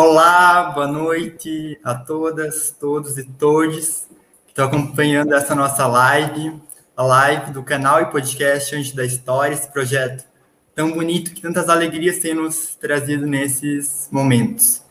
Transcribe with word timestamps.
Olá, 0.00 0.70
boa 0.70 0.86
noite 0.86 1.76
a 1.82 1.92
todas, 1.92 2.70
todos 2.70 3.18
e 3.18 3.24
todes 3.24 4.08
que 4.44 4.50
estão 4.50 4.66
acompanhando 4.66 5.34
essa 5.34 5.56
nossa 5.56 5.88
live, 5.88 6.54
a 6.96 7.02
live 7.02 7.50
do 7.50 7.64
canal 7.64 8.00
e 8.02 8.06
podcast 8.06 8.76
Antes 8.76 8.92
da 8.92 9.04
História, 9.04 9.54
esse 9.54 9.66
projeto 9.72 10.24
tão 10.72 10.92
bonito 10.92 11.34
que 11.34 11.42
tantas 11.42 11.68
alegrias 11.68 12.20
tem 12.20 12.32
nos 12.32 12.76
trazido 12.76 13.26
nesses 13.26 14.08
momentos. 14.12 14.84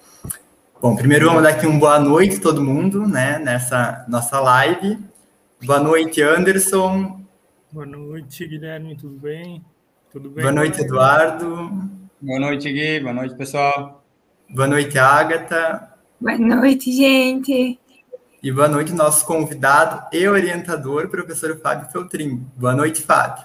Bom, 0.82 0.94
primeiro 0.94 1.28
vamos 1.28 1.44
dar 1.44 1.52
aqui 1.52 1.66
um 1.66 1.80
boa 1.80 2.00
noite 2.02 2.36
a 2.36 2.42
todo 2.42 2.62
mundo, 2.62 3.08
né, 3.08 3.40
nessa 3.40 4.04
nossa 4.10 4.42
live. 4.42 5.00
Boa 5.64 5.80
noite, 5.80 6.22
Anderson. 6.22 7.22
Boa 7.72 7.86
noite, 7.86 8.46
Guilherme, 8.46 8.98
tudo 8.98 9.18
bem? 9.18 9.64
Tudo 10.12 10.30
bem? 10.30 10.44
Boa 10.44 10.54
noite, 10.54 10.82
Eduardo. 10.82 11.72
Boa 12.20 12.40
noite, 12.42 12.70
Gui. 12.70 13.00
Boa 13.00 13.14
noite, 13.14 13.36
pessoal. 13.36 13.97
Boa 14.50 14.66
noite, 14.66 14.98
Agatha. 14.98 15.90
Boa 16.22 16.38
noite, 16.38 16.90
gente. 16.90 17.78
E 18.42 18.50
boa 18.50 18.70
noite, 18.70 18.94
nosso 18.94 19.26
convidado 19.26 20.08
e 20.16 20.26
orientador, 20.26 21.10
professor 21.10 21.60
Fábio 21.60 21.90
Feltrin. 21.92 22.48
Boa 22.56 22.74
noite, 22.74 23.02
Fábio. 23.02 23.44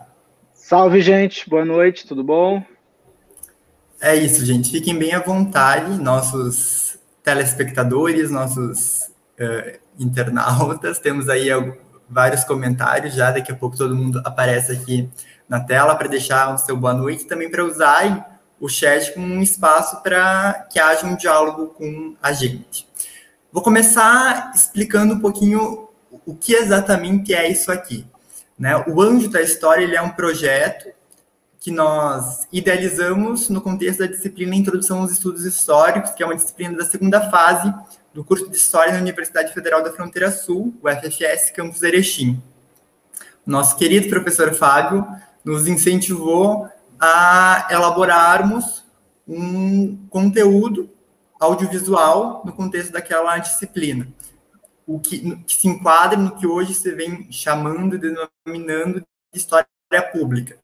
Salve, 0.55 1.01
gente. 1.01 1.51
Boa 1.51 1.65
noite, 1.65 2.07
tudo 2.07 2.23
bom? 2.23 2.65
É 4.01 4.15
isso, 4.15 4.45
gente. 4.47 4.71
Fiquem 4.71 4.97
bem 4.97 5.13
à 5.13 5.19
vontade, 5.19 6.01
nossos 6.01 6.97
telespectadores, 7.25 8.31
nossos 8.31 9.11
uh, 9.41 9.81
internautas. 9.99 11.01
Temos 11.01 11.29
aí 11.29 11.49
vários 12.09 12.45
comentários 12.45 13.13
já. 13.13 13.33
Daqui 13.33 13.51
a 13.51 13.57
pouco 13.57 13.77
todo 13.77 13.97
mundo 13.97 14.23
aparece 14.25 14.71
aqui 14.71 15.11
na 15.49 15.59
tela 15.59 15.97
para 15.97 16.07
deixar 16.07 16.55
o 16.55 16.59
seu 16.59 16.77
boa 16.77 16.95
noite, 16.95 17.27
também 17.27 17.51
para 17.51 17.65
usar 17.65 18.32
o 18.63 18.69
chat 18.69 19.13
como 19.13 19.27
um 19.27 19.43
espaço 19.43 20.01
para 20.05 20.69
que 20.71 20.79
haja 20.79 21.05
um 21.05 21.17
diálogo 21.17 21.75
com 21.75 22.15
a 22.23 22.33
gente. 22.33 22.87
Vou 23.51 23.61
começar 23.61 24.53
explicando 24.55 25.15
um 25.15 25.19
pouquinho 25.19 25.89
o 26.25 26.33
que 26.37 26.55
exatamente 26.55 27.35
é 27.35 27.51
isso 27.51 27.73
aqui. 27.73 28.07
Né? 28.57 28.77
O 28.87 29.03
Anjo 29.03 29.29
da 29.29 29.43
História 29.43 29.83
ele 29.83 29.97
é 29.97 30.01
um 30.01 30.11
projeto 30.11 30.91
que 31.59 31.73
nós 31.73 32.47
idealizamos 32.53 33.49
no 33.49 33.61
contexto 33.61 33.99
da 33.99 34.07
disciplina 34.07 34.55
Introdução 34.55 35.01
aos 35.01 35.11
Estudos 35.11 35.45
Históricos, 35.45 36.13
que 36.13 36.23
é 36.23 36.27
uma 36.27 36.37
disciplina 36.37 36.79
da 36.79 36.85
segunda 36.85 37.29
fase 37.33 37.75
do 38.15 38.23
curso 38.23 38.49
de 38.49 38.57
História 38.57 38.93
na 38.93 39.01
Universidade 39.01 39.53
Federal 39.53 39.83
da 39.83 39.93
Fronteira 39.93 40.31
Sul, 40.31 40.73
o 40.81 40.89
FFS 40.89 41.51
Campus 41.51 41.83
Erechim. 41.83 42.41
Nosso 43.45 43.75
querido 43.77 44.09
professor 44.09 44.55
Fábio 44.55 45.05
nos 45.45 45.67
incentivou 45.67 46.71
a 47.05 47.67
elaborarmos 47.69 48.85
um 49.27 50.07
conteúdo 50.09 50.89
audiovisual 51.41 52.43
no 52.45 52.53
contexto 52.53 52.93
daquela 52.93 53.37
disciplina, 53.39 54.07
o 54.87 55.01
que, 55.01 55.37
que 55.39 55.57
se 55.57 55.67
enquadra 55.67 56.17
no 56.17 56.37
que 56.37 56.47
hoje 56.47 56.73
se 56.73 56.93
vem 56.93 57.27
chamando, 57.33 57.99
denominando 57.99 59.01
de 59.33 59.39
história 59.39 59.67
pública, 60.13 60.57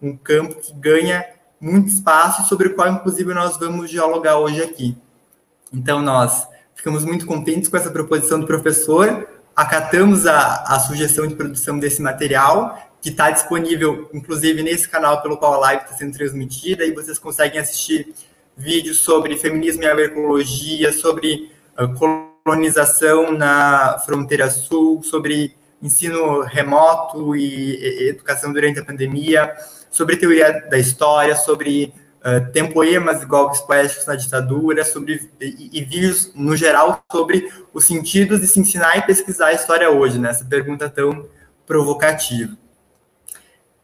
um 0.00 0.16
campo 0.16 0.60
que 0.60 0.72
ganha 0.74 1.26
muito 1.60 1.88
espaço 1.88 2.48
sobre 2.48 2.68
o 2.68 2.74
qual, 2.76 2.88
inclusive, 2.88 3.34
nós 3.34 3.58
vamos 3.58 3.90
dialogar 3.90 4.38
hoje 4.38 4.62
aqui. 4.62 4.96
Então, 5.72 6.00
nós 6.00 6.46
ficamos 6.72 7.04
muito 7.04 7.26
contentes 7.26 7.68
com 7.68 7.76
essa 7.76 7.90
proposição 7.90 8.38
do 8.38 8.46
professor, 8.46 9.28
acatamos 9.56 10.24
a, 10.24 10.62
a 10.62 10.78
sugestão 10.78 11.26
de 11.26 11.34
produção 11.34 11.80
desse 11.80 12.00
material 12.00 12.89
que 13.00 13.08
está 13.08 13.30
disponível, 13.30 14.10
inclusive, 14.12 14.62
nesse 14.62 14.88
canal 14.88 15.22
pelo 15.22 15.36
qual 15.36 15.54
a 15.54 15.58
live 15.58 15.84
está 15.84 15.96
sendo 15.96 16.12
transmitida, 16.12 16.84
e 16.84 16.92
vocês 16.92 17.18
conseguem 17.18 17.60
assistir 17.60 18.12
vídeos 18.56 18.98
sobre 18.98 19.36
feminismo 19.36 19.82
e 19.82 19.86
agroecologia, 19.86 20.92
sobre 20.92 21.50
uh, 21.78 22.42
colonização 22.44 23.32
na 23.32 23.98
fronteira 24.04 24.50
sul, 24.50 25.02
sobre 25.02 25.56
ensino 25.82 26.42
remoto 26.42 27.34
e, 27.34 28.08
educação 28.10 28.52
durante 28.52 28.80
a 28.80 28.84
pandemia, 28.84 29.50
sobre 29.90 30.16
teoria 30.16 30.66
da 30.68 30.78
história, 30.78 31.34
sobre 31.34 31.94
uh, 32.20 32.52
tempoemas 32.52 33.22
e 33.22 33.26
golpes 33.26 33.62
poéticos 33.62 34.04
na 34.04 34.14
ditadura, 34.14 34.84
sobre 34.84 35.30
e, 35.40 35.70
e, 35.72 35.84
vídeos 35.84 36.32
no 36.34 36.54
geral 36.54 37.02
sobre 37.10 37.50
os 37.72 37.86
sentidos 37.86 38.42
de 38.42 38.46
se 38.46 38.60
ensinar 38.60 38.98
e 38.98 39.02
pesquisar 39.02 39.46
a 39.46 39.52
história 39.54 39.90
hoje, 39.90 40.18
né? 40.18 40.38
Pergunta 40.50 40.88
tão 40.90 41.26
provocativa. 41.66 42.60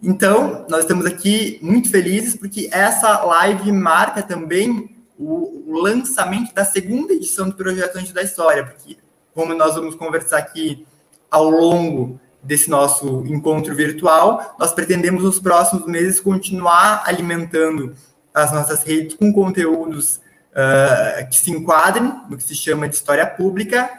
Então, 0.02 0.66
nós 0.68 0.80
estamos 0.80 1.06
aqui 1.06 1.58
muito 1.62 1.90
felizes 1.90 2.36
porque 2.36 2.68
essa 2.70 3.24
live 3.24 3.72
marca 3.72 4.22
também 4.22 4.94
o, 5.18 5.64
lançamento 5.80 6.54
da 6.54 6.64
segunda 6.64 7.12
edição 7.12 7.48
do 7.48 7.54
Projeto 7.54 7.96
Antes 7.96 8.12
da 8.12 8.22
História, 8.22 8.64
porque, 8.64 8.96
como 9.34 9.54
nós 9.54 9.74
vamos 9.74 9.94
conversar 9.94 10.38
aqui 10.38 10.86
ao 11.30 11.50
longo 11.50 12.20
desse 12.42 12.70
nosso 12.70 13.24
encontro 13.26 13.74
virtual, 13.74 14.54
nós 14.58 14.72
pretendemos 14.72 15.24
nos 15.24 15.40
próximos 15.40 15.86
meses 15.86 16.20
continuar 16.20 17.02
alimentando 17.04 17.94
as 18.32 18.52
nossas 18.52 18.82
redes 18.84 19.16
com 19.16 19.32
conteúdos 19.32 20.20
uh, 20.52 21.28
que 21.28 21.36
se 21.36 21.50
enquadrem 21.50 22.12
no 22.28 22.36
que 22.36 22.42
se 22.42 22.54
chama 22.54 22.88
de 22.88 22.94
história 22.94 23.26
pública 23.26 23.90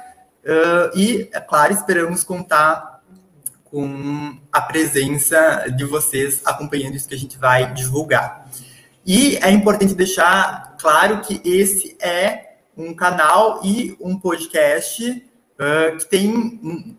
uh, 0.43 0.97
e, 0.97 1.29
é 1.33 1.39
claro, 1.39 1.73
esperamos 1.73 2.23
contar 2.23 2.96
com 3.77 4.35
a 4.51 4.59
presença 4.59 5.67
de 5.67 5.85
vocês 5.85 6.41
acompanhando 6.43 6.95
isso 6.95 7.07
que 7.07 7.13
a 7.13 7.17
gente 7.17 7.37
vai 7.37 7.71
divulgar. 7.75 8.49
E 9.05 9.37
é 9.37 9.51
importante 9.51 9.93
deixar 9.93 10.75
claro 10.79 11.21
que 11.21 11.39
esse 11.45 11.95
é 12.01 12.55
um 12.75 12.91
canal 12.91 13.61
e 13.63 13.95
um 14.01 14.17
podcast 14.17 15.23
uh, 15.59 15.95
que 15.95 16.09
tem 16.09 16.27
um, 16.27 16.95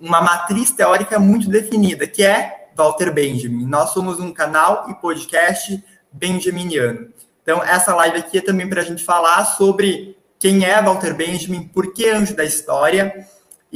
uma 0.00 0.22
matriz 0.22 0.70
teórica 0.70 1.18
muito 1.18 1.46
definida, 1.50 2.06
que 2.06 2.22
é 2.22 2.70
Walter 2.74 3.12
Benjamin. 3.12 3.66
Nós 3.66 3.90
somos 3.90 4.18
um 4.18 4.32
canal 4.32 4.86
e 4.88 4.94
podcast 4.94 5.84
benjaminiano. 6.10 7.10
Então, 7.42 7.62
essa 7.62 7.94
live 7.94 8.16
aqui 8.16 8.38
é 8.38 8.40
também 8.40 8.66
para 8.66 8.80
a 8.80 8.84
gente 8.84 9.04
falar 9.04 9.44
sobre 9.44 10.16
quem 10.38 10.64
é 10.64 10.80
Walter 10.80 11.12
Benjamin, 11.12 11.68
por 11.68 11.92
que 11.92 12.08
anjo 12.08 12.34
da 12.34 12.46
história, 12.46 13.26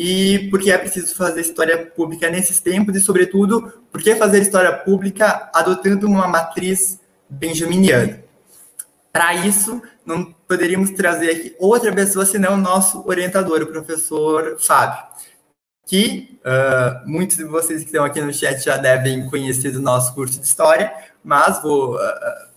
e 0.00 0.48
porque 0.48 0.70
é 0.70 0.78
preciso 0.78 1.12
fazer 1.16 1.40
história 1.40 1.76
pública 1.84 2.30
nesses 2.30 2.60
tempos 2.60 2.94
e, 2.94 3.00
sobretudo, 3.00 3.82
por 3.90 4.00
que 4.00 4.14
fazer 4.14 4.40
história 4.40 4.72
pública 4.72 5.50
adotando 5.52 6.06
uma 6.06 6.28
matriz 6.28 7.00
benjaminiana. 7.28 8.22
Para 9.12 9.34
isso, 9.34 9.82
não 10.06 10.32
poderíamos 10.46 10.92
trazer 10.92 11.30
aqui 11.30 11.56
outra 11.58 11.92
pessoa 11.92 12.24
senão 12.24 12.54
o 12.54 12.56
nosso 12.56 13.04
orientador, 13.08 13.60
o 13.60 13.66
professor 13.66 14.56
Fábio, 14.60 15.02
que 15.84 16.38
uh, 16.44 17.10
muitos 17.10 17.36
de 17.36 17.44
vocês 17.44 17.80
que 17.80 17.86
estão 17.86 18.04
aqui 18.04 18.20
no 18.20 18.32
chat 18.32 18.64
já 18.64 18.76
devem 18.76 19.28
conhecer 19.28 19.72
do 19.72 19.82
nosso 19.82 20.14
curso 20.14 20.38
de 20.38 20.46
História, 20.46 20.92
mas 21.24 21.60
vou 21.60 21.96
uh, 21.96 21.98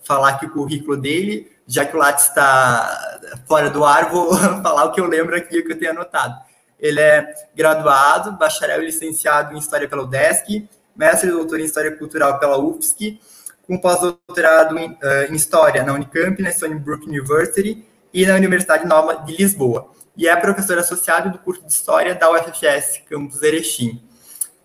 falar 0.04 0.28
aqui 0.28 0.46
o 0.46 0.50
currículo 0.52 0.96
dele, 0.96 1.50
já 1.66 1.84
que 1.84 1.96
o 1.96 1.98
Lattes 1.98 2.28
está 2.28 3.18
fora 3.48 3.68
do 3.68 3.84
ar, 3.84 4.10
vou 4.10 4.32
falar 4.62 4.84
o 4.84 4.92
que 4.92 5.00
eu 5.00 5.06
lembro 5.06 5.34
aqui, 5.34 5.58
o 5.58 5.66
que 5.66 5.72
eu 5.72 5.78
tenho 5.78 5.90
anotado. 5.90 6.51
Ele 6.82 7.00
é 7.00 7.32
graduado, 7.54 8.32
bacharel 8.32 8.82
e 8.82 8.86
licenciado 8.86 9.54
em 9.54 9.58
História 9.58 9.88
pela 9.88 10.02
UDESC, 10.02 10.68
mestre 10.96 11.28
e 11.28 11.32
doutor 11.32 11.60
em 11.60 11.64
História 11.64 11.96
Cultural 11.96 12.40
pela 12.40 12.58
UFSC, 12.58 13.20
com 13.64 13.78
pós-doutorado 13.78 14.76
em, 14.76 14.90
uh, 14.90 15.30
em, 15.30 15.34
História 15.36 15.84
na 15.84 15.92
Unicamp, 15.92 16.42
na 16.42 16.50
Stony 16.50 16.74
Brook 16.74 17.06
University 17.06 17.86
e 18.12 18.26
na 18.26 18.34
Universidade 18.34 18.84
Nova 18.84 19.14
de 19.24 19.36
Lisboa. 19.36 19.92
E 20.16 20.26
é 20.26 20.34
professor 20.34 20.76
associado 20.76 21.30
do 21.30 21.38
curso 21.38 21.64
de 21.64 21.72
História 21.72 22.16
da 22.16 22.28
UFFS, 22.32 23.00
campus 23.08 23.40
Erechim. 23.42 24.02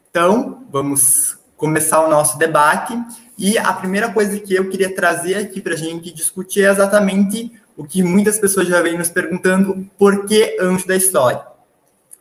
Então, 0.09 0.65
vamos 0.71 1.37
começar 1.55 2.03
o 2.03 2.09
nosso 2.09 2.39
debate. 2.39 2.97
E 3.37 3.59
a 3.59 3.71
primeira 3.73 4.11
coisa 4.11 4.39
que 4.39 4.55
eu 4.55 4.67
queria 4.67 4.93
trazer 4.93 5.35
aqui 5.35 5.61
para 5.61 5.75
a 5.75 5.77
gente 5.77 6.11
discutir 6.11 6.65
é 6.65 6.71
exatamente 6.71 7.51
o 7.77 7.85
que 7.85 8.01
muitas 8.01 8.39
pessoas 8.39 8.67
já 8.67 8.81
vêm 8.81 8.97
nos 8.97 9.09
perguntando: 9.09 9.87
por 9.97 10.25
que 10.25 10.57
anjo 10.59 10.87
da 10.87 10.95
história? 10.95 11.46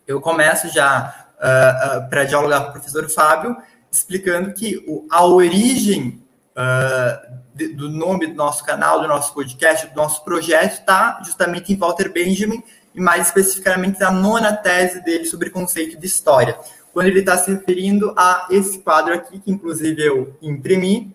Eu 0.06 0.20
começo 0.20 0.69
já 0.69 1.29
uh, 1.37 1.99
uh, 1.99 2.08
para 2.08 2.25
dialogar 2.25 2.62
com 2.62 2.69
o 2.69 2.73
professor 2.73 3.08
Fábio, 3.08 3.56
explicando 3.91 4.53
que 4.53 4.85
o, 4.87 5.06
a 5.11 5.25
origem 5.25 6.23
uh, 6.53 7.37
de, 7.55 7.69
do 7.69 7.88
nome 7.88 8.29
do 8.29 8.35
nosso 8.35 8.64
canal, 8.64 9.00
do 9.00 9.08
nosso 9.08 9.35
podcast, 9.35 9.88
do 9.88 9.97
nosso 9.97 10.25
projeto, 10.25 10.75
está 10.75 11.20
justamente 11.25 11.73
em 11.73 11.76
Walter 11.76 12.12
Benjamin, 12.12 12.62
e 12.94 13.00
mais 13.00 13.26
especificamente 13.26 14.03
a 14.03 14.11
nona 14.11 14.53
tese 14.55 15.03
dele 15.03 15.26
sobre 15.26 15.50
conceito 15.50 15.99
de 15.99 16.06
história, 16.06 16.59
quando 16.93 17.09
ele 17.09 17.20
está 17.20 17.37
se 17.37 17.50
referindo 17.50 18.14
a 18.17 18.47
esse 18.50 18.79
quadro 18.79 19.12
aqui, 19.12 19.38
que 19.38 19.50
inclusive 19.50 20.02
eu 20.02 20.35
imprimi, 20.41 21.14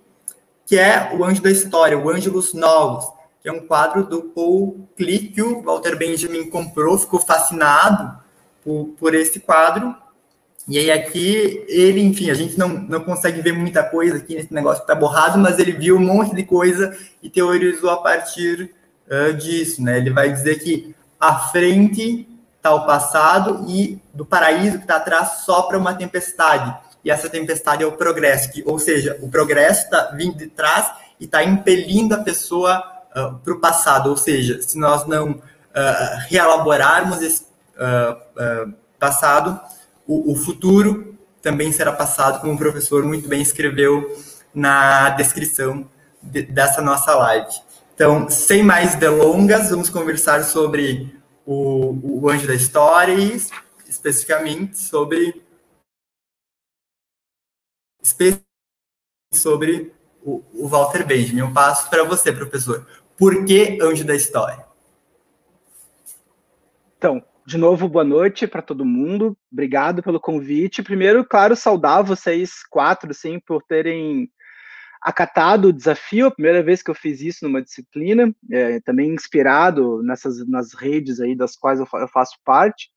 que 0.65 0.77
é 0.77 1.11
o 1.17 1.25
Anjo 1.25 1.41
da 1.41 1.49
História, 1.49 1.97
o 1.97 2.09
Ângelos 2.09 2.53
Novos, 2.53 3.11
que 3.41 3.49
é 3.49 3.51
um 3.51 3.65
quadro 3.65 4.05
do 4.05 4.21
Paul 4.21 4.87
Klee, 4.95 5.29
que 5.29 5.41
o 5.41 5.63
Walter 5.63 5.97
Benjamin 5.97 6.49
comprou, 6.51 6.99
ficou 6.99 7.19
fascinado 7.19 8.20
por, 8.63 8.93
por 8.99 9.13
esse 9.13 9.39
quadro. 9.39 9.95
E 10.67 10.77
aí 10.77 10.91
aqui, 10.91 11.65
ele, 11.67 12.01
enfim, 12.01 12.29
a 12.29 12.33
gente 12.33 12.57
não, 12.57 12.69
não 12.69 13.01
consegue 13.01 13.41
ver 13.41 13.51
muita 13.51 13.83
coisa 13.83 14.17
aqui 14.17 14.35
nesse 14.35 14.53
negócio 14.53 14.83
que 14.85 14.91
está 14.91 14.95
borrado, 14.95 15.37
mas 15.39 15.59
ele 15.59 15.71
viu 15.71 15.97
um 15.97 15.99
monte 15.99 16.35
de 16.35 16.43
coisa 16.43 16.95
e 17.21 17.29
teorizou 17.29 17.89
a 17.89 17.97
partir 17.97 18.73
uh, 19.07 19.33
disso, 19.33 19.81
né? 19.83 19.97
Ele 19.97 20.11
vai 20.11 20.31
dizer 20.31 20.59
que 20.59 20.95
à 21.19 21.35
frente 21.49 22.27
está 22.55 22.73
o 22.73 22.85
passado 22.85 23.65
e 23.67 23.99
do 24.13 24.25
paraíso 24.25 24.77
que 24.77 24.83
está 24.83 24.97
atrás 24.97 25.43
sopra 25.45 25.77
uma 25.77 25.95
tempestade. 25.95 26.73
E 27.03 27.09
essa 27.09 27.27
tempestade 27.27 27.83
é 27.83 27.85
o 27.87 27.93
progresso, 27.93 28.51
que, 28.51 28.63
ou 28.65 28.77
seja, 28.77 29.17
o 29.21 29.29
progresso 29.29 29.85
está 29.85 30.11
vindo 30.15 30.37
de 30.37 30.47
trás 30.47 30.91
e 31.19 31.25
está 31.25 31.43
impelindo 31.43 32.13
a 32.13 32.19
pessoa 32.19 32.83
uh, 33.15 33.35
para 33.39 33.53
o 33.53 33.59
passado. 33.59 34.11
Ou 34.11 34.17
seja, 34.17 34.61
se 34.61 34.77
nós 34.77 35.07
não 35.07 35.31
uh, 35.31 35.41
reelaborarmos 36.29 37.21
esse 37.21 37.50
uh, 37.81 38.73
passado, 38.99 39.59
o, 40.07 40.33
o, 40.33 40.35
futuro 40.35 41.17
também 41.41 41.71
será 41.71 41.91
passado, 41.91 42.41
como 42.41 42.53
o 42.53 42.57
professor 42.57 43.03
muito 43.03 43.27
bem 43.27 43.41
escreveu 43.41 44.15
na 44.53 45.09
descrição 45.09 45.89
de, 46.21 46.43
dessa 46.43 46.81
nossa 46.81 47.15
live. 47.15 47.51
Então, 47.95 48.29
sem 48.29 48.63
mais 48.63 48.95
delongas, 48.95 49.69
vamos 49.69 49.89
conversar 49.89 50.43
sobre 50.43 51.15
o, 51.45 52.21
o 52.21 52.29
anjo 52.29 52.47
da 52.47 52.53
história 52.53 53.13
e 53.13 53.39
especificamente 53.87 54.77
sobre 54.77 55.41
sobre 59.33 59.93
o, 60.23 60.43
o 60.53 60.67
Walter 60.67 61.05
Benjamin. 61.05 61.41
Eu 61.41 61.53
passo 61.53 61.89
para 61.89 62.03
você, 62.03 62.31
professor. 62.31 62.87
Por 63.17 63.45
que 63.45 63.79
anjo 63.81 64.03
da 64.03 64.15
história? 64.15 64.65
Então, 66.97 67.23
de 67.45 67.57
novo, 67.57 67.87
boa 67.87 68.03
noite 68.03 68.47
para 68.47 68.61
todo 68.61 68.85
mundo. 68.85 69.37
Obrigado 69.51 70.03
pelo 70.03 70.19
convite. 70.19 70.83
Primeiro, 70.83 71.25
claro, 71.25 71.55
saudar 71.55 72.03
vocês 72.03 72.63
quatro, 72.69 73.13
sim, 73.13 73.39
por 73.39 73.63
terem 73.63 74.29
acatado 75.01 75.69
o 75.69 75.73
desafio, 75.73 76.27
a 76.27 76.31
primeira 76.31 76.61
vez 76.61 76.83
que 76.83 76.91
eu 76.91 76.95
fiz 76.95 77.21
isso 77.21 77.43
numa 77.43 77.61
disciplina, 77.61 78.31
é, 78.51 78.79
também 78.81 79.09
inspirado 79.09 80.03
nessas 80.03 80.47
nas 80.47 80.73
redes 80.75 81.19
aí 81.19 81.35
das 81.35 81.55
quais 81.55 81.79
eu, 81.79 81.87
eu 81.93 82.07
faço 82.07 82.37
parte, 82.45 82.89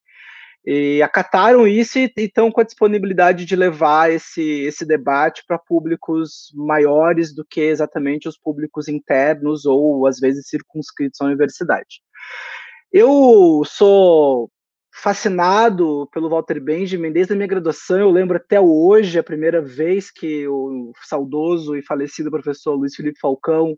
e 0.66 1.02
acataram 1.02 1.66
isso 1.66 1.98
e 1.98 2.12
estão 2.16 2.50
com 2.50 2.60
a 2.60 2.64
disponibilidade 2.64 3.44
de 3.44 3.56
levar 3.56 4.10
esse, 4.10 4.42
esse 4.42 4.84
debate 4.84 5.42
para 5.46 5.58
públicos 5.58 6.52
maiores 6.54 7.34
do 7.34 7.44
que 7.44 7.60
exatamente 7.60 8.28
os 8.28 8.38
públicos 8.38 8.88
internos 8.88 9.66
ou 9.66 10.06
às 10.06 10.18
vezes 10.18 10.48
circunscritos 10.48 11.20
à 11.20 11.24
universidade. 11.24 12.00
Eu 12.96 13.64
sou 13.66 14.48
fascinado 14.94 16.08
pelo 16.12 16.28
Walter 16.28 16.60
Benjamin 16.60 17.10
desde 17.10 17.32
a 17.32 17.36
minha 17.36 17.48
graduação. 17.48 17.98
Eu 17.98 18.08
lembro 18.08 18.36
até 18.36 18.60
hoje 18.60 19.18
a 19.18 19.22
primeira 19.24 19.60
vez 19.60 20.12
que 20.12 20.46
o 20.46 20.92
saudoso 21.02 21.74
e 21.76 21.82
falecido 21.82 22.30
professor 22.30 22.76
Luiz 22.76 22.94
Felipe 22.94 23.18
Falcão 23.18 23.72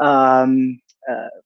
uh, 0.00 0.46
uh, 0.46 1.42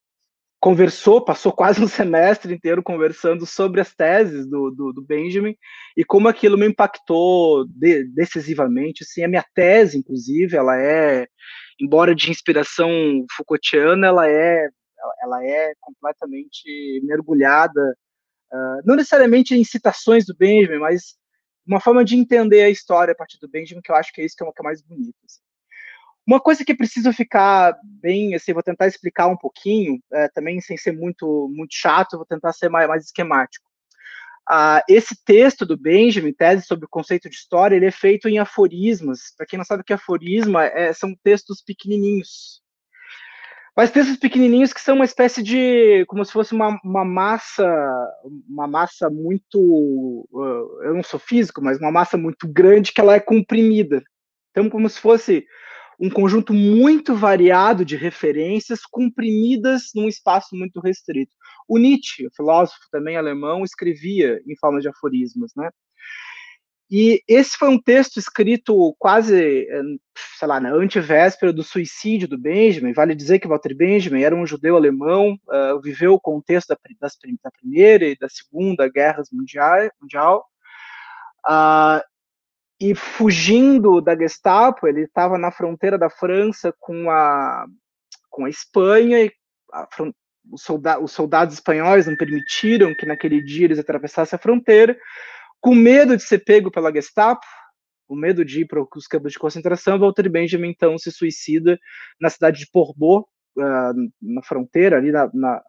conversou, 0.60 1.25
passou 1.25 1.50
quase 1.50 1.82
um 1.82 1.88
semestre 1.88 2.52
inteiro 2.52 2.82
conversando 2.82 3.46
sobre 3.46 3.81
as 3.81 3.94
teses 3.94 4.46
do, 4.46 4.70
do, 4.70 4.93
do 4.93 5.00
Benjamin 5.00 5.56
e 5.96 6.04
como 6.04 6.28
aquilo 6.28 6.58
me 6.58 6.66
impactou 6.66 7.66
de, 7.69 8.04
decisivamente. 8.04 9.02
Assim, 9.02 9.25
a 9.25 9.28
minha 9.28 9.46
tese, 9.54 9.96
inclusive, 9.96 10.58
ela 10.58 10.78
é, 10.78 11.26
embora 11.81 12.14
de 12.14 12.31
inspiração 12.31 12.90
Foucaultiana, 13.34 14.08
ela 14.08 14.28
é, 14.28 14.69
ela 15.23 15.45
é 15.45 15.75
completamente 15.81 17.00
mergulhada 17.05 17.97
Uh, 18.53 18.81
não 18.85 18.97
necessariamente 18.97 19.55
em 19.55 19.62
citações 19.62 20.25
do 20.25 20.35
Benjamin, 20.35 20.79
mas 20.79 21.17
uma 21.67 21.81
forma 21.81 22.03
de 22.03 22.17
entender 22.17 22.62
a 22.62 22.71
história 22.71 23.12
a 23.12 23.15
partir 23.15 23.39
do 23.39 23.49
Benjamin, 23.49 23.83
que 23.83 23.91
eu 23.91 23.97
acho 23.97 24.11
que 24.12 24.23
é 24.23 24.25
isso 24.25 24.35
que 24.37 24.43
é, 24.43 24.47
que 24.47 24.61
é 24.61 24.65
mais 24.65 24.81
bonito. 24.81 25.17
Assim. 25.25 25.41
Uma 26.27 26.41
coisa 26.41 26.65
que 26.65 26.75
precisa 26.75 27.12
ficar 27.12 27.79
bem, 27.83 28.35
assim, 28.35 28.55
vou 28.55 28.62
tentar 28.62 28.87
explicar 28.87 29.27
um 29.29 29.37
pouquinho, 29.37 30.00
é, 30.12 30.29
também 30.29 30.61
sem 30.61 30.77
ser 30.77 30.93
muito, 30.93 31.49
muito 31.55 31.75
chato, 31.75 32.17
vou 32.17 32.27
tentar 32.27 32.53
ser 32.53 32.71
mais, 32.71 32.89
mais 32.89 33.05
esquemático. 33.05 33.69
Uh, 34.50 34.81
esse 34.89 35.15
texto 35.27 35.67
do 35.67 35.77
Benjamin, 35.77 36.33
Tese 36.33 36.65
sobre 36.65 36.87
o 36.87 36.89
Conceito 36.89 37.29
de 37.29 37.37
História, 37.37 37.77
ele 37.77 37.85
é 37.85 37.91
feito 37.91 38.31
em 38.31 38.39
aforismos. 38.39 39.35
Para 39.37 39.45
quem 39.45 39.59
não 39.59 39.65
sabe 39.65 39.83
o 39.83 39.85
que 39.85 39.93
é 39.93 39.97
aforisma, 39.97 40.65
é, 40.65 40.91
são 40.95 41.15
textos 41.23 41.62
pequenininhos, 41.62 42.62
mas 43.78 43.92
textos 43.92 44.16
pequenininhos 44.16 44.72
que 44.72 44.80
são 44.80 44.96
uma 44.96 45.04
espécie 45.04 45.40
de, 45.40 46.04
como 46.06 46.25
se 46.25 46.32
fosse 46.32 46.52
uma, 46.52 46.80
uma 46.82 47.04
massa, 47.04 47.64
uma 48.48 48.66
massa 48.66 49.08
muito, 49.08 50.26
uh, 50.32 50.82
eu 50.82 50.94
não 50.94 51.02
sou 51.04 51.20
físico, 51.20 51.62
mas 51.62 51.78
uma 51.78 51.92
massa 51.92 52.16
muito 52.16 52.48
grande 52.48 52.92
que 52.92 53.00
ela 53.00 53.14
é 53.14 53.20
comprimida. 53.20 54.02
Então, 54.50 54.69
como 54.69 54.90
se 54.90 54.98
fosse 54.98 55.46
um 56.00 56.10
conjunto 56.10 56.52
muito 56.52 57.14
variado 57.14 57.84
de 57.84 57.94
referências 57.94 58.80
comprimidas 58.82 59.90
num 59.94 60.08
espaço 60.08 60.56
muito 60.56 60.80
restrito. 60.80 61.32
O 61.69 61.78
Nietzsche, 61.78 62.26
o 62.26 62.34
filósofo 62.34 62.80
também 62.90 63.16
alemão, 63.16 63.62
escrevia 63.62 64.40
em 64.44 64.56
forma 64.56 64.80
de 64.80 64.88
aforismos, 64.88 65.52
né? 65.56 65.70
E 66.90 67.23
esse 67.29 67.56
foi 67.56 67.69
um 67.69 67.81
texto 67.81 68.19
escrito 68.19 68.94
quase, 68.99 69.69
eh, 69.69 69.82
sei 70.38 70.49
lá, 70.49 70.58
na 70.58 70.73
antivéspera 70.73 71.52
do 71.52 71.62
suicídio 71.62 72.26
do 72.26 72.38
Benjamin. 72.38 72.94
Vale 72.94 73.14
dizer 73.14 73.38
que 73.38 73.49
Walter 73.49 73.75
Benjamin 73.75 74.23
era 74.23 74.35
um 74.35 74.46
judeu 74.46 74.75
alemão, 74.75 75.38
uh, 75.49 75.79
viveu 75.82 76.14
o 76.14 76.20
contexto 76.20 76.69
da, 76.69 76.79
das, 76.99 77.19
da 77.43 77.50
Primeira 77.50 78.06
e 78.06 78.17
da 78.17 78.29
Segunda 78.29 78.88
Guerras 78.88 79.29
Mundial, 79.31 79.90
mundial 80.00 80.46
uh, 81.46 82.02
e 82.81 82.94
fugindo 82.94 84.00
da 84.00 84.17
Gestapo, 84.17 84.87
ele 84.87 85.02
estava 85.02 85.37
na 85.37 85.50
fronteira 85.50 85.99
da 85.99 86.08
França 86.08 86.73
com 86.79 87.11
a, 87.11 87.67
com 88.31 88.46
a 88.46 88.49
Espanha, 88.49 89.25
e 89.25 89.32
a, 89.73 89.87
os, 90.50 90.62
soldados, 90.62 91.05
os 91.05 91.12
soldados 91.12 91.55
espanhóis 91.55 92.06
não 92.06 92.17
permitiram 92.17 92.94
que 92.94 93.05
naquele 93.05 93.43
dia 93.43 93.67
eles 93.67 93.79
atravessassem 93.79 94.37
a 94.37 94.40
fronteira, 94.40 94.96
com 95.60 95.75
medo 95.75 96.16
de 96.16 96.22
ser 96.22 96.38
pego 96.44 96.70
pela 96.70 96.93
Gestapo, 96.93 97.46
com 98.06 98.16
medo 98.16 98.44
de 98.44 98.62
ir 98.62 98.66
para 98.66 98.81
os 98.81 99.06
campos 99.06 99.32
de 99.32 99.38
concentração, 99.38 99.99
Walter 99.99 100.28
Benjamin 100.31 100.70
então 100.70 100.96
se 100.99 101.12
suicida 101.12 101.78
na 102.20 102.31
cidade 102.31 102.60
de 102.60 102.70
Portbou, 102.70 103.28
uh, 103.58 104.10
na 104.22 104.43
fronteira, 104.43 104.96
ali 104.96 105.12
na, 105.12 105.31
na, 105.34 105.62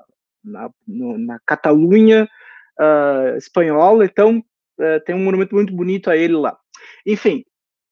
na, 0.43 0.69
na 0.87 1.39
Catalunha 1.45 2.29
uh, 2.79 3.37
espanhola. 3.37 4.05
Então, 4.05 4.39
uh, 4.39 5.03
tem 5.05 5.13
um 5.13 5.23
monumento 5.23 5.53
muito 5.53 5.75
bonito 5.75 6.09
a 6.09 6.15
ele 6.15 6.33
lá. 6.33 6.57
Enfim, 7.05 7.43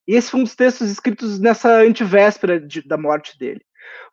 esse 0.06 0.30
foi 0.30 0.40
um 0.40 0.44
dos 0.44 0.56
textos 0.56 0.90
escritos 0.90 1.38
nessa 1.38 1.80
antivéspera 1.80 2.58
de, 2.58 2.80
da 2.86 2.96
morte 2.96 3.38
dele. 3.38 3.60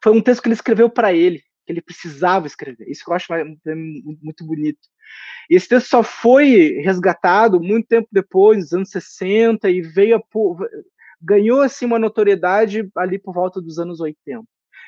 Foi 0.04 0.12
um 0.12 0.22
texto 0.22 0.42
que 0.42 0.50
ele 0.50 0.56
escreveu 0.56 0.90
para 0.90 1.14
ele, 1.14 1.42
que 1.66 1.72
ele 1.72 1.82
precisava 1.82 2.48
escrever. 2.48 2.90
Isso 2.90 3.04
que 3.04 3.12
eu 3.12 3.16
acho 3.16 3.28
muito 4.22 4.46
bonito. 4.46 4.80
E 5.50 5.56
esse 5.56 5.68
texto 5.68 5.88
só 5.88 6.04
foi 6.04 6.82
resgatado 6.84 7.60
muito 7.60 7.88
tempo 7.88 8.08
depois, 8.12 8.58
nos 8.58 8.74
anos 8.74 8.90
60, 8.90 9.70
e 9.70 9.82
veio 9.82 10.18
a, 10.18 10.22
ganhou 11.22 11.62
assim 11.62 11.86
uma 11.86 12.00
notoriedade 12.00 12.90
ali 12.96 13.18
por 13.18 13.34
volta 13.34 13.62
dos 13.62 13.80
anos 13.80 14.00
80. 14.00 14.44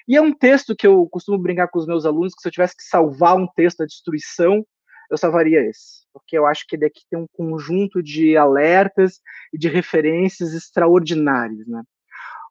E 0.08 0.16
é 0.16 0.22
um 0.22 0.34
texto 0.34 0.76
que 0.76 0.88
eu 0.88 1.08
costumo 1.10 1.38
brincar 1.38 1.68
com 1.68 1.80
os 1.80 1.88
meus 1.88 2.06
alunos 2.06 2.34
que 2.34 2.42
se 2.42 2.48
eu 2.48 2.52
tivesse 2.52 2.76
que 2.76 2.84
salvar 2.84 3.36
um 3.36 3.48
texto 3.48 3.80
da 3.80 3.86
destruição, 3.86 4.66
eu 5.10 5.18
salvaria 5.18 5.62
esse, 5.62 6.06
porque 6.14 6.38
eu 6.38 6.46
acho 6.46 6.66
que 6.68 6.76
ele 6.76 6.86
aqui 6.86 7.02
tem 7.10 7.20
um 7.20 7.28
conjunto 7.32 8.04
de 8.04 8.36
alertas 8.36 9.20
e 9.54 9.58
de 9.58 9.68
referências 9.68 10.54
extraordinárias, 10.54 11.66
né? 11.68 11.82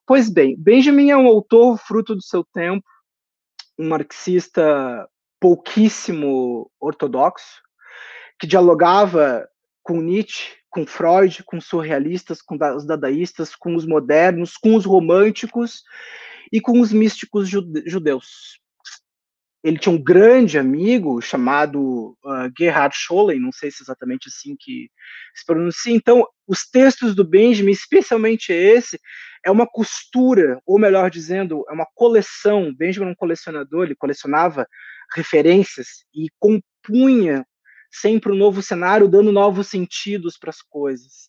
Pois 0.06 0.30
bem, 0.30 0.56
Benjamin 0.56 1.10
é 1.10 1.16
um 1.16 1.26
autor 1.26 1.78
fruto 1.78 2.14
do 2.14 2.22
seu 2.22 2.44
tempo, 2.44 2.86
um 3.78 3.88
marxista 3.88 5.08
pouquíssimo 5.40 6.70
ortodoxo, 6.80 7.62
que 8.38 8.46
dialogava 8.46 9.48
com 9.82 10.00
Nietzsche, 10.00 10.56
com 10.70 10.86
Freud, 10.86 11.42
com 11.44 11.60
surrealistas, 11.60 12.42
com 12.42 12.58
os 12.74 12.86
dadaístas, 12.86 13.54
com 13.54 13.74
os 13.74 13.86
modernos, 13.86 14.56
com 14.56 14.74
os 14.74 14.84
românticos 14.84 15.82
e 16.52 16.60
com 16.60 16.80
os 16.80 16.92
místicos 16.92 17.48
judeus. 17.48 18.60
Ele 19.66 19.78
tinha 19.78 19.92
um 19.92 20.00
grande 20.00 20.58
amigo 20.58 21.20
chamado 21.20 22.16
uh, 22.24 22.52
Gerhard 22.56 22.94
Scholem, 22.96 23.40
não 23.40 23.50
sei 23.50 23.68
se 23.68 23.82
é 23.82 23.84
exatamente 23.84 24.28
assim 24.28 24.54
que 24.56 24.88
se 25.34 25.44
pronuncia. 25.44 25.92
Então, 25.92 26.24
os 26.46 26.60
textos 26.70 27.16
do 27.16 27.24
Benjamin, 27.24 27.72
especialmente 27.72 28.52
esse, 28.52 29.00
é 29.44 29.50
uma 29.50 29.66
costura, 29.66 30.60
ou 30.64 30.78
melhor 30.78 31.10
dizendo, 31.10 31.64
é 31.68 31.72
uma 31.72 31.86
coleção. 31.96 32.72
Benjamin 32.72 33.06
era 33.06 33.12
um 33.12 33.16
colecionador, 33.16 33.86
ele 33.86 33.96
colecionava 33.96 34.68
referências 35.12 36.04
e 36.14 36.28
compunha 36.38 37.44
sempre 37.90 38.30
um 38.30 38.36
novo 38.36 38.62
cenário, 38.62 39.08
dando 39.08 39.32
novos 39.32 39.66
sentidos 39.66 40.38
para 40.38 40.50
as 40.50 40.62
coisas. 40.62 41.28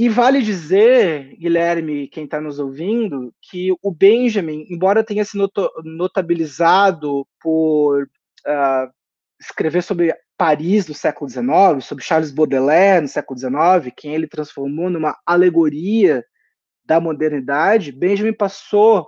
E 0.00 0.08
vale 0.08 0.40
dizer, 0.40 1.36
Guilherme, 1.38 2.06
quem 2.06 2.22
está 2.22 2.40
nos 2.40 2.60
ouvindo, 2.60 3.34
que 3.42 3.72
o 3.82 3.90
Benjamin, 3.90 4.64
embora 4.70 5.02
tenha 5.02 5.24
se 5.24 5.36
notabilizado 5.82 7.26
por 7.40 8.04
uh, 8.04 8.92
escrever 9.40 9.82
sobre 9.82 10.16
Paris 10.36 10.86
do 10.86 10.94
século 10.94 11.28
XIX, 11.28 11.84
sobre 11.84 12.04
Charles 12.04 12.30
Baudelaire 12.30 13.02
no 13.02 13.08
século 13.08 13.36
XIX, 13.36 13.92
quem 13.96 14.14
ele 14.14 14.28
transformou 14.28 14.88
numa 14.88 15.18
alegoria 15.26 16.24
da 16.84 17.00
modernidade, 17.00 17.90
Benjamin 17.90 18.32
passou 18.32 19.04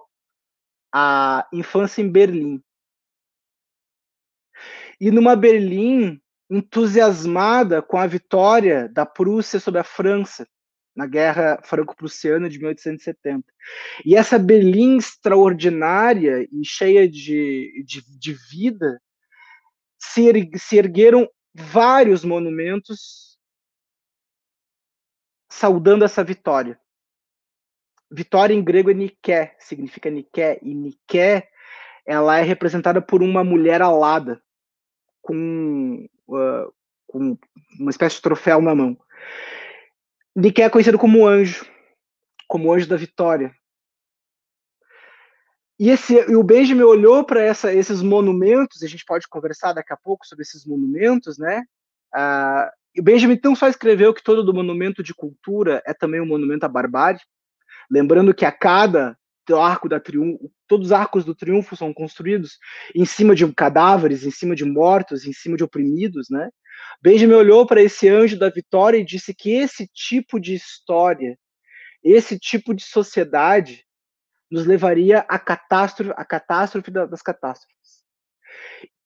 a 0.93 1.47
infância 1.53 2.03
em 2.03 2.11
Berlim. 2.11 2.61
e 5.01 5.13
numa 5.13 5.37
Berlim 5.37 6.21
entusiasmada 6.51 7.81
com 7.81 7.97
a 7.97 8.09
vitória 8.09 8.89
da 8.89 9.07
Prússia 9.07 9.61
sobre 9.61 9.79
a 9.79 9.85
França 9.85 10.45
na 11.01 11.07
Guerra 11.07 11.59
Franco-Prussiana 11.63 12.47
de 12.47 12.59
1870. 12.59 13.51
E 14.05 14.15
essa 14.15 14.39
Berlim 14.39 14.99
extraordinária 14.99 16.47
e 16.53 16.63
cheia 16.63 17.09
de, 17.09 17.83
de, 17.87 18.03
de 18.19 18.35
vida 18.35 19.01
se, 19.99 20.29
er, 20.29 20.51
se 20.59 20.77
ergueram 20.77 21.27
vários 21.55 22.23
monumentos 22.23 23.39
saudando 25.51 26.05
essa 26.05 26.23
vitória. 26.23 26.79
Vitória 28.11 28.53
em 28.53 28.63
grego 28.63 28.91
é 28.91 28.95
Nike, 28.95 29.53
significa 29.59 30.11
Nike, 30.11 30.59
e 30.63 30.75
Nike 30.75 31.49
ela 32.05 32.39
é 32.39 32.43
representada 32.43 33.01
por 33.01 33.23
uma 33.23 33.43
mulher 33.43 33.81
alada, 33.81 34.43
com, 35.23 36.07
uh, 36.29 36.75
com 37.07 37.39
uma 37.79 37.91
espécie 37.91 38.17
de 38.17 38.23
troféu 38.23 38.61
na 38.61 38.75
mão. 38.75 38.99
Nike 40.35 40.63
é 40.63 40.71
conhecido 40.71 40.99
como 40.99 41.27
anjo, 41.27 41.67
como 42.47 42.73
anjo 42.73 42.89
da 42.89 42.97
vitória. 42.97 43.55
E, 45.79 45.89
esse, 45.89 46.15
e 46.15 46.37
o 46.37 46.43
Benjamin 46.43 46.83
olhou 46.83 47.25
para 47.25 47.47
esses 47.47 48.03
monumentos, 48.03 48.83
e 48.83 48.85
a 48.85 48.89
gente 48.89 49.05
pode 49.05 49.27
conversar 49.29 49.73
daqui 49.73 49.93
a 49.93 49.97
pouco 49.97 50.27
sobre 50.27 50.43
esses 50.43 50.67
monumentos, 50.67 51.39
né? 51.39 51.63
Uh, 52.15 52.71
e 52.95 53.01
o 53.01 53.03
Benjamin 53.03 53.35
então 53.35 53.55
só 53.55 53.69
escreveu 53.69 54.13
que 54.13 54.23
todo 54.23 54.45
do 54.45 54.53
monumento 54.53 55.03
de 55.03 55.15
cultura 55.15 55.83
é 55.87 55.95
também 55.95 56.21
um 56.21 56.27
monumento 56.27 56.67
à 56.67 56.69
barbárie, 56.69 57.21
lembrando 57.91 58.35
que 58.35 58.45
a 58.45 58.53
cada 58.53 59.17
arco 59.59 59.89
da 59.89 59.99
triunfo, 59.99 60.51
todos 60.67 60.87
os 60.87 60.93
arcos 60.93 61.25
do 61.25 61.35
triunfo 61.35 61.77
são 61.77 61.93
construídos 61.93 62.59
em 62.95 63.05
cima 63.05 63.35
de 63.35 63.51
cadáveres, 63.53 64.25
em 64.25 64.31
cima 64.31 64.55
de 64.55 64.65
mortos, 64.65 65.25
em 65.25 65.33
cima 65.33 65.57
de 65.57 65.65
oprimidos, 65.65 66.29
né? 66.31 66.51
Benjamin 67.03 67.35
olhou 67.35 67.67
para 67.67 67.83
esse 67.83 68.09
anjo 68.09 68.39
da 68.39 68.49
vitória 68.49 68.99
e 68.99 69.05
disse 69.05 69.35
que 69.35 69.51
esse 69.51 69.87
tipo 69.89 70.39
de 70.39 70.55
história, 70.55 71.39
esse 72.03 72.39
tipo 72.39 72.75
de 72.75 72.85
sociedade 72.85 73.85
nos 74.51 74.67
levaria 74.67 75.21
à 75.29 75.39
catástrofe, 75.39 76.13
à 76.17 76.25
catástrofe 76.25 76.91
das 76.91 77.23
catástrofes. 77.23 78.05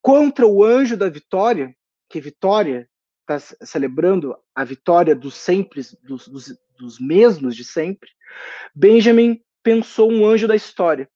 Contra 0.01 0.45
o 0.45 0.63
anjo 0.63 0.97
da 0.97 1.09
vitória, 1.09 1.75
que 2.09 2.19
vitória 2.19 2.89
está 3.21 3.39
celebrando 3.65 4.35
a 4.53 4.63
vitória 4.63 5.15
dos 5.15 5.35
sempre, 5.35 5.81
dos, 6.03 6.27
dos, 6.27 6.57
dos 6.77 6.99
mesmos 6.99 7.55
de 7.55 7.63
sempre, 7.63 8.09
Benjamin 8.73 9.41
pensou 9.65 10.11
um 10.11 10.23
anjo 10.23 10.47
da 10.47 10.55
história. 10.55 11.09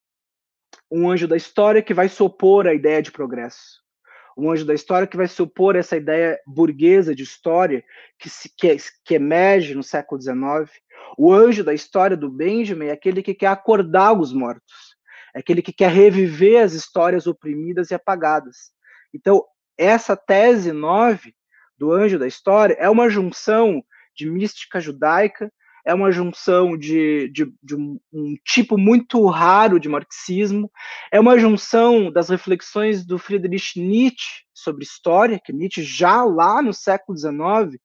Um 0.92 1.08
anjo 1.08 1.28
da 1.28 1.38
história 1.38 1.84
que 1.84 1.94
vai 1.94 2.10
se 2.10 2.22
opor 2.24 2.66
à 2.66 2.74
ideia 2.74 3.00
de 3.00 3.12
progresso. 3.12 3.80
Um 4.36 4.50
anjo 4.50 4.66
da 4.66 4.74
história 4.74 5.06
que 5.06 5.16
vai 5.16 5.28
se 5.28 5.40
opor 5.40 5.76
a 5.76 5.80
essa 5.80 5.96
ideia 5.96 6.40
burguesa 6.48 7.14
de 7.14 7.22
história 7.22 7.84
que, 8.18 8.28
se, 8.28 8.50
que, 8.58 8.76
que 9.06 9.14
emerge 9.14 9.76
no 9.76 9.84
século 9.84 10.20
XIX. 10.20 10.82
O 11.16 11.32
anjo 11.32 11.64
da 11.64 11.76
história 11.76 12.18
do 12.18 12.28
Benjamin 12.28 12.88
é 12.88 12.92
aquele 12.92 13.22
que 13.22 13.36
quer 13.36 13.48
acordar 13.48 14.20
os 14.20 14.34
mortos. 14.34 14.96
É 15.36 15.40
aquele 15.40 15.62
que 15.62 15.72
quer 15.72 15.92
reviver 15.92 16.64
as 16.64 16.74
histórias 16.74 17.28
oprimidas 17.28 17.92
e 17.92 17.94
apagadas. 17.94 18.72
Então, 19.14 19.46
essa 19.78 20.18
tese 20.18 20.72
9 20.72 21.36
do 21.78 21.92
anjo 21.92 22.18
da 22.18 22.26
história 22.26 22.76
é 22.80 22.90
uma 22.90 23.10
junção 23.10 23.84
de 24.16 24.28
mística 24.28 24.80
judaica 24.80 25.54
é 25.86 25.94
uma 25.94 26.12
junção 26.12 26.78
de, 26.78 27.30
de, 27.30 27.52
de 27.64 27.76
um, 27.76 28.00
um, 28.12 28.36
tipo 28.46 28.78
muito 28.78 29.26
raro 29.28 29.80
de 29.80 29.90
marxismo, 29.90 30.72
é 31.12 31.20
uma 31.20 31.38
junção 31.38 32.12
das 32.12 32.30
reflexões 32.30 33.06
do 33.06 33.18
Friedrich 33.18 33.80
Nietzsche 33.80 34.44
sobre 34.54 34.84
história, 34.84 35.40
que 35.44 35.54
Nietzsche 35.54 35.84
já 35.84 36.24
lá 36.24 36.62
no 36.62 36.74
século 36.74 37.18
XIX 37.18 37.80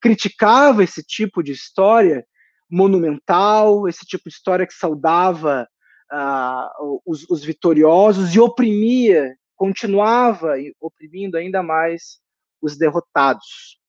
criticava 0.00 0.82
esse 0.82 1.02
tipo 1.02 1.42
de 1.42 1.52
história 1.52 2.24
monumental, 2.70 3.88
esse 3.88 4.06
tipo 4.06 4.28
de 4.28 4.34
história 4.34 4.66
que 4.66 4.74
saudava 4.74 5.68
uh, 6.12 7.00
os, 7.04 7.28
os 7.28 7.44
vitoriosos 7.44 8.34
e 8.34 8.40
oprimia, 8.40 9.34
continuava 9.56 10.54
oprimindo 10.80 11.36
ainda 11.36 11.62
mais 11.62 12.20
os 12.62 12.78
derrotados. 12.78 13.79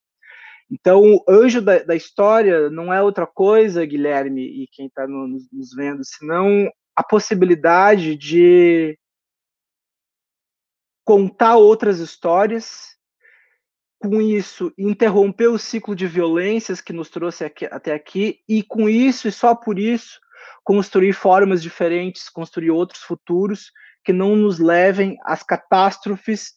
Então, 0.71 1.01
o 1.03 1.23
anjo 1.27 1.61
da, 1.61 1.79
da, 1.79 1.95
história 1.95 2.69
não 2.69 2.93
é 2.93 3.01
outra 3.01 3.27
coisa, 3.27 3.85
Guilherme, 3.85 4.41
e 4.41 4.67
quem 4.71 4.87
está 4.87 5.05
no, 5.05 5.27
nos 5.27 5.75
vendo, 5.75 6.01
senão 6.05 6.71
a 6.95 7.03
possibilidade 7.03 8.15
de 8.15 8.97
contar 11.03 11.57
outras 11.57 11.99
histórias, 11.99 12.95
com 13.99 14.21
isso 14.21 14.73
interromper 14.77 15.47
o 15.47 15.59
ciclo 15.59 15.93
de 15.93 16.07
violências 16.07 16.79
que 16.79 16.93
nos 16.93 17.09
trouxe 17.09 17.43
aqui, 17.43 17.65
até 17.65 17.93
aqui, 17.93 18.39
e 18.47 18.63
com 18.63 18.87
isso, 18.87 19.27
e 19.27 19.31
só 19.31 19.53
por 19.53 19.77
isso, 19.77 20.21
construir 20.63 21.11
formas 21.11 21.61
diferentes, 21.61 22.29
construir 22.29 22.71
outros 22.71 23.01
futuros 23.01 23.71
que 24.05 24.13
não 24.13 24.37
nos 24.37 24.57
levem 24.57 25.17
às 25.25 25.43
catástrofes 25.43 26.53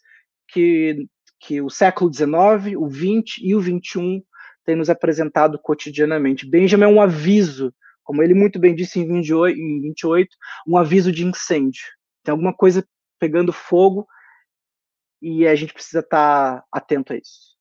que 0.49 1.09
que 1.47 1.61
o 1.61 1.69
século 1.69 2.13
XIX, 2.13 2.75
o 2.79 2.89
XX 2.89 3.39
e 3.43 3.55
o 3.55 3.61
XXI 3.61 4.25
têm 4.65 4.77
nos 4.77 4.89
apresentado 4.89 5.59
cotidianamente. 5.59 6.49
Benjamin 6.49 6.85
é 6.85 6.89
um 6.89 7.03
aviso, 7.03 7.73
como 8.03 8.23
ele 8.23 8.33
muito 8.33 8.59
bem 8.59 8.75
disse 8.75 8.99
em 8.99 9.07
28, 9.07 9.59
em 9.59 9.81
28 9.83 10.37
um 10.67 10.79
aviso 10.79 11.13
de 11.13 11.25
incêndio. 11.25 11.85
Tem 12.23 12.33
alguma 12.33 12.55
coisa 12.55 12.87
pegando 13.19 13.53
fogo 13.53 14.07
e 15.21 15.47
a 15.47 15.55
gente 15.55 15.75
precisa 15.75 16.01
estar 16.01 16.65
atento 16.73 17.13
a 17.13 17.17
isso. 17.17 17.55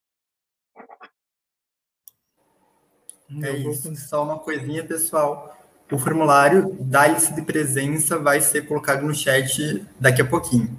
É 3.42 3.52
isso. 3.52 3.94
Só 3.98 4.24
uma 4.24 4.40
coisinha, 4.40 4.86
pessoal. 4.86 5.58
O 5.92 6.00
formulário 6.00 6.74
da 6.80 7.06
lista 7.08 7.34
de 7.34 7.42
presença 7.42 8.18
vai 8.18 8.40
ser 8.40 8.66
colocado 8.66 9.04
no 9.04 9.13
chat 9.13 9.86
daqui 10.00 10.22
a 10.22 10.25
pouquinho. 10.25 10.70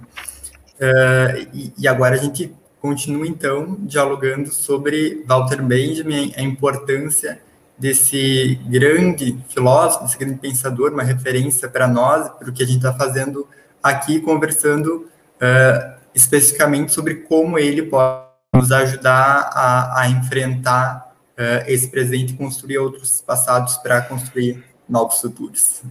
Uh, 0.75 1.47
e, 1.53 1.73
e, 1.77 1.87
agora 1.87 2.15
a 2.15 2.17
gente 2.17 2.53
continua, 2.85 3.27
então, 3.27 3.77
dialogando 3.79 4.51
sobre 4.51 5.23
Walter 5.27 5.59
Benjamin, 5.63 6.31
a 6.37 6.41
importância 6.43 7.41
desse 7.75 8.59
grande 8.67 9.43
filósofo, 9.49 10.05
desse 10.05 10.17
grande 10.19 10.37
pensador, 10.37 10.93
uma 10.93 11.01
referência 11.01 11.67
para 11.67 11.87
nós, 11.87 12.29
para 12.29 12.47
o 12.47 12.53
que 12.53 12.61
a 12.61 12.65
gente 12.65 12.77
está 12.77 12.93
fazendo 12.93 13.47
aqui, 13.81 14.21
conversando 14.21 15.09
uh, 15.41 15.95
especificamente 16.13 16.93
sobre 16.93 17.15
como 17.15 17.57
ele 17.57 17.81
pode 17.81 18.23
nos 18.53 18.71
ajudar 18.71 19.49
a, 19.51 20.01
a 20.01 20.09
enfrentar 20.09 21.11
uh, 21.31 21.65
esse 21.67 21.89
presente 21.89 22.33
e 22.33 22.37
construir 22.37 22.77
outros 22.77 23.19
passados 23.19 23.77
para 23.77 23.99
construir 24.03 24.63
novos 24.87 25.19
futuros. 25.19 25.81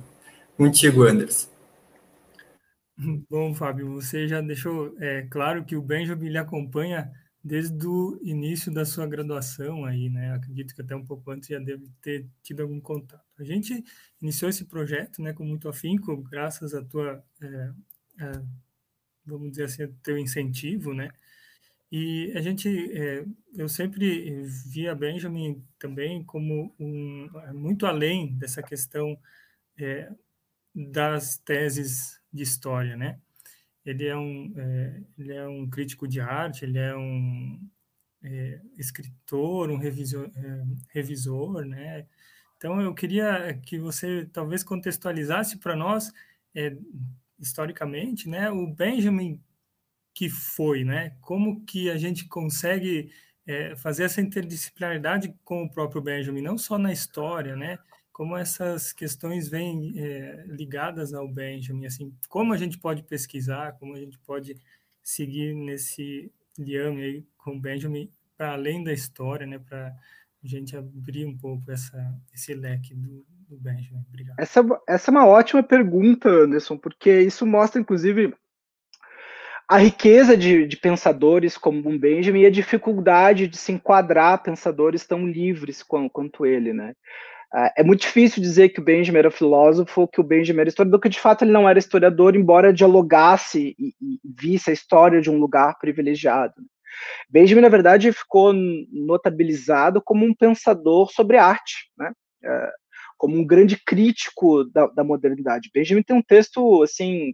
Contigo, 0.56 1.02
Anderson. 1.02 1.53
Bom, 3.28 3.54
Fábio, 3.54 3.92
você 3.94 4.28
já 4.28 4.40
deixou 4.40 4.96
é, 5.00 5.22
claro 5.22 5.64
que 5.64 5.76
o 5.76 5.82
Benjamin 5.82 6.28
lhe 6.28 6.38
acompanha 6.38 7.12
desde 7.42 7.86
o 7.86 8.18
início 8.22 8.72
da 8.72 8.84
sua 8.84 9.06
graduação 9.06 9.84
aí, 9.84 10.08
né? 10.08 10.32
Acredito 10.32 10.74
que 10.74 10.80
até 10.80 10.94
um 10.96 11.04
pouco 11.04 11.30
antes 11.30 11.48
já 11.48 11.58
deve 11.58 11.86
ter 12.00 12.26
tido 12.42 12.62
algum 12.62 12.80
contato. 12.80 13.22
A 13.38 13.44
gente 13.44 13.84
iniciou 14.22 14.48
esse 14.48 14.64
projeto, 14.64 15.20
né, 15.20 15.32
com 15.32 15.44
muito 15.44 15.68
afinco, 15.68 16.16
graças 16.22 16.72
à 16.74 16.82
tua, 16.82 17.22
é, 17.42 17.72
é, 18.20 18.32
vamos 19.26 19.50
dizer 19.52 19.64
assim, 19.64 19.88
teu 20.02 20.18
incentivo, 20.18 20.94
né? 20.94 21.10
E 21.92 22.32
a 22.36 22.40
gente, 22.42 22.68
é, 22.92 23.24
eu 23.56 23.68
sempre 23.68 24.44
via 24.68 24.94
Benjamin 24.94 25.64
também 25.78 26.24
como 26.24 26.74
um 26.78 27.28
muito 27.54 27.86
além 27.86 28.34
dessa 28.36 28.62
questão 28.62 29.18
é, 29.78 30.10
das 30.74 31.38
teses 31.38 32.20
de 32.32 32.42
história, 32.42 32.96
né? 32.96 33.18
Ele 33.84 34.06
é 34.06 34.16
um, 34.16 34.52
é, 34.56 35.02
ele 35.18 35.32
é 35.34 35.46
um 35.46 35.68
crítico 35.68 36.08
de 36.08 36.20
arte, 36.20 36.64
ele 36.64 36.78
é 36.78 36.96
um 36.96 37.60
é, 38.22 38.60
escritor, 38.78 39.70
um 39.70 39.76
revisor, 39.76 40.30
é, 40.34 40.64
revisor, 40.90 41.64
né? 41.64 42.06
Então, 42.56 42.80
eu 42.80 42.94
queria 42.94 43.54
que 43.62 43.78
você 43.78 44.26
talvez 44.32 44.62
contextualizasse 44.64 45.58
para 45.58 45.76
nós, 45.76 46.12
é, 46.54 46.76
historicamente, 47.38 48.28
né, 48.28 48.50
o 48.50 48.66
Benjamin 48.66 49.40
que 50.14 50.30
foi, 50.30 50.84
né? 50.84 51.16
Como 51.20 51.64
que 51.66 51.90
a 51.90 51.98
gente 51.98 52.26
consegue 52.26 53.12
é, 53.46 53.76
fazer 53.76 54.04
essa 54.04 54.20
interdisciplinaridade 54.20 55.34
com 55.44 55.64
o 55.64 55.70
próprio 55.70 56.00
Benjamin, 56.00 56.40
não 56.40 56.56
só 56.56 56.78
na 56.78 56.92
história, 56.92 57.56
né? 57.56 57.78
Como 58.14 58.36
essas 58.36 58.92
questões 58.92 59.48
vêm 59.48 59.92
é, 59.96 60.44
ligadas 60.46 61.12
ao 61.12 61.26
Benjamin, 61.26 61.84
assim, 61.84 62.14
como 62.28 62.52
a 62.52 62.56
gente 62.56 62.78
pode 62.78 63.02
pesquisar, 63.02 63.72
como 63.72 63.92
a 63.96 63.98
gente 63.98 64.16
pode 64.20 64.56
seguir 65.02 65.52
nesse 65.52 66.32
liame 66.56 67.02
aí 67.02 67.26
com 67.36 67.56
o 67.56 67.60
Benjamin 67.60 68.08
para 68.36 68.52
além 68.52 68.84
da 68.84 68.92
história, 68.92 69.44
né, 69.44 69.58
para 69.58 69.88
a 69.88 70.46
gente 70.46 70.76
abrir 70.76 71.26
um 71.26 71.36
pouco 71.36 71.68
essa, 71.72 72.14
esse 72.32 72.54
leque 72.54 72.94
do, 72.94 73.26
do 73.48 73.56
Benjamin. 73.56 74.04
Obrigado. 74.08 74.38
Essa, 74.38 74.64
essa 74.88 75.10
é 75.10 75.12
uma 75.12 75.26
ótima 75.26 75.62
pergunta, 75.64 76.28
Anderson, 76.28 76.78
porque 76.78 77.20
isso 77.20 77.44
mostra, 77.44 77.80
inclusive, 77.80 78.32
a 79.66 79.78
riqueza 79.78 80.36
de, 80.36 80.68
de, 80.68 80.76
pensadores 80.76 81.58
como 81.58 81.88
um 81.88 81.98
Benjamin 81.98 82.42
e 82.42 82.46
a 82.46 82.50
dificuldade 82.50 83.48
de 83.48 83.56
se 83.56 83.72
enquadrar 83.72 84.40
pensadores 84.40 85.04
tão 85.04 85.26
livres 85.26 85.82
quanto, 85.82 86.10
quanto 86.10 86.46
ele, 86.46 86.72
né? 86.72 86.94
Uh, 87.54 87.70
é 87.76 87.84
muito 87.84 88.00
difícil 88.00 88.42
dizer 88.42 88.70
que 88.70 88.80
o 88.80 88.84
Benjamin 88.84 89.20
era 89.20 89.30
filósofo 89.30 90.08
que 90.08 90.20
o 90.20 90.24
Benjamin 90.24 90.60
era 90.60 90.68
historiador, 90.68 90.98
porque 90.98 91.08
de 91.08 91.20
fato 91.20 91.44
ele 91.44 91.52
não 91.52 91.68
era 91.68 91.78
historiador, 91.78 92.34
embora 92.34 92.72
dialogasse 92.72 93.76
e, 93.78 93.94
e 94.00 94.18
visse 94.24 94.70
a 94.70 94.72
história 94.72 95.20
de 95.20 95.30
um 95.30 95.38
lugar 95.38 95.78
privilegiado. 95.78 96.54
Benjamin, 97.30 97.62
na 97.62 97.68
verdade, 97.68 98.12
ficou 98.12 98.52
notabilizado 98.52 100.02
como 100.02 100.24
um 100.24 100.34
pensador 100.34 101.12
sobre 101.12 101.36
arte, 101.36 101.90
né? 101.96 102.12
Uh, 102.44 102.84
como 103.16 103.38
um 103.38 103.46
grande 103.46 103.76
crítico 103.76 104.64
da, 104.64 104.88
da 104.88 105.04
modernidade. 105.04 105.70
Benjamin 105.72 106.02
tem 106.02 106.16
um 106.16 106.22
texto 106.22 106.82
assim 106.82 107.32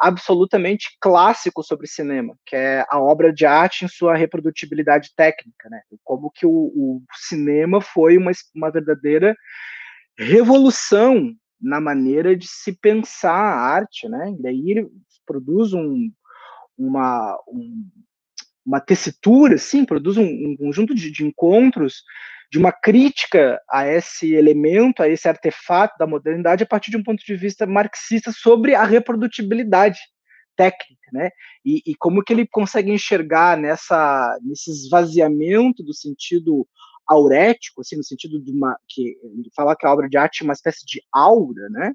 absolutamente 0.00 0.96
clássico 1.00 1.62
sobre 1.62 1.86
cinema, 1.86 2.36
que 2.46 2.56
é 2.56 2.84
a 2.88 3.00
obra 3.00 3.32
de 3.32 3.46
arte 3.46 3.84
em 3.84 3.88
sua 3.88 4.16
reprodutibilidade 4.16 5.10
técnica, 5.16 5.68
né? 5.70 5.80
Como 6.02 6.30
que 6.30 6.46
o, 6.46 6.50
o 6.50 7.02
cinema 7.14 7.80
foi 7.80 8.16
uma, 8.16 8.32
uma 8.54 8.70
verdadeira 8.70 9.36
revolução 10.18 11.34
na 11.60 11.80
maneira 11.80 12.36
de 12.36 12.46
se 12.48 12.72
pensar 12.72 13.34
a 13.34 13.60
arte, 13.60 14.08
né? 14.08 14.34
E 14.38 14.42
daí 14.42 14.70
ele 14.70 14.88
produz 15.24 15.72
um, 15.72 16.10
uma, 16.76 17.38
um, 17.48 17.88
uma 18.66 18.80
tessitura, 18.80 19.56
sim, 19.58 19.84
produz 19.84 20.16
um, 20.16 20.24
um 20.24 20.56
conjunto 20.56 20.94
de, 20.94 21.10
de 21.10 21.24
encontros 21.24 22.02
de 22.52 22.58
uma 22.58 22.70
crítica 22.70 23.58
a 23.66 23.86
esse 23.86 24.34
elemento, 24.34 25.02
a 25.02 25.08
esse 25.08 25.26
artefato 25.26 25.96
da 25.98 26.06
modernidade, 26.06 26.64
a 26.64 26.66
partir 26.66 26.90
de 26.90 26.98
um 26.98 27.02
ponto 27.02 27.24
de 27.24 27.34
vista 27.34 27.66
marxista 27.66 28.30
sobre 28.30 28.74
a 28.74 28.84
reprodutibilidade 28.84 29.98
técnica, 30.54 31.08
né? 31.14 31.30
E, 31.64 31.80
e 31.86 31.94
como 31.94 32.22
que 32.22 32.30
ele 32.30 32.46
consegue 32.46 32.92
enxergar 32.92 33.56
nessa 33.56 34.38
nesse 34.42 34.70
esvaziamento 34.70 35.82
do 35.82 35.94
sentido 35.94 36.68
aurético, 37.08 37.80
assim, 37.80 37.96
no 37.96 38.04
sentido 38.04 38.38
de 38.38 38.52
uma 38.52 38.76
que 38.86 39.16
falar 39.56 39.74
que 39.74 39.86
a 39.86 39.92
obra 39.92 40.06
de 40.06 40.18
arte 40.18 40.42
é 40.42 40.44
uma 40.44 40.52
espécie 40.52 40.84
de 40.84 41.02
aura, 41.10 41.70
né? 41.70 41.94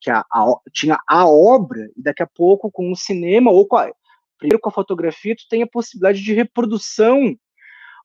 Que 0.00 0.10
a, 0.10 0.20
a, 0.32 0.46
tinha 0.72 0.98
a 1.06 1.28
obra 1.28 1.90
e 1.94 2.02
daqui 2.02 2.22
a 2.22 2.26
pouco 2.26 2.70
com 2.72 2.90
o 2.90 2.96
cinema 2.96 3.50
ou 3.50 3.68
com 3.68 3.76
a, 3.76 3.92
primeiro 4.38 4.60
com 4.62 4.70
a 4.70 4.72
fotografia 4.72 5.36
tu 5.36 5.46
tem 5.46 5.62
a 5.62 5.66
possibilidade 5.66 6.22
de 6.22 6.32
reprodução 6.32 7.36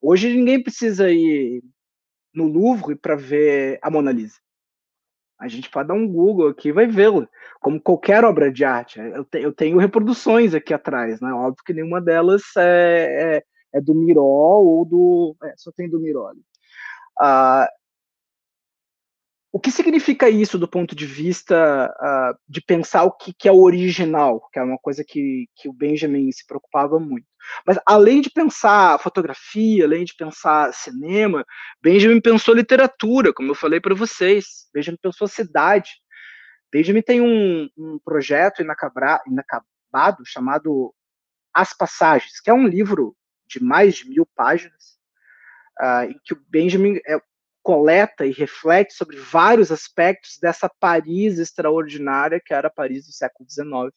Hoje 0.06 0.36
ninguém 0.36 0.62
precisa 0.62 1.10
ir 1.10 1.64
no 2.36 2.46
Louvre 2.46 2.94
para 2.94 3.16
ver 3.16 3.80
a 3.82 3.90
Mona 3.90 4.12
Lisa. 4.12 4.36
A 5.40 5.48
gente 5.48 5.70
pode 5.70 5.88
dar 5.88 5.94
um 5.94 6.06
Google 6.06 6.50
aqui 6.50 6.70
e 6.70 6.74
vai 6.74 6.86
vê-la, 6.86 7.26
como 7.62 7.80
qualquer 7.80 8.26
obra 8.26 8.52
de 8.52 8.66
arte. 8.66 9.00
Eu, 9.00 9.24
te, 9.24 9.40
eu, 9.42 9.54
tenho 9.54 9.78
reproduções 9.78 10.54
aqui 10.54 10.74
atrás, 10.74 11.22
né? 11.22 11.32
Óbvio 11.32 11.64
que 11.66 11.74
nenhuma 11.74 12.02
delas 12.02 12.42
é, 12.58 13.38
é, 13.38 13.44
é 13.78 13.82
do 13.82 13.96
Miró 13.96 14.62
ou 14.62 14.84
do. 14.84 15.38
É, 15.42 15.54
só 15.56 15.72
tem 15.72 15.90
do 15.90 16.02
Miró. 16.02 16.34
Ah, 17.18 17.70
o 19.56 19.60
que 19.60 19.70
significa 19.70 20.28
isso 20.28 20.58
do 20.58 20.68
ponto 20.68 20.96
de 20.96 21.06
vista 21.06 21.88
uh, 22.02 22.36
de 22.50 22.60
pensar 22.60 23.04
o 23.04 23.12
que, 23.12 23.32
que, 23.32 23.48
é 23.48 23.52
o 23.52 23.62
original, 23.62 24.50
que 24.52 24.58
é 24.58 24.64
uma 24.64 24.80
coisa 24.80 25.04
que, 25.08 25.48
que 25.56 25.70
o 25.70 25.74
Benjamin 25.74 26.32
se 26.32 26.44
preocupava 26.48 27.00
muito. 27.00 27.28
Mas 27.64 27.78
além 27.86 28.20
de 28.20 28.32
pensar 28.32 29.00
fotografia, 29.00 29.86
além 29.86 30.06
de 30.06 30.16
pensar 30.16 30.74
cinema, 30.74 31.46
Benjamin 31.80 32.20
pensou 32.20 32.56
literatura, 32.56 33.32
como 33.32 33.52
eu 33.52 33.56
falei 33.56 33.80
para 33.80 33.94
vocês. 33.94 34.68
Benjamin 34.74 34.98
pensou 35.00 35.28
cidade. 35.28 35.92
Benjamin 36.72 37.04
tem 37.04 37.22
um, 37.22 37.70
um 37.78 38.00
projeto 38.04 38.64
inacabado 38.64 40.26
chamado 40.26 40.96
As 41.54 41.78
Passagens, 41.78 42.42
que 42.42 42.50
é 42.50 42.54
um 42.54 42.66
livro 42.66 43.16
de 43.46 43.64
mais 43.64 43.98
de 43.98 44.10
mil 44.10 44.28
páginas, 44.36 44.98
uh, 45.80 46.10
em 46.10 46.20
que 46.24 46.34
o 46.34 46.42
Benjamin 46.50 47.00
é, 47.06 47.22
coleta 47.64 48.26
e 48.26 48.32
reflete 48.32 48.94
sobre 48.94 49.18
vários 49.18 49.72
aspectos 49.72 50.38
dessa 50.40 50.70
Paris 50.80 51.40
extraordinária 51.40 52.42
que 52.46 52.54
era 52.54 52.68
a 52.68 52.72
Paris 52.72 53.08
do 53.08 53.14
século 53.14 53.50
XIX. 53.50 53.94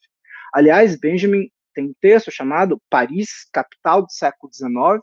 Aliás, 0.55 0.97
Benjamin 0.97 1.51
tem 1.75 1.87
um 1.87 1.95
texto 2.01 2.31
chamado 2.31 2.81
Paris, 2.89 3.47
capital 3.53 4.03
do 4.03 4.11
século 4.11 4.51
XIX, 4.53 5.03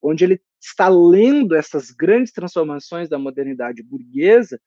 onde 0.00 0.24
ele 0.24 0.40
está 0.62 0.88
lendo 0.88 1.54
essas 1.54 1.90
grandes 1.90 2.32
transformações 2.32 3.08
da 3.08 3.18
modernidade 3.18 3.82
burguesa 3.82 4.58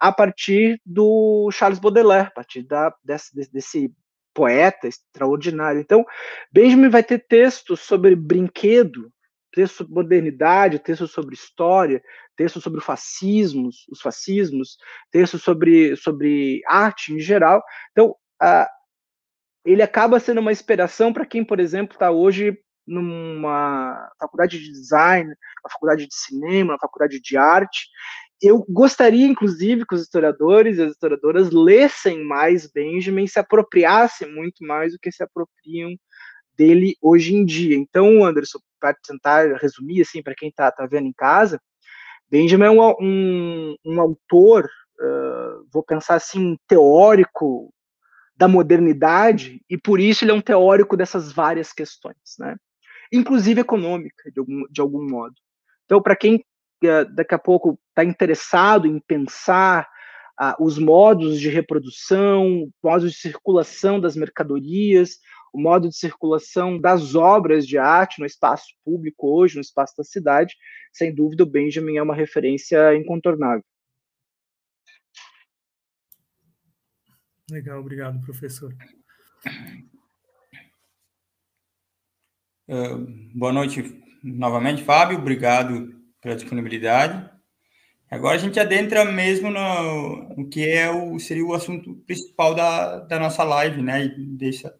a 0.00 0.10
partir 0.10 0.80
do 0.84 1.48
Charles 1.52 1.78
Baudelaire, 1.78 2.28
a 2.28 2.32
partir 2.32 2.62
da, 2.62 2.92
desse, 3.04 3.52
desse 3.52 3.94
poeta 4.34 4.88
extraordinário. 4.88 5.80
Então, 5.80 6.04
Benjamin 6.50 6.88
vai 6.88 7.04
ter 7.04 7.24
textos 7.26 7.80
sobre 7.80 8.16
brinquedo, 8.16 9.12
texto 9.54 9.76
sobre 9.76 9.94
modernidade, 9.94 10.80
texto 10.80 11.06
sobre 11.06 11.34
história, 11.34 12.02
texto 12.36 12.60
sobre 12.60 12.80
o 12.80 12.82
fascismo, 12.82 13.70
os 13.90 14.00
fascismos, 14.00 14.76
texto 15.10 15.38
sobre, 15.38 15.96
sobre 15.96 16.60
arte 16.66 17.14
em 17.14 17.20
geral. 17.20 17.62
Então, 17.92 18.16
uh, 18.42 18.66
ele 19.64 19.82
acaba 19.82 20.20
sendo 20.20 20.40
uma 20.40 20.52
inspiração 20.52 21.12
para 21.12 21.24
quem, 21.24 21.44
por 21.44 21.60
exemplo, 21.60 21.94
está 21.94 22.10
hoje 22.10 22.58
numa 22.86 24.10
faculdade 24.20 24.58
de 24.58 24.70
design, 24.70 25.28
na 25.28 25.70
faculdade 25.70 26.06
de 26.06 26.14
cinema, 26.14 26.74
na 26.74 26.78
faculdade 26.78 27.20
de 27.20 27.36
arte. 27.36 27.88
Eu 28.42 28.62
gostaria, 28.68 29.26
inclusive, 29.26 29.86
que 29.86 29.94
os 29.94 30.02
historiadores 30.02 30.76
e 30.76 30.82
as 30.82 30.92
historiadoras 30.92 31.50
lessem 31.50 32.22
mais 32.24 32.70
Benjamin, 32.70 33.26
se 33.26 33.38
apropriassem 33.38 34.30
muito 34.30 34.66
mais 34.66 34.92
do 34.92 34.98
que 34.98 35.10
se 35.10 35.22
apropriam 35.22 35.96
dele 36.56 36.96
hoje 37.00 37.34
em 37.34 37.44
dia. 37.44 37.76
Então, 37.76 38.24
Anderson, 38.24 38.58
para 38.80 38.94
tentar 38.94 39.56
resumir 39.56 40.02
assim 40.02 40.22
para 40.22 40.34
quem 40.34 40.48
está 40.48 40.70
tá 40.70 40.86
vendo 40.86 41.06
em 41.06 41.12
casa, 41.12 41.60
Benjamin 42.30 42.64
é 42.64 42.70
um, 42.70 42.94
um, 43.00 43.76
um 43.84 44.00
autor, 44.00 44.68
uh, 45.00 45.66
vou 45.72 45.82
pensar 45.82 46.16
assim, 46.16 46.56
teórico 46.66 47.72
da 48.36 48.48
modernidade 48.48 49.60
e 49.70 49.78
por 49.78 50.00
isso 50.00 50.24
ele 50.24 50.32
é 50.32 50.34
um 50.34 50.40
teórico 50.40 50.96
dessas 50.96 51.32
várias 51.32 51.72
questões, 51.72 52.16
né? 52.38 52.56
Inclusive 53.12 53.60
econômica 53.60 54.30
de 54.32 54.40
algum, 54.40 54.64
de 54.68 54.80
algum 54.80 55.08
modo. 55.08 55.34
Então, 55.84 56.02
para 56.02 56.16
quem 56.16 56.36
uh, 56.36 57.14
daqui 57.14 57.34
a 57.34 57.38
pouco 57.38 57.78
está 57.90 58.04
interessado 58.04 58.86
em 58.86 58.98
pensar 58.98 59.88
uh, 60.40 60.64
os 60.64 60.78
modos 60.78 61.38
de 61.38 61.48
reprodução, 61.48 62.68
modos 62.82 63.12
de 63.12 63.18
circulação 63.18 64.00
das 64.00 64.16
mercadorias, 64.16 65.18
o 65.54 65.60
modo 65.60 65.88
de 65.88 65.96
circulação 65.96 66.80
das 66.80 67.14
obras 67.14 67.64
de 67.64 67.78
arte 67.78 68.18
no 68.18 68.26
espaço 68.26 68.74
público 68.84 69.28
hoje, 69.28 69.54
no 69.54 69.60
espaço 69.60 69.94
da 69.96 70.02
cidade, 70.02 70.56
sem 70.92 71.14
dúvida 71.14 71.44
o 71.44 71.46
Benjamin 71.46 71.96
é 71.96 72.02
uma 72.02 72.14
referência 72.14 72.96
incontornável. 72.96 73.64
Legal, 77.48 77.78
obrigado, 77.78 78.20
professor. 78.20 78.74
Uh, 82.68 83.06
boa 83.32 83.52
noite 83.52 84.02
novamente, 84.24 84.82
Fábio. 84.82 85.18
Obrigado 85.18 85.94
pela 86.20 86.34
disponibilidade. 86.34 87.30
Agora 88.10 88.34
a 88.34 88.38
gente 88.38 88.58
adentra 88.58 89.04
mesmo 89.04 89.50
no, 89.50 90.34
no 90.36 90.48
que 90.48 90.68
é 90.68 90.90
o, 90.90 91.16
seria 91.20 91.44
o 91.44 91.54
assunto 91.54 91.94
principal 92.06 92.56
da, 92.56 93.00
da 93.00 93.20
nossa 93.20 93.44
live, 93.44 93.82
né? 93.82 94.06
E 94.06 94.26
deixa, 94.36 94.74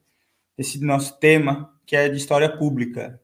esse 0.56 0.84
nosso 0.84 1.18
tema, 1.18 1.72
que 1.86 1.96
é 1.96 2.08
de 2.08 2.16
história 2.16 2.48
pública. 2.48 3.20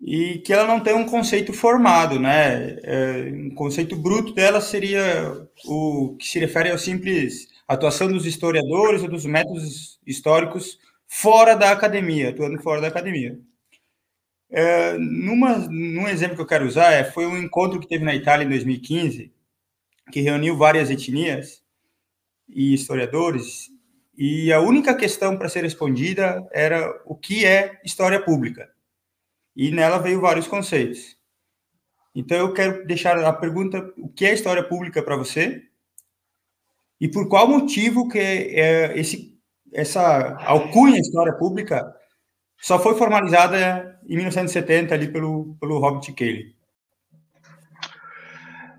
E 0.00 0.38
que 0.38 0.52
ela 0.52 0.66
não 0.66 0.80
tem 0.80 0.94
um 0.94 1.06
conceito 1.06 1.52
formado, 1.52 2.18
né? 2.18 2.78
É, 2.82 3.32
um 3.34 3.54
conceito 3.54 3.94
bruto 3.96 4.32
dela 4.32 4.60
seria 4.60 5.46
o 5.66 6.16
que 6.18 6.26
se 6.26 6.38
refere 6.38 6.70
ao 6.70 6.78
simples 6.78 7.48
atuação 7.68 8.08
dos 8.08 8.26
historiadores 8.26 9.02
ou 9.02 9.08
dos 9.08 9.24
métodos 9.24 10.00
históricos 10.04 10.78
fora 11.06 11.54
da 11.54 11.70
academia, 11.70 12.30
atuando 12.30 12.60
fora 12.62 12.80
da 12.80 12.88
academia. 12.88 13.38
É, 14.50 14.98
numa, 14.98 15.58
num 15.68 16.08
exemplo 16.08 16.34
que 16.34 16.42
eu 16.42 16.46
quero 16.46 16.66
usar, 16.66 16.92
é, 16.92 17.04
foi 17.04 17.26
um 17.26 17.38
encontro 17.38 17.78
que 17.78 17.86
teve 17.86 18.04
na 18.04 18.14
Itália 18.14 18.44
em 18.44 18.48
2015, 18.48 19.32
que 20.10 20.20
reuniu 20.20 20.56
várias 20.56 20.90
etnias 20.90 21.62
e 22.48 22.74
historiadores, 22.74 23.70
e 24.22 24.52
a 24.52 24.60
única 24.60 24.94
questão 24.94 25.34
para 25.38 25.48
ser 25.48 25.62
respondida 25.62 26.46
era 26.52 27.00
o 27.06 27.16
que 27.16 27.46
é 27.46 27.80
história 27.82 28.22
pública. 28.22 28.70
E 29.56 29.70
nela 29.70 29.96
veio 29.96 30.20
vários 30.20 30.46
conceitos. 30.46 31.16
Então 32.14 32.36
eu 32.36 32.52
quero 32.52 32.86
deixar 32.86 33.18
a 33.24 33.32
pergunta: 33.32 33.78
o 33.96 34.10
que 34.10 34.26
é 34.26 34.34
história 34.34 34.62
pública 34.62 35.02
para 35.02 35.16
você? 35.16 35.62
E 37.00 37.08
por 37.08 37.30
qual 37.30 37.48
motivo 37.48 38.10
que 38.10 38.18
é 38.18 38.92
esse 38.98 39.40
essa 39.72 40.36
alcunha 40.44 41.00
história 41.00 41.32
pública 41.32 41.90
só 42.58 42.78
foi 42.78 42.98
formalizada 42.98 43.98
em 44.06 44.16
1970 44.16 44.94
ali 44.94 45.10
pelo 45.10 45.56
pelo 45.58 45.78
Robert 45.78 46.14
Cayley? 46.14 46.54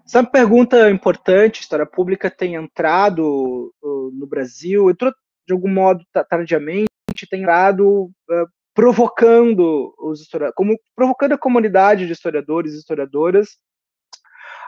Essa 0.06 0.24
pergunta 0.24 0.88
importante, 0.92 1.62
história 1.62 1.86
pública 1.88 2.30
tem 2.30 2.54
entrado 2.54 3.74
uh, 3.82 4.12
no 4.12 4.28
Brasil, 4.28 4.88
entrou 4.92 5.12
de 5.52 5.54
algum 5.54 5.70
modo 5.70 6.06
tardiamente, 6.30 6.88
tem 7.30 7.46
dado 7.46 8.06
uh, 8.06 8.48
provocando 8.74 9.94
os 10.00 10.22
historiadores, 10.22 10.56
como 10.56 10.80
provocando 10.96 11.34
a 11.34 11.38
comunidade 11.38 12.08
de 12.08 12.14
historiadores 12.14 12.74
e 12.74 12.78
historiadoras 12.78 13.58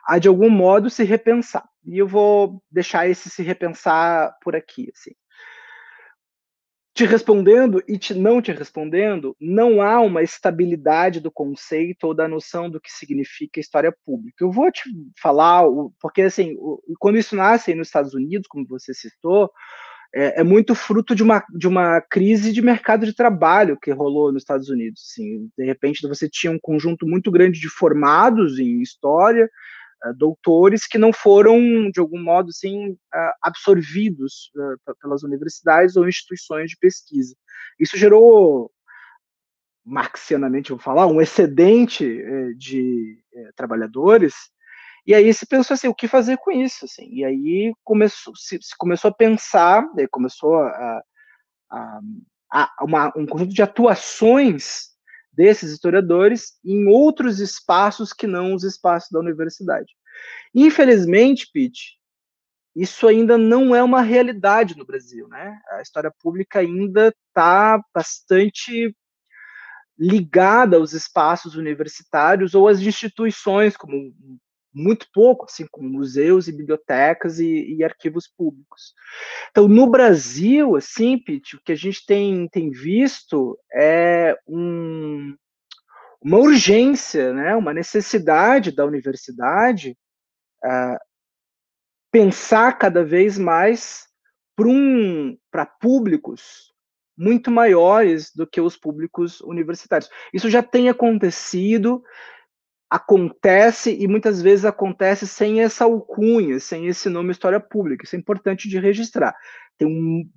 a 0.05 0.19
de 0.19 0.27
algum 0.27 0.49
modo 0.49 0.89
se 0.89 1.05
repensar. 1.05 1.63
E 1.85 1.97
eu 1.97 2.05
vou 2.05 2.61
deixar 2.69 3.07
esse 3.07 3.29
se 3.29 3.41
repensar 3.41 4.37
por 4.41 4.55
aqui, 4.55 4.91
assim. 4.93 5.11
Te 6.93 7.05
respondendo 7.05 7.81
e 7.87 7.97
te 7.97 8.13
não 8.13 8.41
te 8.41 8.51
respondendo, 8.51 9.35
não 9.39 9.81
há 9.81 9.99
uma 10.01 10.21
estabilidade 10.21 11.21
do 11.21 11.31
conceito 11.31 12.03
ou 12.03 12.13
da 12.13 12.27
noção 12.27 12.69
do 12.69 12.79
que 12.79 12.91
significa 12.91 13.59
história 13.59 13.95
pública. 14.05 14.43
Eu 14.43 14.51
vou 14.51 14.69
te 14.69 14.83
falar, 15.19 15.63
porque 15.99 16.23
assim, 16.23 16.55
quando 16.99 17.17
isso 17.17 17.35
nasce 17.35 17.73
nos 17.73 17.87
Estados 17.87 18.13
Unidos, 18.13 18.47
como 18.47 18.67
você 18.67 18.93
citou, 18.93 19.49
é, 20.15 20.41
é, 20.41 20.43
muito 20.43 20.75
fruto 20.75 21.15
de 21.15 21.23
uma, 21.23 21.43
de 21.49 21.67
uma 21.67 21.99
crise 21.99 22.53
de 22.53 22.61
mercado 22.61 23.05
de 23.05 23.15
trabalho 23.15 23.77
que 23.81 23.91
rolou 23.91 24.31
nos 24.31 24.43
Estados 24.43 24.69
Unidos. 24.69 25.01
Assim, 25.09 25.49
de 25.57 25.65
repente, 25.65 26.07
você 26.07 26.29
tinha 26.29 26.51
um 26.51 26.59
conjunto 26.59 27.07
muito 27.07 27.31
grande 27.31 27.59
de 27.59 27.67
formados 27.67 28.59
em 28.59 28.81
história, 28.81 29.49
uh, 30.05 30.13
doutores, 30.13 30.85
que 30.85 30.99
não 30.99 31.11
foram, 31.11 31.89
de 31.89 31.99
algum 31.99 32.21
modo, 32.21 32.49
assim, 32.49 32.91
uh, 32.91 33.33
absorvidos 33.41 34.51
uh, 34.55 34.95
pelas 35.01 35.23
universidades 35.23 35.95
ou 35.95 36.07
instituições 36.07 36.69
de 36.69 36.77
pesquisa. 36.77 37.35
Isso 37.79 37.97
gerou, 37.97 38.71
marxianamente, 39.83 40.69
vou 40.69 40.79
falar, 40.79 41.07
um 41.07 41.21
excedente 41.21 42.05
eh, 42.05 42.53
de 42.55 43.17
eh, 43.33 43.49
trabalhadores 43.55 44.33
e 45.05 45.13
aí 45.13 45.33
se 45.33 45.45
pensou 45.45 45.73
assim, 45.73 45.87
o 45.87 45.95
que 45.95 46.07
fazer 46.07 46.37
com 46.37 46.51
isso? 46.51 46.85
Assim? 46.85 47.09
E 47.11 47.25
aí 47.25 47.73
começou, 47.83 48.35
se, 48.35 48.57
se 48.61 48.77
começou 48.77 49.09
a 49.09 49.13
pensar, 49.13 49.85
começou 50.11 50.55
a, 50.55 51.01
a, 51.69 51.99
a 52.49 52.83
uma, 52.83 53.11
um 53.15 53.25
conjunto 53.25 53.53
de 53.53 53.61
atuações 53.61 54.93
desses 55.31 55.71
historiadores 55.71 56.53
em 56.63 56.87
outros 56.87 57.39
espaços 57.39 58.13
que 58.13 58.27
não 58.27 58.53
os 58.53 58.63
espaços 58.63 59.09
da 59.11 59.19
universidade. 59.19 59.91
Infelizmente, 60.53 61.49
Pete, 61.51 61.97
isso 62.75 63.07
ainda 63.07 63.37
não 63.37 63.75
é 63.75 63.83
uma 63.83 64.01
realidade 64.01 64.77
no 64.77 64.85
Brasil, 64.85 65.27
né? 65.27 65.59
A 65.71 65.81
história 65.81 66.11
pública 66.21 66.59
ainda 66.59 67.13
está 67.27 67.83
bastante 67.93 68.95
ligada 69.97 70.77
aos 70.77 70.93
espaços 70.93 71.55
universitários 71.55 72.55
ou 72.55 72.67
às 72.67 72.79
instituições, 72.79 73.77
como 73.77 74.13
muito 74.73 75.07
pouco, 75.13 75.45
assim, 75.45 75.67
com 75.71 75.83
museus 75.83 76.47
e 76.47 76.51
bibliotecas 76.51 77.39
e, 77.39 77.75
e, 77.75 77.83
arquivos 77.83 78.27
públicos. 78.27 78.93
Então, 79.51 79.67
no 79.67 79.87
Brasil, 79.87 80.75
assim, 80.75 81.17
Pete, 81.17 81.55
o 81.55 81.61
que 81.63 81.71
a 81.71 81.75
gente 81.75 82.05
tem, 82.05 82.47
tem 82.49 82.71
visto 82.71 83.57
é 83.73 84.37
um, 84.47 85.35
uma 86.21 86.37
urgência, 86.39 87.33
né, 87.33 87.55
uma 87.55 87.73
necessidade 87.73 88.71
da 88.71 88.85
universidade 88.85 89.97
uh, 90.63 90.97
pensar 92.11 92.77
cada 92.77 93.03
vez 93.03 93.37
mais 93.37 94.07
para 94.55 94.67
um, 94.67 95.37
públicos 95.79 96.73
muito 97.17 97.51
maiores 97.51 98.31
do 98.33 98.45
que 98.45 98.59
os 98.59 98.75
públicos 98.75 99.39
universitários. 99.41 100.09
Isso 100.33 100.49
já 100.49 100.63
tem 100.63 100.89
acontecido, 100.89 102.03
acontece 102.93 103.97
e 103.99 104.07
muitas 104.07 104.39
vezes 104.39 104.65
acontece 104.65 105.25
sem 105.25 105.61
essa 105.61 105.83
alcunha, 105.83 106.59
sem 106.59 106.85
esse 106.85 107.09
nome 107.09 107.31
história 107.31 107.59
pública. 107.59 108.05
Isso 108.05 108.15
é 108.15 108.19
importante 108.19 108.69
de 108.69 108.77
registrar. 108.77 109.35
Tem 109.79 109.87
um, 109.87 110.29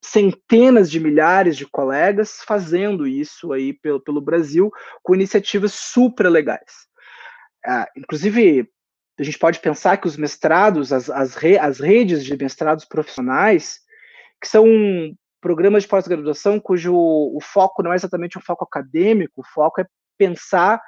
centenas 0.00 0.88
de 0.88 1.00
milhares 1.00 1.56
de 1.56 1.66
colegas 1.66 2.40
fazendo 2.46 3.04
isso 3.04 3.52
aí 3.52 3.72
pelo, 3.72 3.98
pelo 3.98 4.20
Brasil 4.20 4.70
com 5.02 5.16
iniciativas 5.16 5.74
super 5.74 6.28
legais. 6.28 6.86
Ah, 7.66 7.88
inclusive, 7.96 8.70
a 9.18 9.24
gente 9.24 9.40
pode 9.40 9.58
pensar 9.58 9.96
que 9.96 10.06
os 10.06 10.16
mestrados, 10.16 10.92
as, 10.92 11.10
as, 11.10 11.34
re, 11.34 11.58
as 11.58 11.80
redes 11.80 12.24
de 12.24 12.36
mestrados 12.36 12.84
profissionais, 12.84 13.80
que 14.40 14.46
são 14.46 14.64
programas 15.40 15.82
de 15.82 15.88
pós-graduação 15.88 16.60
cujo 16.60 16.94
o 16.94 17.40
foco 17.42 17.82
não 17.82 17.92
é 17.92 17.96
exatamente 17.96 18.38
um 18.38 18.40
foco 18.40 18.62
acadêmico, 18.62 19.40
o 19.40 19.46
foco 19.52 19.80
é 19.80 19.86
pensar 20.16 20.80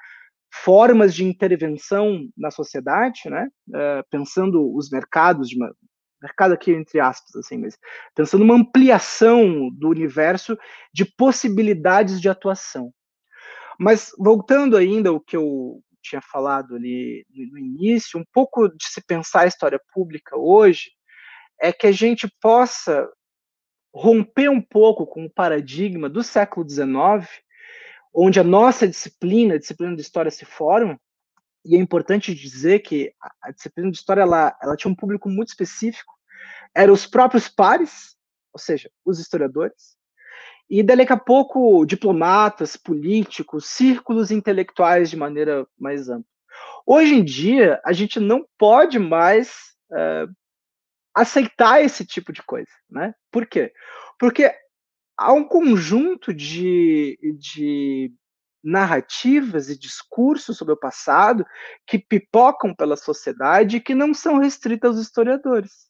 formas 0.63 1.13
de 1.15 1.25
intervenção 1.25 2.29
na 2.37 2.51
sociedade, 2.51 3.23
né? 3.27 3.49
Uh, 3.69 4.05
pensando 4.09 4.73
os 4.75 4.89
mercados 4.89 5.49
de 5.49 5.57
uma, 5.57 5.75
mercado 6.23 6.55
aqui 6.55 6.73
entre 6.73 7.01
aspas, 7.01 7.35
assim, 7.35 7.59
mas 7.59 7.77
pensando 8.15 8.45
uma 8.45 8.55
ampliação 8.55 9.69
do 9.73 9.89
universo 9.89 10.57
de 10.93 11.05
possibilidades 11.05 12.21
de 12.21 12.29
atuação. 12.29 12.93
Mas 13.79 14.13
voltando 14.17 14.77
ainda 14.77 15.11
ao 15.11 15.21
que 15.21 15.37
eu 15.37 15.83
tinha 16.01 16.23
falado 16.23 16.77
ali 16.77 17.27
no 17.35 17.59
início, 17.59 18.21
um 18.21 18.25
pouco 18.33 18.69
de 18.69 18.87
se 18.87 19.05
pensar 19.05 19.41
a 19.41 19.47
história 19.47 19.81
pública 19.93 20.39
hoje 20.39 20.93
é 21.61 21.73
que 21.73 21.89
a 21.89 21.93
gente 21.93 22.29
possa 22.41 23.09
romper 23.93 24.49
um 24.49 24.61
pouco 24.61 25.05
com 25.05 25.25
o 25.25 25.31
paradigma 25.31 26.09
do 26.09 26.23
século 26.23 26.69
XIX 26.69 27.29
onde 28.15 28.39
a 28.39 28.45
nossa 28.45 28.87
disciplina, 28.87 29.55
a 29.55 29.59
disciplina 29.59 29.97
de 29.97 30.03
história, 30.03 30.31
se 30.31 30.45
forma, 30.45 31.01
e 31.65 31.75
é 31.75 31.79
importante 31.79 32.35
dizer 32.35 32.81
que 32.81 33.13
a 33.43 33.51
disciplina 33.51 33.91
de 33.91 33.97
história 33.97 34.23
ela, 34.23 34.57
ela 34.63 34.77
tinha 34.77 34.93
um 34.93 34.95
público 34.95 35.29
muito 35.29 35.49
específico, 35.49 36.13
eram 36.75 36.93
os 36.93 37.07
próprios 37.07 37.49
pares, 37.49 38.17
ou 38.53 38.61
seja, 38.61 38.91
os 39.05 39.19
historiadores, 39.19 39.97
e 40.69 40.83
daqui 40.83 41.13
a 41.13 41.17
pouco 41.17 41.85
diplomatas, 41.85 42.77
políticos, 42.77 43.67
círculos 43.67 44.31
intelectuais 44.31 45.11
de 45.11 45.17
maneira 45.17 45.67
mais 45.79 46.09
ampla. 46.09 46.29
Hoje 46.87 47.15
em 47.15 47.25
dia, 47.25 47.81
a 47.85 47.93
gente 47.93 48.21
não 48.21 48.47
pode 48.59 48.99
mais 48.99 49.75
uh, 49.91 50.33
aceitar 51.15 51.83
esse 51.83 52.05
tipo 52.05 52.33
de 52.33 52.43
coisa, 52.43 52.71
né? 52.91 53.15
Por 53.31 53.47
quê? 53.47 53.73
Porque 54.19 54.55
há 55.17 55.33
um 55.33 55.45
conjunto 55.45 56.33
de, 56.33 57.19
de 57.39 58.13
narrativas 58.63 59.69
e 59.69 59.79
discursos 59.79 60.57
sobre 60.57 60.75
o 60.75 60.79
passado 60.79 61.45
que 61.87 61.99
pipocam 61.99 62.75
pela 62.75 62.97
sociedade 62.97 63.77
e 63.77 63.81
que 63.81 63.95
não 63.95 64.15
são 64.15 64.39
restritas 64.39 64.97
aos 64.97 65.01
historiadores. 65.01 65.89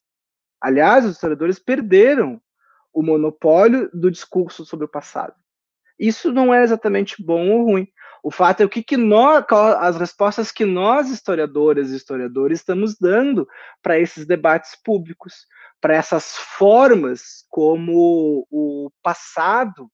Aliás, 0.61 1.05
os 1.05 1.13
historiadores 1.13 1.59
perderam 1.59 2.41
o 2.93 3.01
monopólio 3.01 3.89
do 3.93 4.09
discurso 4.09 4.65
sobre 4.65 4.85
o 4.85 4.89
passado. 4.89 5.35
Isso 5.97 6.31
não 6.31 6.53
é 6.53 6.63
exatamente 6.63 7.23
bom 7.23 7.49
ou 7.51 7.65
ruim. 7.65 7.87
O 8.25 8.31
fato 8.31 8.61
é 8.61 8.65
o 8.65 8.69
que, 8.69 8.81
que 8.81 8.97
nós, 8.97 9.45
as 9.51 9.97
respostas 9.97 10.51
que 10.51 10.65
nós, 10.65 11.11
historiadoras 11.11 11.91
e 11.91 11.95
historiadores, 11.95 12.57
estamos 12.57 12.97
dando 12.97 13.47
para 13.83 13.99
esses 13.99 14.25
debates 14.25 14.75
públicos, 14.83 15.45
para 15.79 15.93
essas 15.93 16.35
formas 16.35 17.45
como 17.51 18.47
o 18.49 18.89
passado 19.03 19.91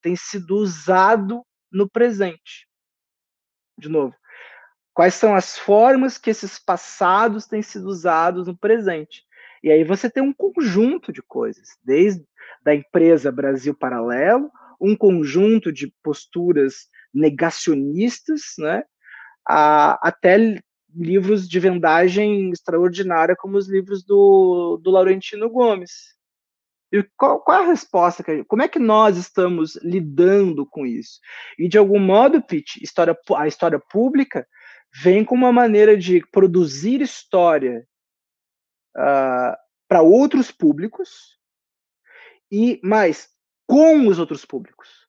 tem 0.00 0.14
sido 0.14 0.54
usado 0.54 1.44
no 1.72 1.90
presente. 1.90 2.68
De 3.76 3.88
novo, 3.88 4.14
quais 4.92 5.14
são 5.14 5.34
as 5.34 5.58
formas 5.58 6.16
que 6.16 6.30
esses 6.30 6.60
passados 6.60 7.44
têm 7.44 7.60
sido 7.60 7.88
usados 7.88 8.46
no 8.46 8.56
presente? 8.56 9.24
E 9.64 9.72
aí 9.72 9.82
você 9.82 10.08
tem 10.08 10.22
um 10.22 10.32
conjunto 10.32 11.12
de 11.12 11.22
coisas, 11.22 11.70
desde 11.82 12.24
da 12.62 12.72
empresa 12.72 13.32
Brasil 13.32 13.74
Paralelo, 13.74 14.48
um 14.80 14.96
conjunto 14.96 15.72
de 15.72 15.92
posturas 16.04 16.88
negacionistas, 17.14 18.54
né, 18.58 18.82
a, 19.46 19.98
até 20.06 20.58
livros 20.94 21.48
de 21.48 21.58
vendagem 21.58 22.50
extraordinária 22.50 23.34
como 23.36 23.56
os 23.56 23.68
livros 23.68 24.04
do, 24.04 24.78
do 24.82 24.90
Laurentino 24.90 25.50
Gomes. 25.50 26.14
E 26.92 27.02
qual, 27.16 27.40
qual 27.40 27.62
a 27.62 27.66
resposta? 27.66 28.22
Que, 28.22 28.44
como 28.44 28.62
é 28.62 28.68
que 28.68 28.78
nós 28.78 29.16
estamos 29.16 29.76
lidando 29.82 30.64
com 30.64 30.86
isso? 30.86 31.18
E 31.58 31.68
de 31.68 31.76
algum 31.76 31.98
modo, 31.98 32.40
Pete, 32.40 32.82
história, 32.82 33.18
a 33.36 33.48
história 33.48 33.80
pública 33.90 34.46
vem 35.02 35.24
com 35.24 35.34
uma 35.34 35.52
maneira 35.52 35.96
de 35.96 36.24
produzir 36.30 37.00
história 37.00 37.84
uh, 38.96 39.56
para 39.88 40.02
outros 40.02 40.52
públicos 40.52 41.36
e 42.50 42.80
mais 42.84 43.28
com 43.66 44.06
os 44.06 44.20
outros 44.20 44.44
públicos. 44.44 45.03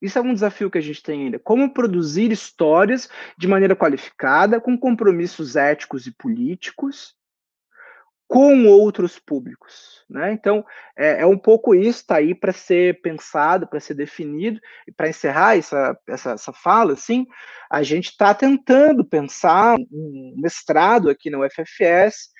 Isso 0.00 0.18
é 0.18 0.22
um 0.22 0.32
desafio 0.32 0.70
que 0.70 0.78
a 0.78 0.82
gente 0.82 1.02
tem 1.02 1.24
ainda. 1.24 1.38
Como 1.38 1.72
produzir 1.72 2.32
histórias 2.32 3.08
de 3.36 3.46
maneira 3.46 3.76
qualificada, 3.76 4.60
com 4.60 4.78
compromissos 4.78 5.56
éticos 5.56 6.06
e 6.06 6.12
políticos, 6.12 7.14
com 8.26 8.66
outros 8.66 9.18
públicos. 9.18 10.04
Né? 10.08 10.32
Então, 10.32 10.64
é, 10.96 11.22
é 11.22 11.26
um 11.26 11.36
pouco 11.36 11.74
isso, 11.74 12.00
está 12.00 12.16
aí 12.16 12.34
para 12.34 12.52
ser 12.52 13.00
pensado, 13.02 13.66
para 13.66 13.80
ser 13.80 13.94
definido. 13.94 14.58
E 14.86 14.92
para 14.92 15.08
encerrar 15.08 15.58
essa, 15.58 15.98
essa, 16.08 16.30
essa 16.32 16.52
fala, 16.52 16.94
assim, 16.94 17.26
a 17.70 17.82
gente 17.82 18.10
está 18.10 18.32
tentando 18.32 19.04
pensar 19.04 19.76
um 19.92 20.34
mestrado 20.38 21.10
aqui 21.10 21.28
na 21.28 21.40
UFFS 21.40 22.30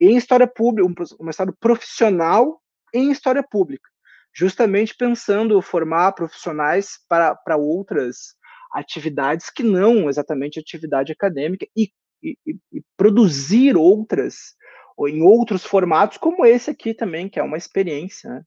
em 0.00 0.16
história 0.16 0.46
pública, 0.46 0.88
um 1.18 1.24
mestrado 1.24 1.56
profissional 1.58 2.60
em 2.92 3.10
história 3.10 3.42
pública 3.42 3.89
justamente 4.32 4.94
pensando 4.96 5.60
formar 5.60 6.12
profissionais 6.12 6.98
para, 7.08 7.56
outras 7.56 8.34
atividades 8.72 9.50
que 9.50 9.62
não 9.62 10.08
exatamente 10.08 10.60
atividade 10.60 11.12
acadêmica 11.12 11.66
e, 11.76 11.90
e, 12.22 12.36
e 12.72 12.82
produzir 12.96 13.76
outras 13.76 14.54
ou 14.96 15.08
em 15.08 15.22
outros 15.22 15.64
formatos 15.64 16.18
como 16.18 16.44
esse 16.44 16.70
aqui 16.70 16.94
também, 16.94 17.28
que 17.28 17.40
é 17.40 17.42
uma 17.42 17.56
experiência. 17.56 18.30
Né? 18.30 18.42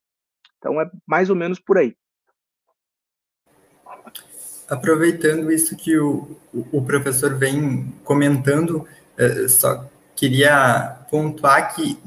Então 0.58 0.80
é 0.80 0.90
mais 1.06 1.30
ou 1.30 1.36
menos 1.36 1.60
por 1.60 1.78
aí. 1.78 1.96
Aproveitando 4.70 5.52
isso 5.52 5.76
que 5.76 5.98
o, 5.98 6.38
o 6.72 6.86
professor 6.86 7.38
vem 7.38 7.92
comentando, 8.04 8.88
eh, 9.18 9.48
só 9.48 9.90
queria 10.16 10.98
pontuar 11.10 11.76
que 11.76 11.98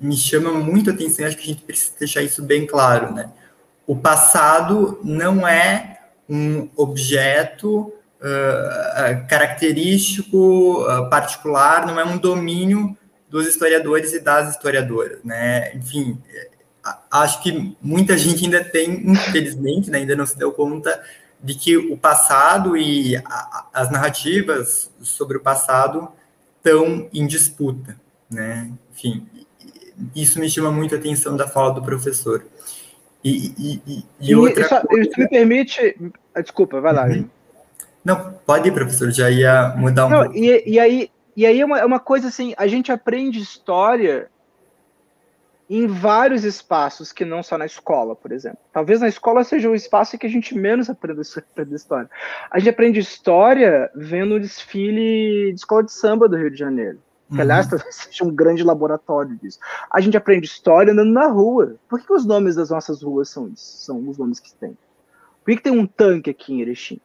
me 0.00 0.16
chama 0.16 0.52
muito 0.52 0.90
a 0.90 0.92
atenção, 0.92 1.26
acho 1.26 1.36
que 1.36 1.42
a 1.42 1.46
gente 1.46 1.62
precisa 1.62 1.92
deixar 1.98 2.22
isso 2.22 2.42
bem 2.42 2.66
claro, 2.66 3.12
né? 3.12 3.30
O 3.86 3.96
passado 3.96 4.98
não 5.02 5.46
é 5.46 5.98
um 6.28 6.68
objeto 6.76 7.92
uh, 8.20 9.26
característico, 9.28 10.82
uh, 10.82 11.08
particular, 11.10 11.86
não 11.86 12.00
é 12.00 12.04
um 12.04 12.16
domínio 12.16 12.96
dos 13.28 13.46
historiadores 13.46 14.12
e 14.12 14.20
das 14.20 14.50
historiadoras, 14.50 15.18
né? 15.24 15.74
Enfim, 15.74 16.18
acho 17.10 17.42
que 17.42 17.76
muita 17.82 18.16
gente 18.16 18.44
ainda 18.44 18.64
tem, 18.64 19.10
infelizmente, 19.10 19.90
né, 19.90 19.98
ainda 19.98 20.16
não 20.16 20.26
se 20.26 20.38
deu 20.38 20.52
conta 20.52 21.02
de 21.42 21.54
que 21.54 21.76
o 21.76 21.96
passado 21.96 22.76
e 22.76 23.16
a, 23.16 23.66
as 23.72 23.90
narrativas 23.90 24.90
sobre 25.02 25.36
o 25.36 25.40
passado 25.40 26.08
estão 26.64 27.08
em 27.12 27.26
disputa, 27.26 27.96
né? 28.30 28.70
Enfim, 28.92 29.26
isso 30.14 30.40
me 30.40 30.48
chama 30.48 30.72
muito 30.72 30.94
a 30.94 30.98
atenção 30.98 31.36
da 31.36 31.46
fala 31.46 31.74
do 31.74 31.82
professor. 31.82 32.46
E, 33.22 33.52
e, 33.58 33.82
e, 33.86 34.04
e 34.20 34.34
outra 34.34 34.64
isso, 34.64 34.86
coisa... 34.86 35.10
me 35.18 35.28
permite... 35.28 35.96
Ah, 36.34 36.40
desculpa, 36.40 36.80
vai 36.80 36.92
lá. 36.92 37.06
Uhum. 37.06 37.28
Não, 38.04 38.34
pode 38.46 38.68
ir, 38.68 38.72
professor, 38.72 39.10
já 39.10 39.30
ia 39.30 39.74
mudar 39.76 40.06
um 40.06 40.10
Não, 40.10 40.22
pouco. 40.24 40.36
E, 40.36 40.62
e 40.66 40.78
aí, 40.78 41.10
e 41.36 41.46
aí 41.46 41.60
é 41.60 41.64
uma, 41.64 41.78
é 41.78 41.84
uma 41.84 42.00
coisa 42.00 42.28
assim, 42.28 42.54
a 42.56 42.66
gente 42.66 42.92
aprende 42.92 43.38
história 43.38 44.28
em 45.68 45.86
vários 45.86 46.44
espaços 46.44 47.12
que 47.12 47.24
não 47.24 47.42
só 47.42 47.56
na 47.56 47.64
escola, 47.64 48.14
por 48.14 48.32
exemplo. 48.32 48.58
Talvez 48.72 49.00
na 49.00 49.08
escola 49.08 49.42
seja 49.44 49.70
o 49.70 49.74
espaço 49.74 50.18
que 50.18 50.26
a 50.26 50.30
gente 50.30 50.54
menos 50.54 50.90
aprende, 50.90 51.20
aprende 51.36 51.74
história. 51.74 52.10
A 52.50 52.58
gente 52.58 52.68
aprende 52.68 53.00
história 53.00 53.90
vendo 53.94 54.34
o 54.34 54.40
desfile 54.40 55.52
de 55.52 55.58
escola 55.58 55.82
de 55.82 55.92
samba 55.92 56.28
do 56.28 56.36
Rio 56.36 56.50
de 56.50 56.58
Janeiro. 56.58 56.98
Que, 57.32 57.40
aliás, 57.40 57.64
uhum. 57.64 57.70
talvez 57.78 57.94
seja 57.94 58.24
um 58.24 58.34
grande 58.34 58.62
laboratório 58.62 59.36
disso. 59.36 59.58
A 59.90 60.00
gente 60.00 60.16
aprende 60.16 60.46
história 60.46 60.92
andando 60.92 61.12
na 61.12 61.26
rua. 61.26 61.76
Por 61.88 61.98
que, 61.98 62.06
que 62.06 62.12
os 62.12 62.26
nomes 62.26 62.56
das 62.56 62.70
nossas 62.70 63.02
ruas 63.02 63.30
são 63.30 63.48
isso? 63.48 63.84
São 63.84 64.06
os 64.08 64.18
nomes 64.18 64.38
que 64.38 64.52
tem. 64.54 64.76
Por 65.42 65.50
que, 65.50 65.56
que 65.56 65.62
tem 65.62 65.72
um 65.72 65.86
tanque 65.86 66.30
aqui 66.30 66.52
em 66.52 66.60
Erechim? 66.60 67.00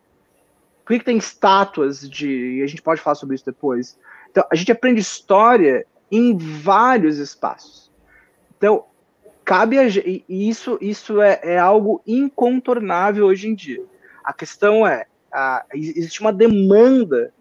Por 0.84 0.93
que, 0.93 1.00
que 1.00 1.06
tem 1.06 1.17
estátuas 1.17 2.08
de. 2.10 2.58
E 2.58 2.63
a 2.63 2.67
gente 2.67 2.82
pode 2.82 3.00
falar 3.00 3.15
sobre 3.15 3.36
isso 3.36 3.45
depois. 3.45 3.98
Então, 4.30 4.43
a 4.52 4.56
gente 4.56 4.72
aprende 4.72 5.00
história 5.00 5.86
em 6.12 6.38
vários 6.38 7.17
espaços. 7.17 7.88
Então, 8.60 8.86
cabe 9.45 9.80
a 9.80 9.88
e 9.88 10.24
isso 10.28 10.78
isso 10.82 11.22
é, 11.22 11.39
é 11.41 11.58
algo 11.58 12.04
incontornável 12.06 13.26
hoje 13.26 13.48
em 13.48 13.56
dia. 13.56 13.82
A 14.22 14.34
questão 14.34 14.86
é, 14.86 15.06
a, 15.32 15.65
existe 15.74 16.19
uma 16.19 16.34
demanda 16.34 17.34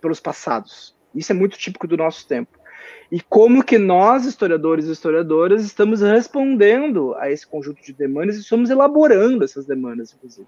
pelos 0.00 0.20
passados. 0.20 0.94
Isso 1.14 1.32
é 1.32 1.34
muito 1.34 1.56
típico 1.58 1.88
do 1.88 1.96
nosso 1.96 2.28
tempo. 2.28 2.58
E 3.10 3.22
como 3.22 3.64
que 3.64 3.78
nós, 3.78 4.26
historiadores 4.26 4.86
e 4.86 4.92
historiadoras, 4.92 5.64
estamos 5.64 6.02
respondendo 6.02 7.14
a 7.14 7.30
esse 7.30 7.46
conjunto 7.46 7.82
de 7.82 7.94
demandas 7.94 8.36
e 8.36 8.40
estamos 8.40 8.68
elaborando 8.68 9.42
essas 9.42 9.64
demandas, 9.64 10.14
inclusive. 10.14 10.46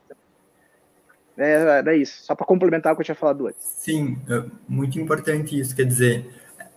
É, 1.38 1.78
era 1.78 1.96
isso, 1.96 2.22
só 2.22 2.35
para 2.35 2.44
complementar 2.44 2.92
o 2.92 2.96
que 2.96 3.00
eu 3.00 3.06
tinha 3.06 3.14
falado 3.14 3.46
antes. 3.46 3.62
Sim, 3.62 4.18
é 4.28 4.44
muito 4.68 5.00
importante 5.00 5.59
isso. 5.59 5.74
Quer 5.74 5.87
dizer, 5.87 6.26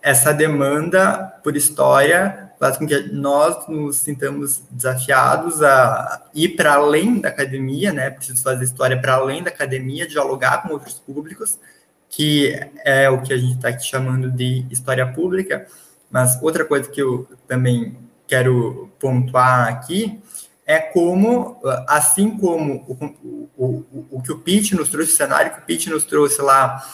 essa 0.04 0.34
demanda 0.34 1.32
por 1.42 1.56
história 1.56 2.52
faz 2.60 2.76
com 2.76 2.86
que 2.86 2.94
nós 3.10 3.66
nos 3.66 3.96
sintamos 3.96 4.62
desafiados 4.70 5.62
a 5.62 6.26
ir 6.34 6.50
para 6.50 6.74
além 6.74 7.22
da 7.22 7.30
academia, 7.30 7.90
né? 7.90 8.10
Preciso 8.10 8.42
fazer 8.42 8.64
história 8.64 9.00
para 9.00 9.14
além 9.14 9.42
da 9.42 9.48
academia, 9.48 10.06
dialogar 10.06 10.62
com 10.62 10.74
outros 10.74 10.98
públicos, 10.98 11.58
que 12.10 12.54
é 12.84 13.08
o 13.08 13.22
que 13.22 13.32
a 13.32 13.38
gente 13.38 13.54
está 13.54 13.70
aqui 13.70 13.86
chamando 13.86 14.30
de 14.30 14.66
história 14.70 15.10
pública. 15.10 15.66
Mas 16.10 16.38
outra 16.42 16.66
coisa 16.66 16.86
que 16.90 17.00
eu 17.00 17.26
também 17.48 17.96
quero 18.26 18.90
pontuar 19.00 19.68
aqui 19.68 20.20
é 20.66 20.80
como, 20.80 21.58
assim 21.88 22.36
como 22.36 22.84
o, 22.86 23.56
o, 23.56 23.84
o, 23.90 24.06
o 24.18 24.22
que 24.22 24.32
o 24.32 24.38
Pitt 24.38 24.76
nos 24.76 24.90
trouxe, 24.90 25.12
o 25.12 25.16
cenário 25.16 25.54
que 25.54 25.60
o 25.60 25.64
Pitt 25.64 25.88
nos 25.88 26.04
trouxe 26.04 26.42
lá, 26.42 26.84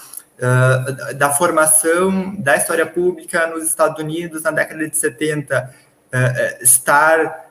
uh, 0.41 1.15
da 1.15 1.31
formação 1.31 2.35
da 2.37 2.57
história 2.57 2.87
pública 2.87 3.47
nos 3.47 3.65
Estados 3.65 4.03
Unidos 4.03 4.43
na 4.43 4.51
década 4.51 4.89
de 4.89 4.97
70 4.97 5.75
uh, 6.13 6.63
estar 6.63 7.49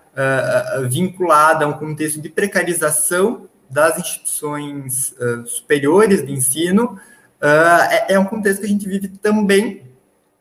vinculada 0.89 1.63
a 1.63 1.67
um 1.69 1.73
contexto 1.73 2.19
de 2.19 2.27
precarização 2.27 3.47
das 3.69 3.97
instituições 3.97 5.15
superiores 5.45 6.25
de 6.25 6.33
ensino, 6.33 6.99
é, 7.39 8.15
é, 8.15 8.19
um 8.19 8.25
contexto 8.25 8.59
que 8.59 8.65
a 8.65 8.69
gente 8.69 8.85
vive 8.85 9.07
também 9.07 9.83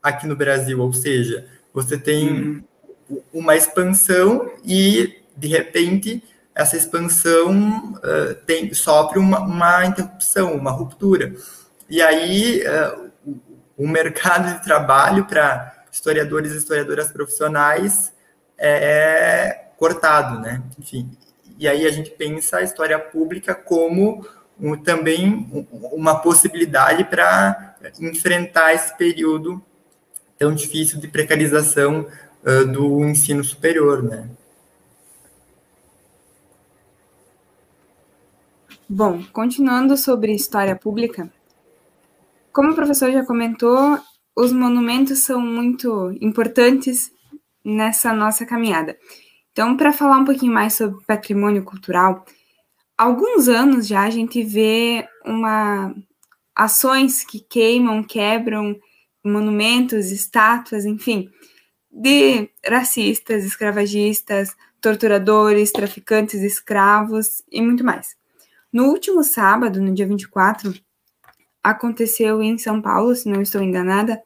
aqui 0.03 0.27
no 0.27 0.35
Brasil, 0.35 0.81
ou 0.81 0.91
seja, 0.91 1.45
você 1.73 1.97
tem 1.97 2.63
uhum. 3.09 3.23
uma 3.33 3.55
expansão 3.55 4.51
e, 4.65 5.21
de 5.37 5.47
repente, 5.47 6.21
essa 6.53 6.75
expansão 6.75 7.93
uh, 7.97 8.35
tem, 8.45 8.73
sofre 8.73 9.17
uma, 9.17 9.39
uma 9.39 9.85
interrupção, 9.85 10.53
uma 10.53 10.71
ruptura. 10.71 11.33
E 11.89 12.01
aí, 12.01 12.61
uh, 12.61 13.11
o 13.77 13.87
mercado 13.87 14.53
de 14.53 14.63
trabalho 14.63 15.25
para 15.25 15.85
historiadores 15.91 16.53
e 16.53 16.57
historiadoras 16.57 17.11
profissionais 17.11 18.13
é, 18.57 19.47
é 19.47 19.71
cortado, 19.77 20.39
né? 20.39 20.61
Enfim, 20.77 21.09
e 21.57 21.67
aí 21.67 21.85
a 21.85 21.91
gente 21.91 22.11
pensa 22.11 22.57
a 22.57 22.61
história 22.61 22.99
pública 22.99 23.55
como 23.55 24.25
um, 24.59 24.77
também 24.77 25.67
uma 25.91 26.19
possibilidade 26.19 27.05
para 27.05 27.75
enfrentar 27.99 28.73
esse 28.73 28.95
período 28.97 29.61
tão 30.37 30.53
difícil 30.53 30.99
de 30.99 31.07
precarização 31.07 32.07
uh, 32.43 32.65
do 32.65 33.03
ensino 33.05 33.43
superior, 33.43 34.03
né? 34.03 34.29
Bom, 38.87 39.23
continuando 39.31 39.95
sobre 39.95 40.33
história 40.33 40.75
pública, 40.75 41.29
como 42.53 42.71
o 42.71 42.75
professor 42.75 43.11
já 43.11 43.25
comentou, 43.25 43.99
os 44.35 44.51
monumentos 44.51 45.19
são 45.19 45.41
muito 45.41 46.15
importantes 46.21 47.11
nessa 47.63 48.13
nossa 48.13 48.45
caminhada. 48.45 48.97
Então, 49.51 49.75
para 49.75 49.91
falar 49.91 50.17
um 50.17 50.25
pouquinho 50.25 50.53
mais 50.53 50.73
sobre 50.73 51.03
patrimônio 51.05 51.63
cultural, 51.63 52.23
há 52.97 53.03
alguns 53.03 53.47
anos 53.47 53.87
já 53.87 54.03
a 54.03 54.09
gente 54.09 54.43
vê 54.43 55.07
uma 55.25 55.93
ações 56.55 57.23
que 57.23 57.39
queimam, 57.39 58.03
quebram 58.03 58.77
monumentos, 59.23 60.11
estátuas, 60.11 60.85
enfim, 60.85 61.29
de 61.91 62.49
racistas, 62.65 63.43
escravagistas, 63.43 64.55
torturadores, 64.81 65.71
traficantes 65.71 66.41
escravos 66.41 67.41
e 67.51 67.61
muito 67.61 67.83
mais. 67.83 68.15
No 68.71 68.85
último 68.85 69.23
sábado, 69.23 69.81
no 69.81 69.93
dia 69.93 70.07
24, 70.07 70.73
aconteceu 71.63 72.41
em 72.41 72.57
São 72.57 72.81
Paulo, 72.81 73.15
se 73.15 73.29
não 73.29 73.41
estou 73.41 73.61
enganada, 73.61 74.21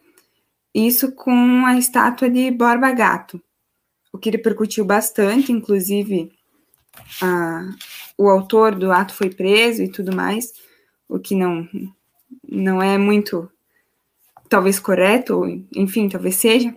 isso 0.73 1.11
com 1.11 1.65
a 1.65 1.77
estátua 1.77 2.29
de 2.29 2.49
Borba 2.51 2.91
Gato, 2.91 3.41
o 4.11 4.17
que 4.17 4.29
repercutiu 4.29 4.85
bastante, 4.85 5.51
inclusive 5.51 6.31
a, 7.21 7.69
o 8.17 8.29
autor 8.29 8.75
do 8.75 8.91
ato 8.91 9.13
foi 9.13 9.29
preso 9.29 9.83
e 9.83 9.89
tudo 9.89 10.15
mais, 10.15 10.53
o 11.07 11.19
que 11.19 11.35
não, 11.35 11.67
não 12.47 12.81
é 12.81 12.97
muito, 12.97 13.51
talvez 14.49 14.79
correto, 14.79 15.43
enfim, 15.75 16.09
talvez 16.09 16.35
seja. 16.35 16.75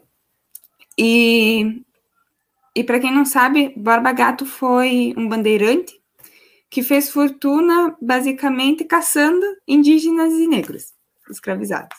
E, 0.99 1.83
e 2.75 2.85
para 2.85 3.01
quem 3.01 3.13
não 3.13 3.25
sabe, 3.25 3.73
Borba 3.77 4.13
Gato 4.13 4.47
foi 4.47 5.15
um 5.17 5.29
bandeirante 5.29 5.96
que 6.69 6.83
fez 6.83 7.11
fortuna 7.11 7.97
basicamente 8.01 8.85
caçando 8.85 9.45
indígenas 9.67 10.33
e 10.35 10.47
negros 10.47 10.93
escravizados. 11.31 11.97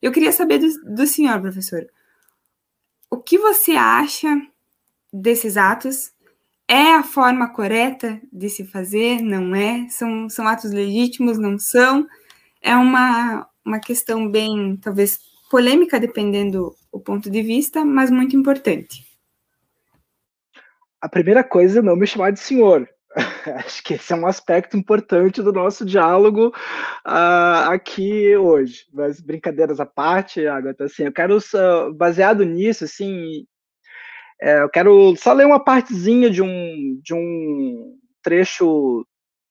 Eu 0.00 0.12
queria 0.12 0.32
saber 0.32 0.58
do, 0.58 0.94
do 0.94 1.06
senhor, 1.06 1.40
professor, 1.40 1.86
o 3.10 3.16
que 3.16 3.38
você 3.38 3.72
acha 3.72 4.28
desses 5.12 5.56
atos? 5.56 6.12
É 6.70 6.94
a 6.94 7.02
forma 7.02 7.48
correta 7.48 8.20
de 8.30 8.50
se 8.50 8.64
fazer? 8.64 9.22
Não 9.22 9.54
é? 9.54 9.88
São, 9.88 10.28
são 10.28 10.46
atos 10.46 10.70
legítimos? 10.70 11.38
Não 11.38 11.58
são? 11.58 12.06
É 12.60 12.76
uma, 12.76 13.48
uma 13.64 13.80
questão 13.80 14.30
bem, 14.30 14.76
talvez, 14.76 15.18
polêmica, 15.50 15.98
dependendo 15.98 16.74
o 16.92 17.00
ponto 17.00 17.30
de 17.30 17.42
vista, 17.42 17.84
mas 17.84 18.10
muito 18.10 18.36
importante. 18.36 19.08
a 21.00 21.08
primeira 21.08 21.44
coisa 21.44 21.80
não 21.80 21.96
me 21.96 22.06
chamar 22.06 22.32
de 22.32 22.40
senhor. 22.40 22.88
Acho 23.64 23.82
que 23.82 23.94
esse 23.94 24.12
é 24.12 24.16
um 24.16 24.26
aspecto 24.26 24.76
importante 24.76 25.42
do 25.42 25.52
nosso 25.52 25.84
diálogo 25.84 26.48
uh, 27.06 27.70
aqui 27.70 28.36
hoje. 28.36 28.86
Mas 28.92 29.20
brincadeiras 29.20 29.80
à 29.80 29.86
parte, 29.86 30.46
Agatha, 30.46 30.84
assim, 30.84 31.04
eu 31.04 31.12
quero, 31.12 31.38
baseado 31.96 32.44
nisso, 32.44 32.84
assim, 32.84 33.44
é, 34.40 34.62
eu 34.62 34.68
quero 34.68 35.16
só 35.16 35.32
ler 35.32 35.46
uma 35.46 35.62
partezinha 35.62 36.30
de 36.30 36.42
um, 36.42 37.00
de 37.02 37.12
um 37.12 37.96
trecho 38.22 39.04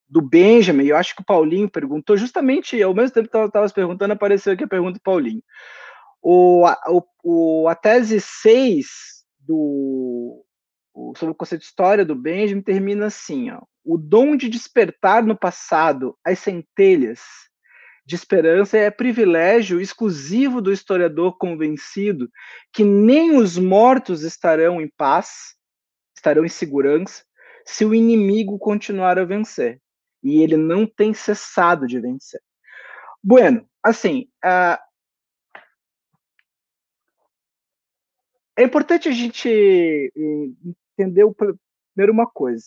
do 0.10 0.22
Benjamin, 0.22 0.86
eu 0.86 0.96
acho 0.96 1.14
que 1.14 1.22
o 1.22 1.26
Paulinho 1.26 1.70
perguntou, 1.70 2.16
justamente 2.16 2.82
ao 2.82 2.94
mesmo 2.94 3.14
tempo 3.14 3.30
que 3.30 3.36
eu 3.36 3.48
estava 3.48 3.70
perguntando, 3.70 4.14
apareceu 4.14 4.54
aqui 4.54 4.64
a 4.64 4.68
pergunta 4.68 4.94
do 4.94 5.02
Paulinho. 5.02 5.44
O, 6.22 6.66
o, 6.66 7.04
o, 7.24 7.68
a 7.68 7.76
tese 7.76 8.22
6 8.22 8.88
do, 9.40 10.46
sobre 11.16 11.32
o 11.32 11.36
conceito 11.36 11.62
de 11.62 11.68
história 11.68 12.04
do 12.04 12.16
Benjamin 12.16 12.62
termina 12.62 13.08
assim: 13.08 13.52
ó, 13.52 13.62
o 13.84 13.98
dom 13.98 14.36
de 14.36 14.50
despertar 14.50 15.24
no 15.24 15.38
passado 15.38 16.18
as 16.26 16.40
centelhas 16.40 17.22
de 18.06 18.16
esperança 18.16 18.78
é 18.78 18.90
privilégio 18.90 19.82
exclusivo 19.82 20.62
do 20.62 20.72
historiador 20.72 21.38
convencido 21.38 22.30
que 22.72 22.84
nem 22.84 23.36
os 23.36 23.58
mortos 23.58 24.24
estarão 24.24 24.82
em 24.82 24.90
paz, 24.98 25.56
estarão 26.16 26.46
em 26.46 26.50
segurança, 26.50 27.24
se 27.66 27.84
o 27.84 27.94
inimigo 27.94 28.58
continuar 28.58 29.20
a 29.20 29.26
vencer. 29.26 29.82
E 30.24 30.42
ele 30.42 30.56
não 30.56 30.88
tem 30.88 31.14
cessado 31.14 31.86
de 31.86 32.00
vencer. 32.00 32.42
Bueno, 33.22 33.68
assim, 33.84 34.30
uh, 34.44 34.82
é 38.58 38.64
importante 38.64 39.10
a 39.10 39.12
gente 39.12 40.12
entendeu 40.98 41.34
primeiro 41.34 42.12
uma 42.12 42.26
coisa. 42.26 42.66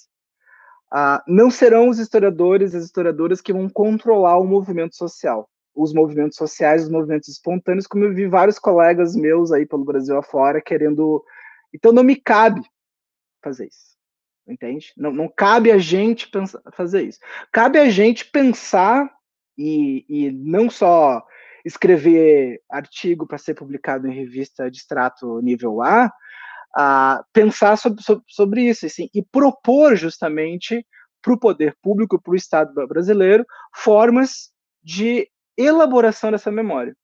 Ah, 0.92 1.22
não 1.26 1.50
serão 1.50 1.88
os 1.88 1.98
historiadores 1.98 2.72
e 2.72 2.76
as 2.76 2.84
historiadoras 2.84 3.40
que 3.40 3.52
vão 3.52 3.68
controlar 3.68 4.38
o 4.38 4.46
movimento 4.46 4.96
social, 4.96 5.48
os 5.74 5.92
movimentos 5.92 6.36
sociais, 6.36 6.84
os 6.84 6.90
movimentos 6.90 7.28
espontâneos, 7.28 7.86
como 7.86 8.04
eu 8.04 8.14
vi 8.14 8.26
vários 8.26 8.58
colegas 8.58 9.14
meus 9.14 9.52
aí 9.52 9.66
pelo 9.66 9.84
Brasil 9.84 10.16
afora 10.16 10.60
querendo. 10.60 11.24
Então 11.72 11.92
não 11.92 12.02
me 12.02 12.16
cabe 12.16 12.60
fazer 13.42 13.68
isso, 13.68 13.96
entende? 14.48 14.92
Não, 14.96 15.12
não 15.12 15.28
cabe 15.28 15.70
a 15.70 15.78
gente 15.78 16.28
pensar, 16.28 16.60
fazer 16.72 17.02
isso. 17.02 17.20
Cabe 17.52 17.78
a 17.78 17.88
gente 17.88 18.28
pensar 18.28 19.08
e, 19.56 20.04
e 20.08 20.30
não 20.32 20.68
só 20.68 21.24
escrever 21.64 22.60
artigo 22.68 23.26
para 23.26 23.38
ser 23.38 23.54
publicado 23.54 24.08
em 24.08 24.14
revista 24.14 24.70
de 24.70 24.78
extrato 24.78 25.40
nível 25.40 25.82
A, 25.82 26.12
a 26.76 27.24
pensar 27.33 27.76
sobre, 27.76 28.02
sobre, 28.02 28.24
sobre 28.28 28.68
isso 28.68 28.87
assim, 28.87 29.09
e 29.14 29.22
propor 29.22 29.96
justamente 29.96 30.87
para 31.22 31.33
o 31.33 31.38
poder 31.38 31.76
público, 31.83 32.20
para 32.20 32.33
o 32.33 32.37
Estado 32.37 32.72
brasileiro, 32.87 33.44
formas 33.74 34.52
de 34.83 35.30
elaboração 35.56 36.30
dessa 36.30 36.50
memória. 36.50 36.96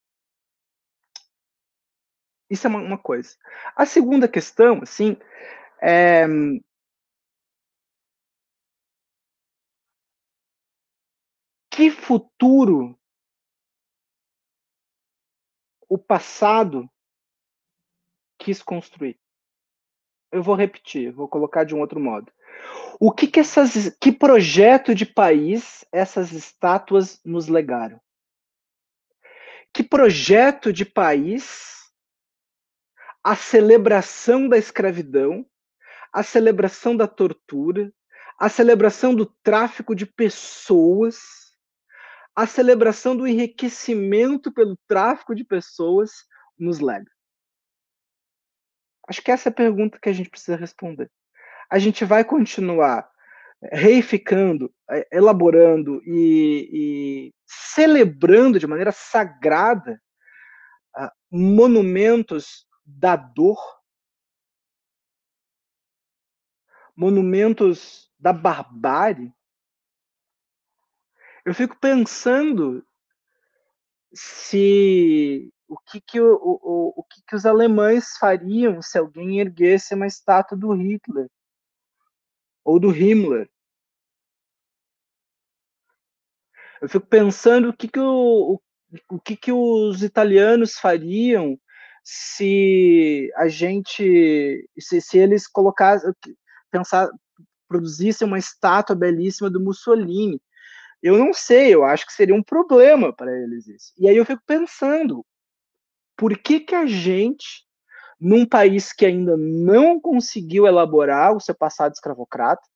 Isso 2.49 2.65
é 2.65 2.69
uma, 2.69 2.79
uma 2.79 2.97
coisa. 2.97 3.35
A 3.75 3.85
segunda 3.85 4.27
questão, 4.27 4.79
assim, 4.81 5.17
é, 5.81 6.25
que 11.69 11.91
futuro 11.91 12.97
o 15.87 15.97
passado 15.97 16.89
quis 18.39 18.63
construir? 18.63 19.19
Eu 20.31 20.43
vou 20.43 20.55
repetir, 20.55 21.11
vou 21.11 21.27
colocar 21.27 21.63
de 21.63 21.75
um 21.75 21.79
outro 21.79 21.99
modo. 21.99 22.31
O 22.99 23.11
que 23.11 23.27
que 23.27 23.39
essas, 23.39 23.95
que 23.99 24.11
projeto 24.11 24.93
de 24.93 25.05
país 25.05 25.85
essas 25.91 26.31
estátuas 26.31 27.21
nos 27.23 27.47
legaram? 27.47 27.99
Que 29.73 29.83
projeto 29.83 30.73
de 30.73 30.83
país 30.83 31.77
a 33.23 33.35
celebração 33.35 34.47
da 34.47 34.57
escravidão, 34.57 35.45
a 36.13 36.23
celebração 36.23 36.95
da 36.95 37.07
tortura, 37.07 37.93
a 38.39 38.49
celebração 38.49 39.13
do 39.13 39.25
tráfico 39.25 39.93
de 39.93 40.05
pessoas, 40.05 41.17
a 42.35 42.47
celebração 42.47 43.15
do 43.15 43.27
enriquecimento 43.27 44.51
pelo 44.51 44.77
tráfico 44.87 45.35
de 45.35 45.43
pessoas 45.43 46.25
nos 46.57 46.79
lega? 46.79 47.11
Acho 49.07 49.21
que 49.21 49.31
essa 49.31 49.49
é 49.49 49.51
a 49.51 49.55
pergunta 49.55 49.99
que 49.99 50.09
a 50.09 50.13
gente 50.13 50.29
precisa 50.29 50.57
responder. 50.57 51.09
A 51.69 51.79
gente 51.79 52.03
vai 52.03 52.23
continuar 52.23 53.09
reificando, 53.71 54.73
eh, 54.89 55.07
elaborando 55.11 56.01
e, 56.05 56.69
e 56.71 57.33
celebrando 57.45 58.59
de 58.59 58.67
maneira 58.67 58.91
sagrada 58.91 60.01
uh, 60.95 61.09
monumentos 61.31 62.67
da 62.85 63.15
dor, 63.15 63.57
monumentos 66.95 68.11
da 68.19 68.33
barbárie. 68.33 69.33
Eu 71.45 71.53
fico 71.53 71.77
pensando 71.79 72.85
se 74.13 75.51
o 75.67 75.77
que, 75.77 75.99
que, 75.99 76.19
o, 76.21 76.35
o, 76.35 76.93
o 76.97 77.03
que, 77.03 77.21
que 77.27 77.35
os 77.35 77.45
alemães 77.45 78.17
fariam 78.19 78.81
se 78.81 78.97
alguém 78.97 79.39
erguesse 79.39 79.93
uma 79.93 80.07
estátua 80.07 80.57
do 80.57 80.73
Hitler 80.73 81.29
ou 82.63 82.79
do 82.79 82.91
Himmler. 82.91 83.49
Eu 86.81 86.89
fico 86.89 87.07
pensando 87.07 87.69
o 87.69 87.73
que, 87.73 87.87
que, 87.87 87.99
o, 87.99 88.61
o, 89.09 89.19
que, 89.19 89.35
que 89.35 89.51
os 89.51 90.03
italianos 90.03 90.73
fariam 90.73 91.59
se 92.03 93.31
a 93.35 93.47
gente, 93.47 94.69
se, 94.77 95.01
se 95.01 95.17
eles 95.17 95.47
colocassem, 95.47 96.13
pensar, 96.71 97.09
produzissem 97.67 98.27
uma 98.27 98.37
estátua 98.37 98.95
belíssima 98.95 99.49
do 99.49 99.59
Mussolini. 99.59 100.41
Eu 101.01 101.17
não 101.17 101.33
sei, 101.33 101.73
eu 101.73 101.83
acho 101.83 102.05
que 102.05 102.13
seria 102.13 102.35
um 102.35 102.43
problema 102.43 103.13
para 103.13 103.31
eles 103.31 103.67
isso. 103.67 103.93
E 103.97 104.07
aí 104.07 104.17
eu 104.17 104.25
fico 104.25 104.41
pensando, 104.45 105.25
por 106.17 106.35
que, 106.37 106.59
que 106.59 106.73
a 106.73 106.85
gente, 106.87 107.63
num 108.19 108.45
país 108.45 108.91
que 108.91 109.05
ainda 109.05 109.37
não 109.37 110.01
conseguiu 110.01 110.65
elaborar 110.65 111.35
o 111.35 111.39
seu 111.39 111.55
passado 111.55 111.93
escravocrata, 111.93 112.67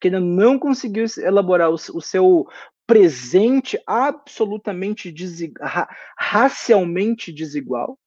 que 0.00 0.08
ainda 0.08 0.20
não 0.20 0.58
conseguiu 0.58 1.06
elaborar 1.18 1.70
o, 1.70 1.74
o 1.74 2.00
seu 2.00 2.46
presente 2.86 3.80
absolutamente 3.86 5.10
desig, 5.10 5.54
ra, 5.60 5.88
racialmente 6.18 7.32
desigual, 7.32 7.98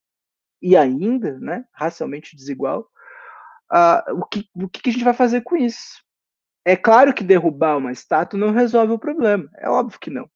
e 0.61 0.75
ainda, 0.75 1.39
né, 1.39 1.65
racialmente 1.71 2.35
desigual, 2.35 2.87
uh, 3.71 4.13
o, 4.19 4.25
que, 4.25 4.47
o 4.53 4.67
que 4.67 4.89
a 4.89 4.93
gente 4.93 5.03
vai 5.03 5.13
fazer 5.13 5.41
com 5.41 5.55
isso? 5.55 6.03
É 6.65 6.75
claro 6.75 7.13
que 7.13 7.23
derrubar 7.23 7.77
uma 7.77 7.91
estátua 7.91 8.37
não 8.37 8.51
resolve 8.51 8.91
o 8.91 8.99
problema, 8.99 9.49
é 9.57 9.69
óbvio 9.69 9.99
que 9.99 10.09
não. 10.09 10.29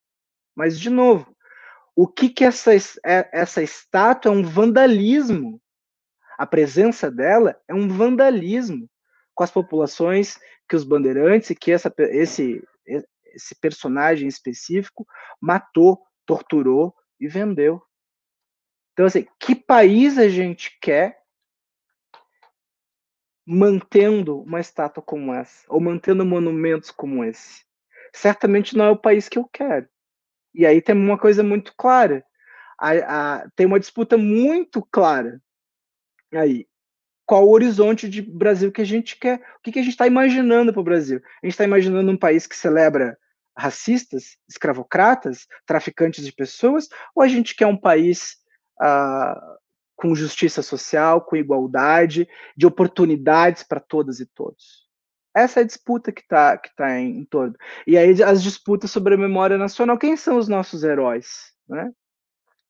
Mas, 0.55 0.79
de 0.79 0.89
novo, 0.89 1.35
o 2.01 2.07
que 2.07 2.29
que 2.29 2.43
essa, 2.43 2.73
é, 2.73 3.29
essa 3.31 3.61
estátua 3.61 4.31
é 4.31 4.35
um 4.35 4.41
vandalismo. 4.41 5.61
A 6.35 6.47
presença 6.47 7.11
dela 7.11 7.61
é 7.67 7.75
um 7.75 7.87
vandalismo 7.87 8.89
com 9.35 9.43
as 9.43 9.51
populações 9.51 10.39
que 10.67 10.75
os 10.75 10.83
bandeirantes 10.83 11.51
e 11.51 11.55
que 11.55 11.71
essa, 11.71 11.93
esse, 11.99 12.67
esse 13.35 13.53
personagem 13.61 14.27
específico 14.27 15.05
matou, 15.39 16.01
torturou 16.25 16.91
e 17.19 17.27
vendeu. 17.27 17.79
Então, 18.93 19.05
assim, 19.05 19.27
que 19.39 19.53
país 19.53 20.17
a 20.17 20.27
gente 20.27 20.75
quer 20.81 21.21
mantendo 23.45 24.41
uma 24.41 24.59
estátua 24.59 25.03
como 25.03 25.35
essa, 25.35 25.67
ou 25.69 25.79
mantendo 25.79 26.25
monumentos 26.25 26.89
como 26.89 27.23
esse? 27.23 27.63
Certamente 28.11 28.75
não 28.75 28.85
é 28.85 28.89
o 28.89 28.97
país 28.97 29.29
que 29.29 29.37
eu 29.37 29.47
quero. 29.53 29.87
E 30.53 30.65
aí 30.65 30.81
tem 30.81 30.95
uma 30.95 31.17
coisa 31.17 31.43
muito 31.43 31.73
clara. 31.75 32.23
A, 32.79 32.91
a, 32.91 33.49
tem 33.55 33.65
uma 33.65 33.79
disputa 33.79 34.17
muito 34.17 34.81
clara 34.91 35.41
aí. 36.33 36.67
Qual 37.25 37.47
o 37.47 37.51
horizonte 37.51 38.09
de 38.09 38.21
Brasil 38.21 38.71
que 38.71 38.81
a 38.81 38.85
gente 38.85 39.17
quer? 39.17 39.39
O 39.57 39.61
que, 39.63 39.71
que 39.71 39.79
a 39.79 39.81
gente 39.81 39.93
está 39.93 40.07
imaginando 40.07 40.73
para 40.73 40.81
o 40.81 40.83
Brasil? 40.83 41.21
A 41.41 41.45
gente 41.45 41.53
está 41.53 41.63
imaginando 41.63 42.11
um 42.11 42.17
país 42.17 42.45
que 42.45 42.55
celebra 42.55 43.17
racistas, 43.57 44.37
escravocratas, 44.49 45.47
traficantes 45.65 46.25
de 46.25 46.33
pessoas? 46.33 46.89
Ou 47.15 47.23
a 47.23 47.27
gente 47.27 47.55
quer 47.55 47.67
um 47.67 47.77
país 47.77 48.37
ah, 48.81 49.57
com 49.95 50.15
justiça 50.15 50.61
social, 50.61 51.21
com 51.21 51.35
igualdade, 51.35 52.27
de 52.57 52.65
oportunidades 52.65 53.63
para 53.63 53.79
todas 53.79 54.19
e 54.19 54.25
todos? 54.25 54.80
Essa 55.33 55.61
é 55.61 55.63
a 55.63 55.65
disputa 55.65 56.11
que 56.11 56.21
está 56.21 56.57
que 56.57 56.73
tá 56.75 56.99
em, 56.99 57.19
em 57.19 57.25
torno. 57.25 57.55
E 57.87 57.97
aí 57.97 58.21
as 58.23 58.43
disputas 58.43 58.91
sobre 58.91 59.15
a 59.15 59.17
memória 59.17 59.57
nacional. 59.57 59.97
Quem 59.97 60.17
são 60.17 60.37
os 60.37 60.47
nossos 60.47 60.83
heróis? 60.83 61.53
Né? 61.67 61.91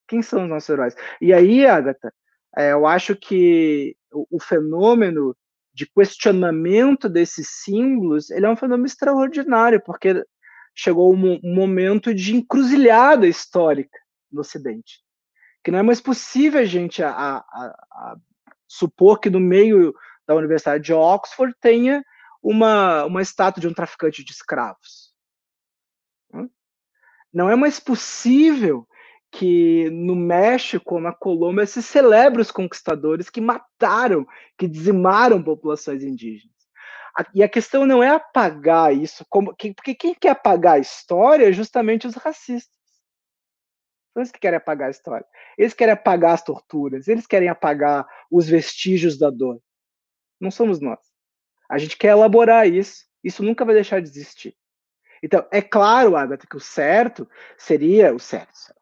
Quem 0.06 0.22
são 0.22 0.44
os 0.44 0.48
nossos 0.48 0.68
heróis? 0.68 0.94
E 1.20 1.32
aí, 1.32 1.66
Agatha, 1.66 2.12
é, 2.56 2.72
eu 2.72 2.86
acho 2.86 3.16
que 3.16 3.96
o, 4.12 4.26
o 4.36 4.40
fenômeno 4.40 5.36
de 5.74 5.86
questionamento 5.86 7.08
desses 7.08 7.48
símbolos, 7.48 8.30
ele 8.30 8.46
é 8.46 8.50
um 8.50 8.56
fenômeno 8.56 8.86
extraordinário, 8.86 9.82
porque 9.82 10.22
chegou 10.74 11.14
um, 11.14 11.40
um 11.42 11.54
momento 11.54 12.14
de 12.14 12.36
encruzilhada 12.36 13.26
histórica 13.26 13.98
no 14.30 14.40
Ocidente, 14.40 15.00
que 15.64 15.70
não 15.70 15.78
é 15.78 15.82
mais 15.82 16.00
possível 16.00 16.60
a 16.60 16.64
gente 16.64 17.02
a, 17.02 17.10
a, 17.10 17.44
a 17.92 18.16
supor 18.68 19.18
que 19.18 19.30
no 19.30 19.40
meio 19.40 19.94
da 20.26 20.34
Universidade 20.34 20.84
de 20.84 20.92
Oxford 20.92 21.54
tenha 21.60 22.02
uma, 22.42 23.04
uma 23.04 23.22
estátua 23.22 23.60
de 23.60 23.68
um 23.68 23.74
traficante 23.74 24.24
de 24.24 24.32
escravos. 24.32 25.12
Não 27.32 27.48
é 27.48 27.56
mais 27.56 27.80
possível 27.80 28.86
que 29.30 29.88
no 29.90 30.14
México, 30.14 31.00
na 31.00 31.12
Colômbia, 31.12 31.64
se 31.64 31.82
celebre 31.82 32.42
os 32.42 32.50
conquistadores 32.50 33.30
que 33.30 33.40
mataram, 33.40 34.26
que 34.58 34.68
dizimaram 34.68 35.42
populações 35.42 36.04
indígenas. 36.04 36.52
E 37.34 37.42
a 37.42 37.48
questão 37.48 37.86
não 37.86 38.02
é 38.02 38.08
apagar 38.08 38.94
isso, 38.94 39.24
como, 39.30 39.54
porque 39.56 39.94
quem 39.94 40.14
quer 40.14 40.30
apagar 40.30 40.74
a 40.74 40.78
história 40.78 41.48
é 41.48 41.52
justamente 41.52 42.06
os 42.06 42.14
racistas. 42.14 42.78
São 44.12 44.20
eles 44.20 44.30
que 44.30 44.38
querem 44.38 44.58
apagar 44.58 44.88
a 44.88 44.90
história. 44.90 45.26
Eles 45.56 45.72
querem 45.72 45.94
apagar 45.94 46.34
as 46.34 46.42
torturas, 46.42 47.08
eles 47.08 47.26
querem 47.26 47.48
apagar 47.48 48.06
os 48.30 48.46
vestígios 48.46 49.18
da 49.18 49.30
dor. 49.30 49.58
Não 50.38 50.50
somos 50.50 50.80
nós. 50.80 51.11
A 51.72 51.78
gente 51.78 51.96
quer 51.96 52.08
elaborar 52.08 52.68
isso. 52.68 53.06
Isso 53.24 53.42
nunca 53.42 53.64
vai 53.64 53.74
deixar 53.74 54.02
de 54.02 54.06
existir. 54.06 54.54
Então, 55.22 55.46
é 55.50 55.62
claro, 55.62 56.16
Agatha, 56.16 56.46
que 56.46 56.56
o 56.56 56.60
certo 56.60 57.26
seria 57.56 58.14
o 58.14 58.18
certo. 58.18 58.74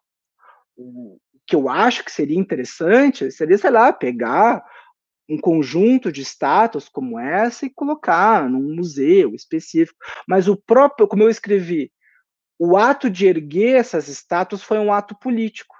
O 0.77 1.21
que 1.47 1.55
eu 1.55 1.69
acho 1.69 2.05
que 2.05 2.11
seria 2.11 2.37
interessante 2.39 3.31
seria, 3.31 3.57
sei 3.57 3.71
lá, 3.71 3.93
pegar 3.93 4.65
um 5.29 5.39
conjunto 5.39 6.11
de 6.11 6.23
estátuas 6.23 6.89
como 6.89 7.17
essa 7.17 7.65
e 7.65 7.71
colocar 7.71 8.51
num 8.51 8.75
museu 8.75 9.37
específico. 9.37 9.99
Mas 10.27 10.49
o 10.49 10.57
próprio, 10.57 11.07
como 11.07 11.23
eu 11.23 11.29
escrevi, 11.29 11.93
o 12.59 12.77
ato 12.77 13.09
de 13.09 13.29
erguer 13.29 13.77
essas 13.77 14.09
estátuas 14.09 14.65
foi 14.65 14.79
um 14.81 14.93
ato 14.93 15.17
político. 15.17 15.77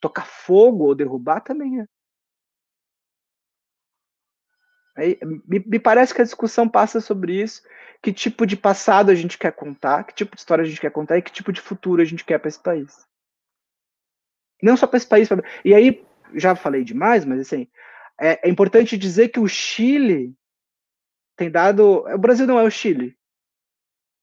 Tocar 0.00 0.26
fogo 0.26 0.84
ou 0.84 0.94
derrubar 0.94 1.40
também 1.40 1.80
é. 1.80 1.86
Me, 5.00 5.64
me, 5.66 5.78
parece 5.78 6.14
que 6.14 6.20
a 6.20 6.24
discussão 6.24 6.68
passa 6.68 7.00
sobre 7.00 7.40
isso. 7.40 7.62
Que 8.02 8.12
tipo 8.12 8.46
de 8.46 8.56
passado 8.56 9.10
a 9.10 9.14
gente 9.14 9.38
quer 9.38 9.52
contar, 9.52 10.04
que 10.04 10.14
tipo 10.14 10.34
de 10.34 10.40
história 10.40 10.62
a 10.62 10.66
gente 10.66 10.80
quer 10.80 10.90
contar 10.90 11.18
e 11.18 11.22
que 11.22 11.32
tipo 11.32 11.52
de 11.52 11.60
futuro 11.60 12.00
a 12.00 12.04
gente 12.04 12.24
quer 12.24 12.38
para 12.38 12.48
esse 12.48 12.60
país. 12.60 13.06
Não 14.62 14.76
só 14.76 14.86
para 14.86 14.96
esse 14.96 15.06
país. 15.06 15.28
Pra... 15.28 15.42
E 15.64 15.74
aí, 15.74 16.04
já 16.34 16.54
falei 16.54 16.84
demais, 16.84 17.24
mas 17.24 17.40
assim, 17.40 17.66
é, 18.18 18.46
é, 18.46 18.50
importante 18.50 18.96
dizer 18.96 19.28
que 19.28 19.40
o 19.40 19.48
Chile 19.48 20.34
tem 21.36 21.50
dado. 21.50 22.04
O 22.06 22.18
Brasil 22.18 22.46
não 22.46 22.58
é 22.58 22.62
o 22.62 22.70
Chile. 22.70 23.16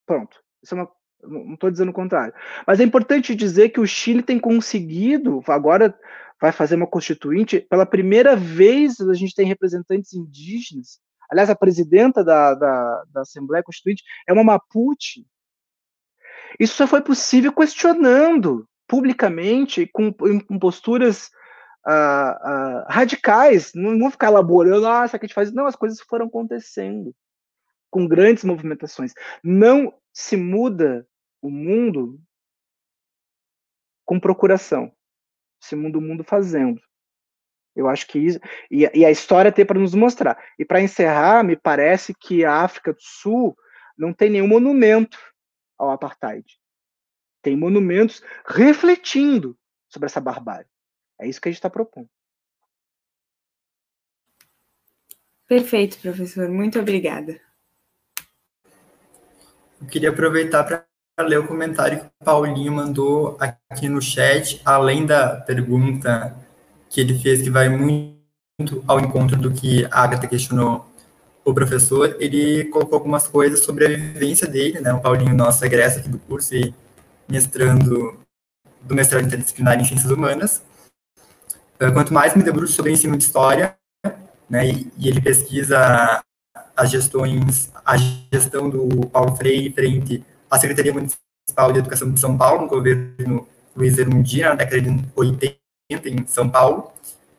Pronto. 0.05 0.41
Isso 0.63 0.75
é 0.75 0.77
uma, 0.77 0.91
não 1.23 1.53
estou 1.53 1.69
dizendo 1.69 1.89
o 1.89 1.93
contrário. 1.93 2.33
Mas 2.65 2.79
é 2.79 2.83
importante 2.83 3.35
dizer 3.35 3.69
que 3.69 3.79
o 3.79 3.87
Chile 3.87 4.21
tem 4.21 4.39
conseguido, 4.39 5.43
agora 5.47 5.97
vai 6.39 6.51
fazer 6.51 6.75
uma 6.75 6.87
constituinte, 6.87 7.61
pela 7.61 7.85
primeira 7.85 8.35
vez 8.35 8.99
a 8.99 9.13
gente 9.13 9.35
tem 9.35 9.45
representantes 9.45 10.13
indígenas. 10.13 10.99
Aliás, 11.29 11.49
a 11.49 11.55
presidenta 11.55 12.23
da, 12.23 12.53
da, 12.53 13.03
da 13.11 13.21
Assembleia 13.21 13.63
Constituinte 13.63 14.03
é 14.27 14.33
uma 14.33 14.43
Mapuche. 14.43 15.25
Isso 16.59 16.75
só 16.75 16.87
foi 16.87 17.01
possível 17.01 17.51
questionando 17.51 18.67
publicamente, 18.87 19.85
com, 19.87 20.13
com 20.13 20.59
posturas 20.59 21.29
uh, 21.85 21.91
uh, 21.91 22.85
radicais. 22.87 23.73
Não 23.75 23.99
vão 23.99 24.09
ficar 24.09 24.27
elaborando, 24.27 24.87
ah, 24.87 25.03
aqui 25.03 25.17
a 25.17 25.19
gente 25.19 25.33
faz. 25.33 25.51
Não, 25.51 25.65
as 25.65 25.75
coisas 25.75 25.99
foram 25.99 26.27
acontecendo 26.27 27.13
com 27.89 28.07
grandes 28.07 28.45
movimentações. 28.45 29.13
Não 29.43 29.93
se 30.13 30.37
muda 30.37 31.05
o 31.41 31.49
mundo 31.49 32.19
com 34.05 34.19
procuração 34.19 34.91
segundo 35.67 35.97
o 35.97 36.01
mundo 36.01 36.23
fazendo. 36.23 36.81
Eu 37.75 37.87
acho 37.87 38.07
que 38.07 38.17
isso. 38.17 38.39
E, 38.71 38.89
e 38.93 39.05
a 39.05 39.11
história 39.11 39.51
tem 39.51 39.65
para 39.65 39.79
nos 39.79 39.93
mostrar. 39.93 40.43
E 40.57 40.65
para 40.65 40.81
encerrar, 40.81 41.43
me 41.43 41.55
parece 41.55 42.13
que 42.13 42.43
a 42.43 42.63
África 42.63 42.91
do 42.91 43.01
Sul 43.01 43.55
não 43.97 44.11
tem 44.11 44.29
nenhum 44.29 44.47
monumento 44.47 45.17
ao 45.77 45.91
apartheid. 45.91 46.43
Tem 47.41 47.55
monumentos 47.55 48.23
refletindo 48.47 49.57
sobre 49.87 50.07
essa 50.07 50.19
barbárie. 50.19 50.67
É 51.19 51.27
isso 51.27 51.39
que 51.39 51.49
a 51.49 51.51
gente 51.51 51.59
está 51.59 51.69
propondo. 51.69 52.09
Perfeito, 55.47 55.97
professor. 55.99 56.49
Muito 56.49 56.79
obrigada. 56.79 57.39
Eu 59.79 59.87
queria 59.87 60.09
aproveitar 60.09 60.63
para 60.63 60.85
ler 61.23 61.39
o 61.39 61.47
comentário 61.47 61.99
que 61.99 62.05
o 62.05 62.25
Paulinho 62.25 62.71
mandou 62.71 63.37
aqui 63.39 63.89
no 63.89 64.01
chat, 64.01 64.61
além 64.63 65.05
da 65.05 65.35
pergunta 65.35 66.35
que 66.89 67.01
ele 67.01 67.17
fez, 67.17 67.41
que 67.41 67.49
vai 67.49 67.69
muito 67.69 68.83
ao 68.87 68.99
encontro 68.99 69.35
do 69.35 69.51
que 69.51 69.85
a 69.85 70.03
Agatha 70.03 70.27
questionou 70.27 70.85
o 71.43 71.53
professor, 71.53 72.15
ele 72.19 72.65
colocou 72.65 72.97
algumas 72.97 73.27
coisas 73.27 73.61
sobre 73.61 73.85
a 73.85 73.89
vivência 73.89 74.47
dele, 74.47 74.79
né? 74.79 74.93
O 74.93 74.99
Paulinho, 74.99 75.33
nosso 75.33 75.63
egresso 75.65 75.99
aqui 75.99 76.09
do 76.09 76.19
curso 76.19 76.53
e 76.55 76.73
mestrando 77.27 78.19
do 78.81 78.95
mestrado 78.95 79.25
interdisciplinar 79.25 79.79
em 79.79 79.85
Ciências 79.85 80.11
Humanas. 80.11 80.61
Eh, 81.79 81.91
quanto 81.91 82.13
mais 82.13 82.35
me 82.35 82.43
debruço 82.43 82.73
sobre 82.73 82.91
ensino 82.91 83.17
de 83.17 83.23
História, 83.23 83.75
né, 84.49 84.69
e, 84.69 84.91
e 84.97 85.07
ele 85.07 85.21
pesquisa 85.21 86.21
as 86.75 86.89
gestões, 86.89 87.71
a 87.85 87.97
gestão 87.97 88.69
do 88.69 89.07
Paulo 89.07 89.35
Freire 89.35 89.73
frente 89.73 90.23
a 90.49 90.59
Secretaria 90.59 90.93
Municipal 90.93 91.71
de 91.71 91.79
Educação 91.79 92.11
de 92.11 92.19
São 92.19 92.37
Paulo, 92.37 92.63
no 92.63 92.67
governo 92.67 93.47
Luiz 93.75 93.97
Erundina, 93.97 94.49
na 94.49 94.55
década 94.55 94.81
de 94.81 95.05
80, 95.15 95.57
em 96.05 96.27
São 96.27 96.49
Paulo. 96.49 96.91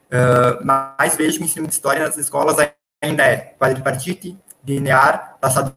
Uh, 0.06 0.64
mas 0.64 1.16
vejo 1.16 1.38
que 1.38 1.44
o 1.44 1.46
ensino 1.46 1.66
de 1.66 1.74
história 1.74 2.04
nas 2.04 2.16
escolas 2.16 2.56
ainda 3.02 3.24
é 3.24 3.54
quadripartite, 3.58 4.38
linear, 4.66 5.36
passado 5.40 5.76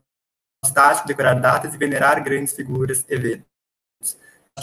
estático, 0.64 1.08
decorar 1.08 1.34
datas 1.36 1.74
e 1.74 1.78
venerar 1.78 2.24
grandes 2.24 2.54
figuras 2.54 3.06
e 3.10 3.14
eventos. 3.14 3.46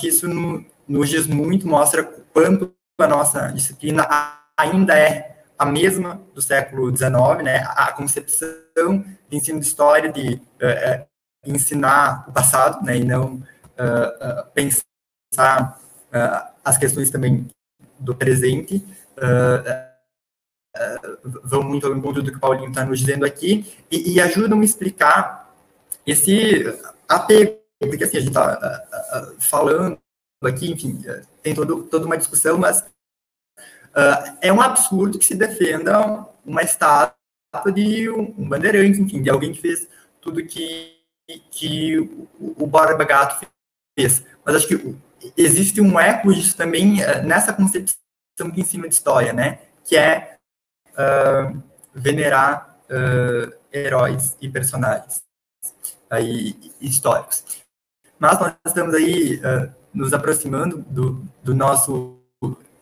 Isso 0.03 0.29
no, 0.29 0.65
nos 0.87 1.09
diz 1.09 1.27
muito, 1.27 1.67
mostra 1.67 2.05
quanto 2.33 2.75
a 2.99 3.07
nossa 3.07 3.49
disciplina 3.49 4.07
ainda 4.57 4.99
é 4.99 5.45
a 5.59 5.67
mesma 5.67 6.23
do 6.35 6.41
século 6.41 6.95
XIX, 6.95 7.43
né? 7.43 7.65
A 7.71 7.93
concepção 7.93 9.05
de 9.29 9.37
ensino 9.37 9.59
de 9.59 9.67
história, 9.67 10.11
de 10.11 10.41
ensinar 11.47 12.29
o 12.29 12.33
passado, 12.33 12.85
né, 12.85 12.97
e 12.99 13.05
não 13.05 13.35
uh, 13.35 13.41
uh, 13.41 14.51
pensar 14.53 15.81
uh, 16.13 16.53
as 16.65 16.77
questões 16.77 17.11
também 17.11 17.47
do 17.99 18.15
presente, 18.15 18.85
vão 21.43 21.65
muito 21.65 21.87
ao 21.87 21.97
encontro 21.97 22.23
do 22.23 22.31
que 22.31 22.37
o 22.37 22.41
Paulinho 22.41 22.69
está 22.69 22.85
nos 22.85 23.01
dizendo 23.01 23.25
aqui, 23.25 23.77
e, 23.91 24.13
e 24.13 24.21
ajudam 24.21 24.61
a 24.61 24.65
explicar 24.65 25.53
esse 26.07 26.65
apego, 27.09 27.59
porque 27.81 28.05
assim, 28.05 28.19
a 28.19 28.21
gente 28.21 28.31
está 28.31 28.87
falando 29.41 29.99
aqui, 30.45 30.71
enfim, 30.71 31.03
tem 31.43 31.55
todo, 31.55 31.83
toda 31.85 32.07
uma 32.07 32.17
discussão, 32.17 32.59
mas 32.59 32.85
é 34.41 34.53
um 34.53 34.61
absurdo 34.61 35.19
que 35.19 35.27
se 35.27 35.35
defenda 35.35 36.25
uma 36.47 36.63
estátua 36.63 37.17
de 37.75 38.09
um, 38.09 38.35
um 38.39 38.49
bandeirante, 38.49 39.01
enfim, 39.01 39.21
de 39.21 39.31
alguém 39.31 39.53
que 39.53 39.61
fez 39.61 39.89
tudo 40.21 40.45
que 40.45 40.98
que 41.51 41.99
o 42.41 42.67
Borba 42.67 43.05
Gato 43.05 43.47
fez. 43.99 44.25
Mas 44.45 44.57
acho 44.57 44.69
que 44.69 44.97
existe 45.37 45.81
um 45.81 45.99
eco 45.99 46.33
disso 46.33 46.57
também 46.57 47.03
uh, 47.03 47.23
nessa 47.23 47.53
concepção 47.53 47.97
de 48.53 48.61
ensino 48.61 48.89
de 48.89 48.95
história, 48.95 49.33
né? 49.33 49.61
Que 49.85 49.97
é 49.97 50.37
uh, 50.93 51.63
venerar 51.93 52.79
uh, 52.85 53.53
heróis 53.73 54.37
e 54.41 54.49
personagens 54.49 55.23
aí, 56.09 56.57
históricos. 56.81 57.45
Mas 58.19 58.41
nós 58.41 58.55
estamos 58.67 58.95
aí 58.95 59.41
nos 59.93 60.13
aproximando 60.13 60.79
do, 60.89 61.23
do, 61.43 61.55
nosso 61.55 62.19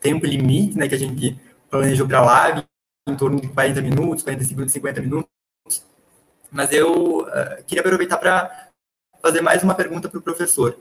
tempo 0.01 0.25
limite, 0.25 0.79
né? 0.79 0.89
Que 0.89 0.95
a 0.95 0.99
gente 0.99 1.39
planejou 1.69 2.07
para 2.07 2.23
live, 2.23 2.65
em 3.07 3.17
torno 3.17 3.41
de 3.41 3.49
40 3.49 3.83
minutos, 3.83 4.23
45, 4.23 4.69
50 4.69 5.01
minutos. 5.03 5.36
Mas 6.57 6.73
eu 6.73 7.19
uh, 7.21 7.65
queria 7.67 7.83
aproveitar 7.83 8.17
para 8.17 8.71
fazer 9.21 9.43
mais 9.43 9.63
uma 9.63 9.75
pergunta 9.75 10.09
para 10.09 10.19
o 10.19 10.23
professor. 10.23 10.75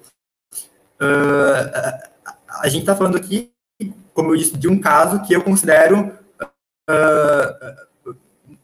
Uh, 1.02 2.10
a 2.48 2.70
gente 2.70 2.84
está 2.84 2.96
falando 2.96 3.18
aqui, 3.18 3.52
como 4.14 4.32
eu 4.32 4.38
disse, 4.38 4.58
de 4.58 4.70
um 4.70 4.80
caso 4.80 5.22
que 5.24 5.34
eu 5.34 5.44
considero 5.44 6.18
uh, 6.90 8.16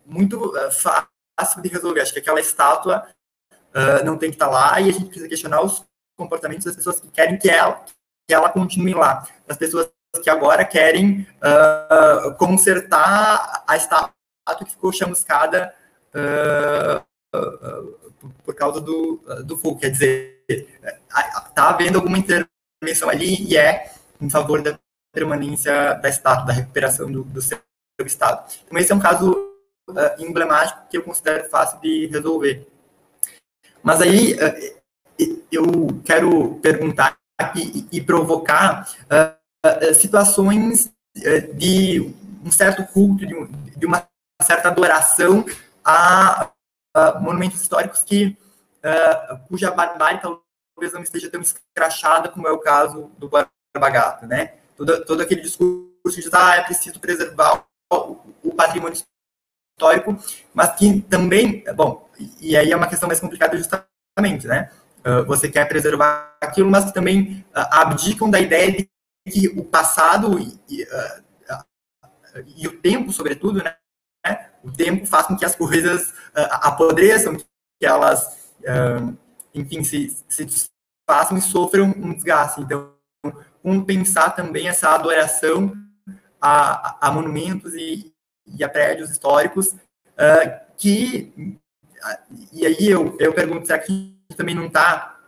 muito 0.05 0.53
fácil 0.71 1.61
de 1.61 1.67
resolver. 1.67 1.99
Acho 1.99 2.13
que 2.13 2.19
aquela 2.19 2.39
estátua 2.39 3.05
não 4.05 4.17
tem 4.17 4.29
que 4.29 4.35
estar 4.35 4.47
tá 4.47 4.51
lá 4.51 4.81
e 4.81 4.89
a 4.89 4.93
gente 4.93 5.05
precisa 5.05 5.27
questionar 5.27 5.61
os 5.61 5.83
comportamentos 6.17 6.65
das 6.65 6.75
pessoas 6.75 6.99
que 6.99 7.09
querem 7.09 7.37
que 7.37 7.49
ela, 7.49 7.85
que 8.27 8.33
ela 8.33 8.49
continue 8.49 8.93
lá. 8.93 9.27
Das 9.47 9.57
pessoas 9.57 9.89
que 10.21 10.29
agora 10.29 10.63
querem 10.63 11.27
consertar 12.37 13.63
a 13.67 13.75
estátua 13.77 14.13
que 14.57 14.65
ficou 14.65 14.91
chamuscada 14.91 15.73
uh, 16.15 17.03
uh, 17.35 18.31
por 18.43 18.55
causa 18.55 18.79
do, 18.79 19.21
do 19.45 19.57
fogo. 19.57 19.79
Quer 19.79 19.89
dizer, 19.89 20.45
está 20.47 21.69
havendo 21.69 21.97
alguma 21.97 22.17
intervenção 22.17 23.09
ali 23.09 23.47
e 23.47 23.57
é 23.57 23.91
em 24.19 24.29
favor 24.29 24.61
da 24.61 24.77
permanência 25.13 25.95
da 25.95 26.09
estátua, 26.09 26.45
da 26.45 26.53
recuperação 26.53 27.11
do, 27.11 27.23
do 27.23 27.41
seu 27.41 27.59
estado. 28.05 28.51
Então, 28.65 28.77
esse 28.77 28.91
é 28.91 28.95
um 28.95 28.99
caso 28.99 29.35
emblemático 30.19 30.87
que 30.89 30.97
eu 30.97 31.03
considero 31.03 31.49
fácil 31.49 31.79
de 31.81 32.07
resolver. 32.07 32.67
Mas 33.83 34.01
aí 34.01 34.37
eu 35.51 36.01
quero 36.05 36.55
perguntar 36.61 37.17
e, 37.55 37.87
e 37.91 38.01
provocar 38.01 38.87
situações 39.95 40.91
de 41.55 42.13
um 42.43 42.51
certo 42.51 42.83
culto, 42.93 43.25
de, 43.25 43.35
de 43.77 43.85
uma 43.85 44.07
certa 44.41 44.69
adoração 44.69 45.45
a, 45.83 46.51
a 46.93 47.19
monumentos 47.19 47.61
históricos 47.61 48.03
que 48.03 48.37
uh, 48.83 49.39
cuja 49.47 49.71
barbárie 49.71 50.21
talvez 50.21 50.93
não 50.93 51.01
esteja 51.01 51.29
tão 51.29 51.41
escrachada 51.41 52.29
como 52.29 52.47
é 52.47 52.51
o 52.51 52.59
caso 52.59 53.11
do 53.17 53.29
Barbagato, 53.29 54.25
né? 54.25 54.55
Todo, 54.75 55.05
todo 55.05 55.21
aquele 55.21 55.41
discurso 55.41 55.91
de 56.19 56.29
ah, 56.33 56.55
é 56.55 56.63
preciso 56.63 56.99
preservar 56.99 57.65
o, 57.91 58.17
o 58.43 58.55
patrimônio 58.55 58.97
histórico, 59.77 60.17
mas 60.53 60.75
que 60.75 61.01
também, 61.01 61.63
bom, 61.75 62.09
e 62.39 62.55
aí 62.57 62.71
é 62.71 62.75
uma 62.75 62.87
questão 62.87 63.07
mais 63.07 63.19
complicada 63.19 63.57
justamente, 63.57 64.47
né? 64.47 64.71
Uh, 65.05 65.25
você 65.25 65.49
quer 65.49 65.67
preservar 65.67 66.37
aquilo, 66.41 66.69
mas 66.69 66.85
que 66.85 66.93
também 66.93 67.45
uh, 67.55 67.67
abdicam 67.71 68.29
da 68.29 68.39
ideia 68.39 68.71
de 68.71 68.89
que 69.29 69.47
o 69.49 69.63
passado 69.63 70.39
e, 70.39 70.83
uh, 70.83 71.65
e 72.55 72.67
o 72.67 72.79
tempo, 72.79 73.11
sobretudo, 73.11 73.63
né? 73.63 73.75
O 74.63 74.71
tempo 74.71 75.05
faz 75.05 75.27
com 75.27 75.35
que 75.35 75.45
as 75.45 75.55
coisas 75.55 76.09
uh, 76.09 76.47
apodreçam, 76.61 77.35
que 77.35 77.85
elas, 77.85 78.51
uh, 78.61 79.17
enfim, 79.53 79.83
se, 79.83 80.15
se 80.27 80.45
desfaçam 80.45 81.37
e 81.37 81.41
sofram 81.41 81.93
um 81.97 82.13
desgaste. 82.13 82.61
Então, 82.61 82.93
como 83.61 83.85
pensar 83.85 84.31
também 84.31 84.67
essa 84.67 84.89
adoração 84.89 85.73
a, 86.39 87.07
a 87.07 87.11
monumentos 87.11 87.73
e, 87.75 88.11
e, 88.47 88.63
a 88.63 88.69
prédios 88.69 89.11
históricos 89.11 89.67
uh, 89.67 90.71
que, 90.77 91.59
e 92.51 92.65
aí 92.65 92.89
eu, 92.89 93.15
eu 93.19 93.33
pergunto, 93.33 93.67
será 93.67 93.77
que 93.77 94.17
também 94.35 94.55
não 94.55 94.65
está 94.65 95.19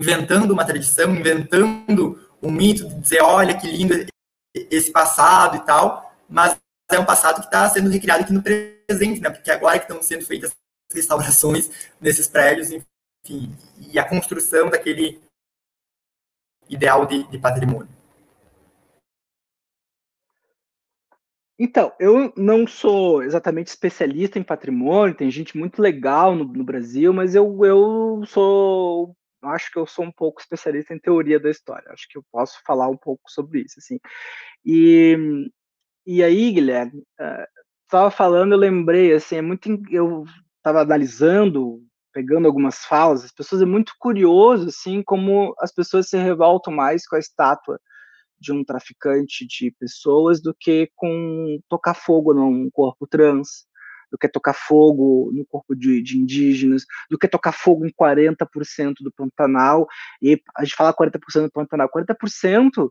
inventando 0.00 0.50
uma 0.50 0.64
tradição, 0.64 1.14
inventando 1.14 2.20
um 2.42 2.50
mito 2.50 2.88
de 2.88 3.00
dizer, 3.00 3.22
olha 3.22 3.56
que 3.56 3.70
lindo 3.70 3.94
esse 4.54 4.90
passado 4.90 5.56
e 5.56 5.60
tal, 5.60 6.12
mas 6.28 6.56
é 6.94 6.98
um 6.98 7.04
passado 7.04 7.40
que 7.40 7.46
está 7.46 7.68
sendo 7.68 7.90
recriado 7.90 8.22
aqui 8.22 8.32
no 8.32 8.42
presente, 8.42 9.20
né? 9.20 9.30
Porque 9.30 9.50
agora 9.50 9.78
que 9.78 9.84
estão 9.84 10.02
sendo 10.02 10.24
feitas 10.24 10.54
restaurações 10.92 11.68
nesses 12.00 12.28
prédios, 12.28 12.70
enfim, 12.70 13.54
e 13.78 13.98
a 13.98 14.08
construção 14.08 14.70
daquele 14.70 15.20
ideal 16.68 17.06
de, 17.06 17.24
de 17.24 17.38
patrimônio. 17.38 17.88
Então, 21.58 21.90
eu 21.98 22.32
não 22.36 22.66
sou 22.66 23.22
exatamente 23.22 23.68
especialista 23.68 24.38
em 24.38 24.42
patrimônio, 24.42 25.16
tem 25.16 25.30
gente 25.30 25.56
muito 25.56 25.80
legal 25.80 26.34
no, 26.34 26.44
no, 26.44 26.62
Brasil, 26.62 27.14
mas 27.14 27.34
eu, 27.34 27.64
eu 27.64 28.22
sou, 28.26 29.16
acho 29.42 29.72
que 29.72 29.78
eu 29.78 29.86
sou 29.86 30.04
um 30.04 30.12
pouco 30.12 30.38
especialista 30.38 30.92
em 30.92 30.98
teoria 30.98 31.40
da 31.40 31.50
história, 31.50 31.90
acho 31.90 32.06
que 32.10 32.18
eu 32.18 32.22
posso 32.30 32.60
falar 32.62 32.88
um 32.88 32.96
pouco 32.96 33.22
sobre 33.30 33.60
isso, 33.62 33.78
assim. 33.78 33.98
E 34.62 35.48
e 36.06 36.22
aí, 36.22 36.52
Guilherme, 36.52 37.02
estava 37.84 38.08
uh, 38.08 38.10
falando, 38.10 38.52
eu 38.52 38.58
lembrei, 38.58 39.12
assim, 39.12 39.36
é 39.36 39.42
muito, 39.42 39.68
eu 39.90 40.24
estava 40.56 40.82
analisando, 40.82 41.82
pegando 42.12 42.46
algumas 42.46 42.84
falas, 42.84 43.24
as 43.24 43.32
pessoas 43.32 43.60
é 43.60 43.66
muito 43.66 43.92
curioso, 43.98 44.68
assim, 44.68 45.02
como 45.02 45.54
as 45.58 45.72
pessoas 45.72 46.08
se 46.08 46.16
revoltam 46.16 46.72
mais 46.72 47.06
com 47.06 47.16
a 47.16 47.18
estátua 47.18 47.80
de 48.38 48.52
um 48.52 48.64
traficante 48.64 49.46
de 49.46 49.70
pessoas 49.78 50.40
do 50.40 50.54
que 50.58 50.90
com 50.94 51.58
tocar 51.68 51.94
fogo 51.94 52.32
num 52.32 52.70
corpo 52.70 53.06
trans, 53.06 53.66
do 54.10 54.18
que 54.18 54.28
tocar 54.28 54.54
fogo 54.54 55.30
no 55.32 55.44
corpo 55.46 55.74
de, 55.74 56.00
de, 56.02 56.18
indígenas, 56.18 56.84
do 57.10 57.18
que 57.18 57.26
tocar 57.26 57.52
fogo 57.52 57.84
em 57.84 57.90
40% 57.90 58.94
do 59.00 59.12
Pantanal, 59.12 59.86
e 60.22 60.40
a 60.56 60.64
gente 60.64 60.76
fala 60.76 60.94
40% 60.94 61.42
do 61.42 61.50
Pantanal, 61.50 61.90
40% 61.90 62.90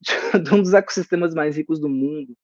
de 0.42 0.54
um 0.54 0.62
dos 0.62 0.74
ecossistemas 0.74 1.34
mais 1.34 1.56
ricos 1.56 1.80
do 1.80 1.88
mundo. 1.88 2.36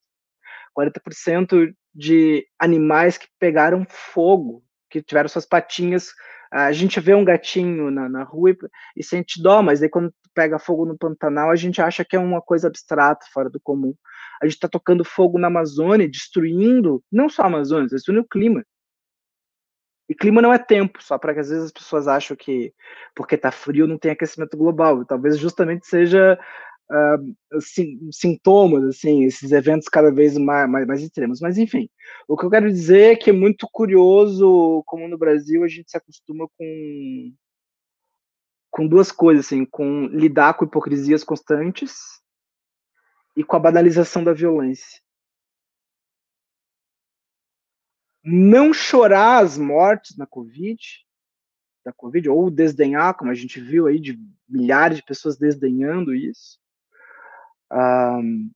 40% 0.76 1.74
de 1.94 2.46
animais 2.58 3.16
que 3.16 3.28
pegaram 3.38 3.86
fogo, 3.88 4.64
que 4.90 5.02
tiveram 5.02 5.28
suas 5.28 5.46
patinhas. 5.46 6.08
A 6.50 6.72
gente 6.72 7.00
vê 7.00 7.14
um 7.14 7.24
gatinho 7.24 7.90
na, 7.90 8.08
na 8.08 8.22
rua 8.24 8.50
e, 8.50 8.56
e 8.96 9.04
sente 9.04 9.42
dó, 9.42 9.62
mas 9.62 9.82
aí 9.82 9.88
quando 9.88 10.12
pega 10.34 10.58
fogo 10.58 10.84
no 10.84 10.98
Pantanal, 10.98 11.50
a 11.50 11.56
gente 11.56 11.80
acha 11.80 12.04
que 12.04 12.16
é 12.16 12.18
uma 12.18 12.42
coisa 12.42 12.66
abstrata, 12.66 13.24
fora 13.32 13.48
do 13.48 13.60
comum. 13.60 13.94
A 14.42 14.46
gente 14.46 14.56
está 14.56 14.68
tocando 14.68 15.04
fogo 15.04 15.38
na 15.38 15.46
Amazônia, 15.46 16.08
destruindo 16.08 17.02
não 17.10 17.28
só 17.28 17.42
a 17.42 17.46
Amazônia, 17.46 17.88
destruindo 17.88 18.22
o 18.22 18.28
clima. 18.28 18.64
E 20.08 20.14
clima 20.14 20.42
não 20.42 20.52
é 20.52 20.58
tempo, 20.58 21.02
só 21.02 21.16
para 21.16 21.32
que 21.32 21.40
às 21.40 21.48
vezes 21.48 21.64
as 21.64 21.72
pessoas 21.72 22.06
acham 22.06 22.36
que 22.36 22.74
porque 23.14 23.36
está 23.36 23.50
frio 23.50 23.86
não 23.86 23.96
tem 23.96 24.10
aquecimento 24.10 24.56
global. 24.56 25.04
Talvez 25.04 25.38
justamente 25.38 25.86
seja 25.86 26.38
uh, 26.90 27.60
sintomas, 28.12 28.84
assim, 28.84 29.24
esses 29.24 29.52
eventos 29.52 29.88
cada 29.88 30.10
vez 30.10 30.36
mais, 30.36 30.68
mais, 30.68 30.86
mais, 30.86 31.02
extremos. 31.02 31.40
Mas, 31.40 31.58
enfim, 31.58 31.88
o 32.28 32.36
que 32.36 32.44
eu 32.44 32.50
quero 32.50 32.70
dizer 32.70 33.12
é 33.12 33.16
que 33.16 33.30
é 33.30 33.32
muito 33.32 33.68
curioso 33.70 34.82
como 34.86 35.08
no 35.08 35.18
Brasil 35.18 35.64
a 35.64 35.68
gente 35.68 35.90
se 35.90 35.96
acostuma 35.96 36.46
com, 36.56 37.34
com 38.70 38.86
duas 38.86 39.10
coisas, 39.10 39.46
assim, 39.46 39.64
com 39.64 40.06
lidar 40.06 40.54
com 40.54 40.64
hipocrisias 40.64 41.24
constantes 41.24 42.22
e 43.36 43.42
com 43.42 43.56
a 43.56 43.60
banalização 43.60 44.22
da 44.22 44.32
violência. 44.32 45.02
Não 48.22 48.72
chorar 48.72 49.44
as 49.44 49.58
mortes 49.58 50.16
na 50.16 50.26
Covid, 50.26 50.80
da 51.84 51.92
Covid, 51.92 52.30
ou 52.30 52.50
desdenhar, 52.50 53.14
como 53.14 53.30
a 53.30 53.34
gente 53.34 53.60
viu 53.60 53.86
aí, 53.86 54.00
de 54.00 54.18
milhares 54.48 54.96
de 54.96 55.04
pessoas 55.04 55.36
desdenhando 55.36 56.14
isso, 56.14 56.58
um, 57.74 58.50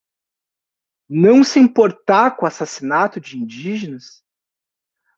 não 1.08 1.42
se 1.42 1.58
importar 1.58 2.36
com 2.36 2.44
o 2.44 2.48
assassinato 2.48 3.20
de 3.20 3.36
indígenas, 3.36 4.22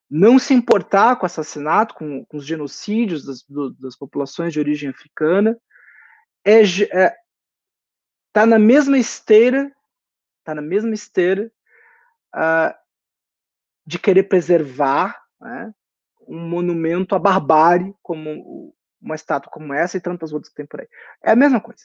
não 0.09 0.39
se 0.39 0.55
importar 0.55 1.17
com 1.17 1.23
o 1.23 1.27
assassinato, 1.27 1.95
com, 1.95 2.25
com 2.25 2.37
os 2.37 2.47
genocídios 2.47 3.25
das, 3.25 3.43
do, 3.43 3.71
das, 3.75 3.97
populações 3.97 4.53
de 4.53 4.59
origem 4.59 4.89
africana, 4.89 5.57
é, 6.45 6.63
é 6.93 7.17
tá 8.33 8.47
na 8.47 8.59
mesma 8.59 8.99
esteira, 8.99 9.71
tá 10.45 10.55
na 10.55 10.63
mesma 10.63 10.95
esteira 10.95 11.53
uh, 12.35 12.75
de 13.87 13.99
querer 13.99 14.25
preservar 14.25 15.21
né, 15.41 15.75
um 16.27 16.49
monumento 16.49 17.15
à 17.15 17.19
barbárie, 17.19 17.95
como 18.03 18.75
uma 19.01 19.15
estátua 19.15 19.51
como 19.51 19.73
essa 19.73 19.97
e 19.97 20.01
tantas 20.01 20.33
outras 20.33 20.51
que 20.51 20.57
tem 20.57 20.67
por 20.67 20.81
aí. 20.81 20.89
É 21.25 21.33
a 21.33 21.37
mesma 21.37 21.61
coisa. 21.61 21.85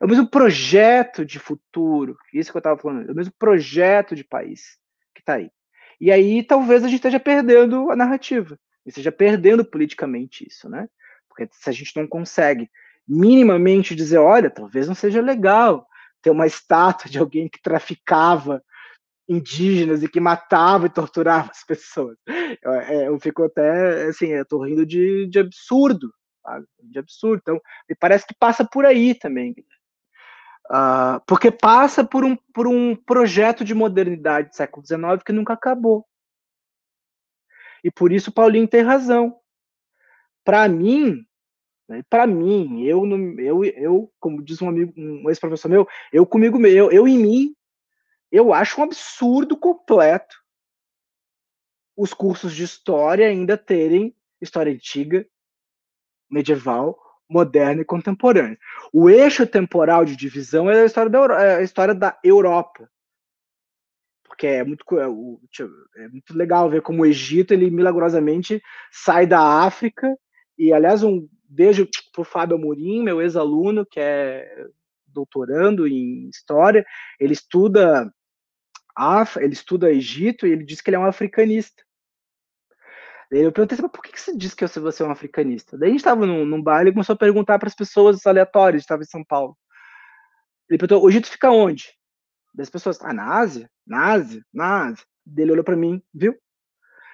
É 0.00 0.04
o 0.04 0.08
mesmo 0.08 0.28
projeto 0.28 1.24
de 1.24 1.38
futuro, 1.38 2.16
isso 2.32 2.50
que 2.50 2.56
eu 2.56 2.60
estava 2.60 2.78
falando, 2.80 3.08
é 3.08 3.12
o 3.12 3.16
mesmo 3.16 3.32
projeto 3.38 4.14
de 4.14 4.24
país 4.24 4.78
que 5.14 5.20
está 5.20 5.34
aí. 5.34 5.50
E 6.00 6.12
aí 6.12 6.42
talvez 6.42 6.82
a 6.84 6.88
gente 6.88 6.96
esteja 6.96 7.18
perdendo 7.18 7.90
a 7.90 7.96
narrativa, 7.96 8.58
esteja 8.84 9.10
perdendo 9.10 9.64
politicamente 9.64 10.46
isso, 10.46 10.68
né? 10.68 10.88
Porque 11.28 11.48
se 11.52 11.68
a 11.68 11.72
gente 11.72 11.96
não 11.96 12.06
consegue 12.06 12.70
minimamente 13.06 13.94
dizer, 13.94 14.18
olha, 14.18 14.50
talvez 14.50 14.88
não 14.88 14.94
seja 14.94 15.20
legal 15.20 15.86
ter 16.20 16.30
uma 16.30 16.46
estátua 16.46 17.10
de 17.10 17.18
alguém 17.18 17.48
que 17.48 17.62
traficava 17.62 18.62
indígenas 19.28 20.02
e 20.02 20.08
que 20.08 20.20
matava 20.20 20.86
e 20.86 20.90
torturava 20.90 21.50
as 21.50 21.64
pessoas. 21.64 22.16
Eu, 22.62 22.72
é, 22.72 23.08
eu 23.08 23.18
fico 23.18 23.44
até, 23.44 24.04
assim, 24.04 24.26
eu 24.26 24.44
tô 24.44 24.62
rindo 24.64 24.86
de, 24.86 25.26
de 25.26 25.38
absurdo, 25.38 26.12
sabe? 26.42 26.66
De 26.82 26.98
absurdo. 26.98 27.40
Então, 27.42 27.60
me 27.88 27.94
parece 27.94 28.26
que 28.26 28.34
passa 28.38 28.64
por 28.64 28.84
aí 28.84 29.14
também. 29.14 29.54
Uh, 30.70 31.20
porque 31.26 31.50
passa 31.50 32.04
por 32.04 32.24
um, 32.24 32.34
por 32.52 32.66
um 32.66 32.96
projeto 32.96 33.64
de 33.64 33.72
modernidade 33.72 34.48
do 34.48 34.56
século 34.56 34.84
XIX 34.84 35.22
que 35.24 35.32
nunca 35.32 35.52
acabou. 35.52 36.04
E 37.84 37.90
por 37.90 38.10
isso 38.10 38.32
Paulinho 38.32 38.66
tem 38.66 38.82
razão. 38.82 39.38
Para 40.44 40.68
mim, 40.68 41.24
né, 41.88 42.02
para 42.10 42.26
mim, 42.26 42.82
eu, 42.82 43.04
eu, 43.38 43.64
eu, 43.64 44.12
como 44.18 44.42
diz 44.42 44.60
um 44.60 44.68
amigo, 44.68 44.92
um 44.96 45.28
ex-professor 45.28 45.68
meu, 45.68 45.86
eu 46.12 46.26
comigo, 46.26 46.64
eu, 46.66 46.90
eu 46.90 47.06
em 47.06 47.18
mim, 47.18 47.56
eu 48.32 48.52
acho 48.52 48.80
um 48.80 48.84
absurdo 48.84 49.56
completo 49.56 50.36
os 51.96 52.12
cursos 52.12 52.54
de 52.54 52.64
história 52.64 53.26
ainda 53.26 53.56
terem 53.56 54.14
história 54.40 54.72
antiga, 54.72 55.26
medieval, 56.28 56.98
moderna 57.28 57.82
e 57.82 57.84
contemporânea. 57.84 58.58
O 58.92 59.10
eixo 59.10 59.46
temporal 59.46 60.04
de 60.04 60.16
divisão 60.16 60.70
é 60.70 60.82
a 60.82 60.84
história 60.84 61.10
da, 61.10 61.42
é 61.42 61.56
a 61.56 61.62
história 61.62 61.94
da 61.94 62.18
Europa. 62.22 62.88
porque 64.24 64.46
é 64.46 64.64
muito, 64.64 64.84
é, 64.98 65.04
é 66.04 66.08
muito 66.08 66.36
legal 66.36 66.68
ver 66.68 66.82
como 66.82 67.02
o 67.02 67.06
Egito, 67.06 67.54
ele 67.54 67.70
milagrosamente 67.70 68.62
sai 68.92 69.26
da 69.26 69.40
África, 69.64 70.14
e 70.58 70.72
aliás, 70.72 71.02
um 71.02 71.26
beijo 71.48 71.88
para 72.12 72.22
o 72.22 72.24
Fábio 72.24 72.56
Amorim, 72.56 73.02
meu 73.02 73.22
ex-aluno, 73.22 73.86
que 73.86 74.00
é 74.00 74.66
doutorando 75.06 75.86
em 75.86 76.28
História, 76.28 76.84
ele 77.18 77.32
estuda 77.32 78.12
Af, 78.94 79.38
ele 79.38 79.52
estuda 79.52 79.90
Egito 79.90 80.46
e 80.46 80.52
ele 80.52 80.64
diz 80.64 80.80
que 80.80 80.90
ele 80.90 80.96
é 80.96 81.00
um 81.00 81.06
africanista. 81.06 81.85
Daí 83.30 83.42
eu 83.42 83.52
perguntei, 83.52 83.78
mas 83.80 83.90
por 83.90 84.02
que 84.02 84.20
você 84.20 84.36
diz 84.36 84.54
que 84.54 84.66
você 84.66 85.02
é 85.02 85.06
um 85.06 85.10
africanista? 85.10 85.76
Daí 85.76 85.88
a 85.88 85.90
gente 85.90 86.00
estava 86.00 86.24
num, 86.24 86.44
num 86.44 86.62
baile 86.62 86.90
e 86.90 86.92
começou 86.92 87.14
a 87.14 87.18
perguntar 87.18 87.58
para 87.58 87.68
as 87.68 87.74
pessoas 87.74 88.24
aleatórias, 88.26 88.82
estava 88.82 89.02
em 89.02 89.06
São 89.06 89.24
Paulo. 89.24 89.56
Ele 90.68 90.78
perguntou, 90.78 91.04
o 91.04 91.08
Egito 91.08 91.28
fica 91.28 91.50
onde? 91.50 91.92
Das 92.54 92.70
pessoas, 92.70 93.00
ah, 93.02 93.12
na 93.12 93.38
Ásia? 93.38 93.68
Na 93.86 94.12
Ásia? 94.12 94.42
Na 94.52 94.86
Ásia. 94.86 95.04
Ele 95.36 95.52
olhou 95.52 95.64
para 95.64 95.76
mim, 95.76 96.00
viu? 96.14 96.36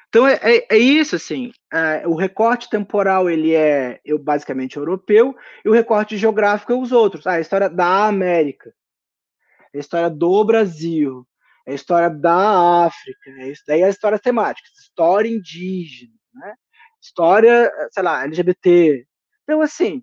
Então 0.09 0.29
é, 0.29 0.39
é, 0.43 0.67
é 0.75 0.77
isso, 0.77 1.17
assim, 1.17 1.53
é, 1.73 2.07
o 2.07 2.15
recorte 2.15 2.69
temporal 2.69 3.31
ele 3.31 3.55
é 3.55 3.99
eu, 4.05 4.19
basicamente 4.19 4.77
europeu, 4.77 5.35
e 5.65 5.69
o 5.71 5.73
recorte 5.73 6.19
geográfico 6.19 6.71
é 6.71 6.77
os 6.77 6.93
outros. 6.93 7.27
Ah, 7.27 7.33
a 7.33 7.41
história 7.41 7.71
da 7.71 8.07
América, 8.07 8.75
a 9.75 9.79
história 9.79 10.11
do 10.11 10.45
Brasil, 10.45 11.27
a 11.67 11.73
história 11.73 12.11
da 12.11 12.85
África, 12.87 13.31
é 13.39 13.49
isso 13.49 13.63
daí 13.67 13.83
é 13.83 13.89
história 13.89 14.19
temática, 14.19 14.69
história 14.79 15.29
indígena, 15.29 16.13
né? 16.35 16.55
história, 17.01 17.71
sei 17.91 18.03
lá, 18.03 18.25
LGBT. 18.25 19.07
Então, 19.43 19.61
assim, 19.61 19.99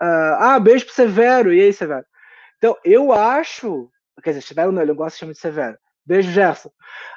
uh, 0.00 0.36
ah, 0.38 0.60
beijo 0.60 0.86
pro 0.86 0.94
Severo, 0.94 1.52
e 1.52 1.60
aí, 1.60 1.72
Severo? 1.72 2.06
Então, 2.56 2.76
eu 2.84 3.12
acho, 3.12 3.90
quer 4.22 4.30
dizer, 4.30 4.42
Severo 4.42 4.72
não, 4.72 4.82
ele 4.82 4.92
gosta 4.94 5.16
de 5.16 5.20
chamar 5.20 5.32
de 5.32 5.38
Severo. 5.38 5.78
Beijo, 6.06 6.30
Gerson. 6.30 6.70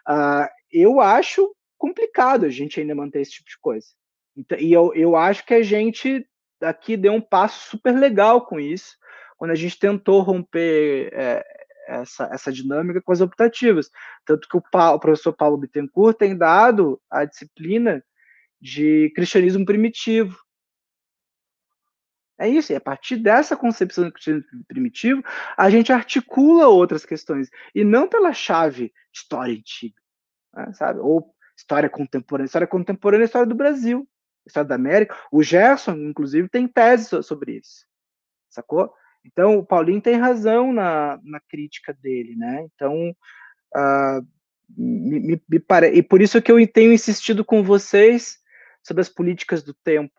Uh, 0.08 0.48
eu 0.72 1.00
acho 1.00 1.56
complicado 1.78 2.46
a 2.46 2.50
gente 2.50 2.80
ainda 2.80 2.96
manter 2.96 3.22
esse 3.22 3.32
tipo 3.32 3.50
de 3.50 3.60
coisa. 3.60 3.88
Então, 4.36 4.58
e 4.58 4.74
eu, 4.74 4.94
eu 4.96 5.16
acho 5.16 5.46
que 5.46 5.54
a 5.54 5.62
gente 5.62 6.28
aqui 6.62 6.96
deu 6.98 7.14
um 7.14 7.22
passo 7.22 7.70
super 7.70 7.92
legal 7.92 8.46
com 8.46 8.60
isso, 8.60 8.96
quando 9.38 9.52
a 9.52 9.56
gente 9.56 9.78
tentou 9.78 10.22
romper 10.22 11.10
é, 11.14 11.63
essa, 11.88 12.30
essa 12.32 12.52
dinâmica 12.52 13.02
com 13.02 13.12
as 13.12 13.22
optativas. 13.22 13.90
Tanto 14.26 14.48
que 14.48 14.58
o, 14.58 14.62
o 14.62 15.00
professor 15.00 15.34
Paulo 15.34 15.58
Bittencourt 15.58 16.18
tem 16.18 16.38
dado 16.38 17.02
a 17.10 17.26
disciplina 17.26 18.04
de 18.62 19.12
cristianismo 19.16 19.66
primitivo. 19.66 20.38
É 22.40 22.48
isso, 22.48 22.74
e 22.74 22.76
a 22.76 22.82
partir 22.82 23.18
dessa 23.18 23.56
concepção 23.56 24.06
do 24.06 24.12
cristianismo 24.12 24.66
primitivo, 24.68 25.24
a 25.56 25.70
gente 25.70 25.94
articula 25.94 26.68
outras 26.68 27.06
questões, 27.06 27.50
e 27.76 27.84
não 27.84 28.08
pela 28.08 28.34
chave 28.34 28.92
história 29.14 29.54
antiga, 29.54 30.02
né, 30.54 30.74
sabe? 30.74 31.00
Ou 31.00 31.34
história 31.56 31.90
contemporânea. 31.90 32.48
História 32.48 32.68
contemporânea 32.68 33.24
é 33.24 33.26
a 33.26 33.28
história 33.28 33.48
do 33.48 33.56
Brasil, 33.56 34.08
história 34.46 34.68
da 34.68 34.76
América. 34.76 35.16
O 35.32 35.44
Gerson, 35.44 35.96
inclusive, 35.96 36.50
tem 36.50 36.68
tese 36.68 37.22
sobre 37.22 37.58
isso, 37.58 37.86
sacou? 38.50 38.94
Então, 39.26 39.58
o 39.58 39.66
Paulinho 39.66 40.02
tem 40.02 40.16
razão 40.16 40.74
na, 40.74 41.20
na 41.24 41.40
crítica 41.40 41.94
dele, 41.94 42.36
né? 42.36 42.66
Então, 42.74 43.16
uh, 43.76 44.28
me, 44.70 45.20
me, 45.20 45.42
me 45.50 45.60
pare... 45.60 45.90
e 45.90 46.04
por 46.04 46.22
isso 46.22 46.42
que 46.42 46.52
eu 46.52 46.68
tenho 46.68 46.92
insistido 46.92 47.44
com 47.44 47.64
vocês 47.64 48.38
sobre 48.82 49.02
as 49.02 49.10
políticas 49.10 49.64
do 49.64 49.74
tempo, 49.74 50.14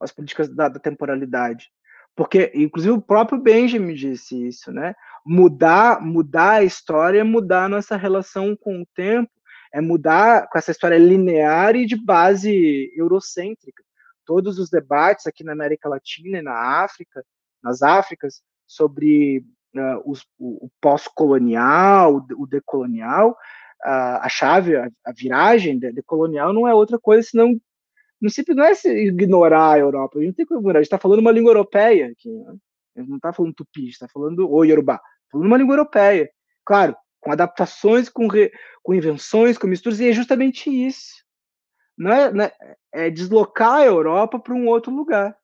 as 0.00 0.12
políticas 0.12 0.48
da, 0.48 0.68
da 0.68 0.80
temporalidade. 0.80 1.70
Porque, 2.16 2.50
inclusive, 2.54 2.92
o 2.92 3.00
próprio 3.00 3.40
Benjamin 3.40 3.94
disse 3.94 4.46
isso, 4.48 4.72
né? 4.72 4.94
Mudar, 5.24 6.00
mudar 6.02 6.54
a 6.54 6.64
história 6.64 7.20
é 7.20 7.24
mudar 7.24 7.64
a 7.64 7.68
nossa 7.68 7.96
relação 7.96 8.56
com 8.56 8.82
o 8.82 8.86
tempo 8.94 9.30
é 9.72 9.80
mudar 9.80 10.48
com 10.48 10.58
essa 10.58 10.70
história 10.70 10.98
linear 10.98 11.76
e 11.76 11.86
de 11.86 11.96
base 11.96 12.92
eurocêntrica. 12.96 13.82
Todos 14.26 14.58
os 14.58 14.68
debates 14.68 15.26
aqui 15.26 15.44
na 15.44 15.52
América 15.52 15.88
Latina 15.88 16.38
e 16.38 16.42
na 16.42 16.82
África, 16.82 17.24
nas 17.62 17.82
Áfricas, 17.82 18.42
sobre 18.66 19.44
uh, 19.74 20.10
os, 20.10 20.22
o, 20.38 20.66
o 20.66 20.70
pós-colonial, 20.80 22.24
o 22.36 22.46
decolonial, 22.46 23.30
uh, 23.30 24.18
a 24.20 24.28
chave, 24.28 24.76
a, 24.76 24.88
a 25.04 25.12
viragem 25.12 25.78
decolonial 25.78 26.52
não 26.52 26.66
é 26.66 26.74
outra 26.74 26.98
coisa 26.98 27.28
senão 27.28 27.60
não 28.20 28.28
simples 28.28 28.56
não 28.56 28.64
é 28.64 28.72
ignorar 28.86 29.72
a 29.72 29.78
Europa, 29.78 30.18
a 30.18 30.22
gente 30.22 30.34
tem 30.34 30.46
que 30.46 30.52
ignorar, 30.52 30.78
a 30.78 30.82
gente 30.82 30.88
está 30.88 30.98
falando 30.98 31.20
uma 31.20 31.32
língua 31.32 31.50
europeia 31.50 32.08
aqui, 32.08 32.28
né? 32.28 32.54
a 32.96 33.00
gente 33.00 33.08
não 33.08 33.16
está 33.16 33.32
falando 33.32 33.54
tupi, 33.54 33.88
está 33.88 34.06
falando 34.08 34.50
o 34.50 34.62
Yorubá, 34.62 34.98
tá 34.98 35.04
falando 35.32 35.46
uma 35.46 35.56
língua 35.56 35.74
europeia. 35.74 36.30
Claro, 36.64 36.94
com 37.18 37.32
adaptações, 37.32 38.08
com, 38.08 38.26
re, 38.26 38.52
com 38.82 38.94
invenções, 38.94 39.56
com 39.56 39.66
misturas, 39.66 40.00
e 40.00 40.08
é 40.08 40.12
justamente 40.12 40.68
isso. 40.68 41.24
Não 41.96 42.12
é, 42.12 42.32
não 42.32 42.44
é, 42.44 42.52
é 42.92 43.10
deslocar 43.10 43.76
a 43.76 43.86
Europa 43.86 44.38
para 44.38 44.54
um 44.54 44.66
outro 44.68 44.92
lugar. 44.92 45.36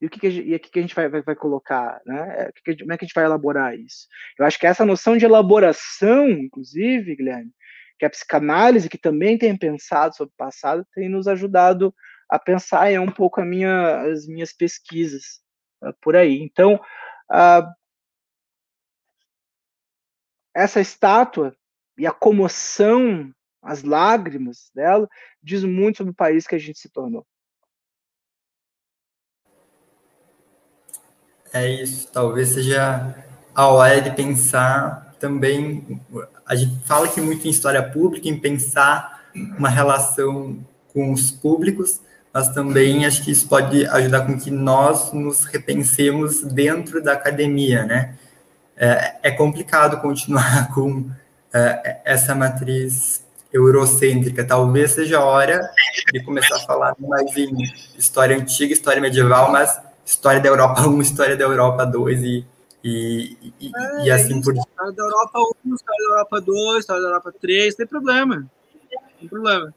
E 0.00 0.06
o 0.06 0.10
que, 0.10 0.20
que, 0.20 0.26
a, 0.28 0.30
gente, 0.30 0.52
e 0.52 0.58
que, 0.58 0.70
que 0.70 0.78
a 0.78 0.82
gente 0.82 0.94
vai, 0.94 1.08
vai, 1.08 1.22
vai 1.22 1.34
colocar? 1.34 2.00
Né? 2.06 2.34
É, 2.38 2.52
que 2.64 2.76
como 2.76 2.92
é 2.92 2.98
que 2.98 3.04
a 3.04 3.06
gente 3.06 3.14
vai 3.14 3.24
elaborar 3.24 3.76
isso? 3.76 4.06
Eu 4.38 4.44
acho 4.44 4.58
que 4.58 4.66
essa 4.66 4.84
noção 4.84 5.16
de 5.16 5.24
elaboração, 5.24 6.28
inclusive, 6.28 7.16
Guilherme, 7.16 7.50
que 7.98 8.04
a 8.04 8.10
psicanálise, 8.10 8.88
que 8.88 8.98
também 8.98 9.36
tem 9.36 9.56
pensado 9.56 10.14
sobre 10.16 10.32
o 10.32 10.36
passado, 10.36 10.86
tem 10.94 11.08
nos 11.08 11.26
ajudado 11.26 11.92
a 12.28 12.38
pensar, 12.38 12.92
é 12.92 13.00
um 13.00 13.10
pouco 13.10 13.42
minha, 13.42 14.02
as 14.02 14.26
minhas 14.26 14.52
pesquisas 14.52 15.40
uh, 15.82 15.92
por 16.00 16.14
aí. 16.14 16.40
Então, 16.42 16.74
uh, 16.74 17.74
essa 20.54 20.80
estátua 20.80 21.56
e 21.96 22.06
a 22.06 22.12
comoção, 22.12 23.32
as 23.62 23.82
lágrimas 23.82 24.70
dela, 24.74 25.08
diz 25.42 25.64
muito 25.64 25.98
sobre 25.98 26.12
o 26.12 26.16
país 26.16 26.46
que 26.46 26.54
a 26.54 26.58
gente 26.58 26.78
se 26.78 26.88
tornou. 26.88 27.26
É 31.52 31.68
isso, 31.68 32.08
talvez 32.12 32.50
seja 32.50 33.14
a 33.54 33.68
hora 33.68 34.00
de 34.00 34.10
pensar 34.10 35.14
também. 35.18 36.00
A 36.46 36.54
gente 36.54 36.78
fala 36.86 37.08
que 37.08 37.20
muito 37.20 37.46
em 37.46 37.50
história 37.50 37.82
pública, 37.82 38.28
em 38.28 38.38
pensar 38.38 39.24
uma 39.58 39.68
relação 39.68 40.58
com 40.92 41.12
os 41.12 41.30
públicos, 41.30 42.00
mas 42.32 42.48
também 42.50 43.06
acho 43.06 43.24
que 43.24 43.30
isso 43.30 43.48
pode 43.48 43.86
ajudar 43.86 44.26
com 44.26 44.38
que 44.38 44.50
nós 44.50 45.12
nos 45.12 45.44
repensemos 45.44 46.42
dentro 46.42 47.02
da 47.02 47.12
academia, 47.12 47.84
né? 47.84 48.14
é, 48.78 49.14
é 49.24 49.30
complicado 49.32 50.00
continuar 50.00 50.68
com 50.72 51.10
é, 51.52 52.00
essa 52.04 52.34
matriz 52.34 53.24
eurocêntrica. 53.52 54.44
Talvez 54.44 54.92
seja 54.92 55.18
a 55.18 55.24
hora 55.24 55.68
de 56.12 56.22
começar 56.22 56.56
a 56.56 56.60
falar 56.60 56.94
mais 56.98 57.36
em 57.36 57.50
história 57.98 58.36
antiga, 58.36 58.72
história 58.72 59.00
medieval, 59.00 59.50
mas 59.50 59.80
história 60.08 60.40
da 60.40 60.48
Europa 60.48 60.88
1, 60.88 61.02
história 61.02 61.36
da 61.36 61.44
Europa 61.44 61.84
2 61.84 62.22
e, 62.22 62.46
e, 62.82 63.36
e, 63.60 63.70
é, 63.76 64.04
e 64.04 64.10
assim 64.10 64.40
por 64.40 64.54
diante. 64.54 64.68
História 64.68 64.92
da 64.92 65.02
Europa 65.02 65.38
1, 65.66 65.74
história 65.74 66.06
da 66.06 66.14
Europa 66.14 66.40
2, 66.40 66.78
história 66.78 67.02
da 67.02 67.08
Europa 67.08 67.34
3, 67.38 67.74
tem 67.74 67.86
problema. 67.86 68.50
Tem 69.20 69.28
problema. 69.28 69.74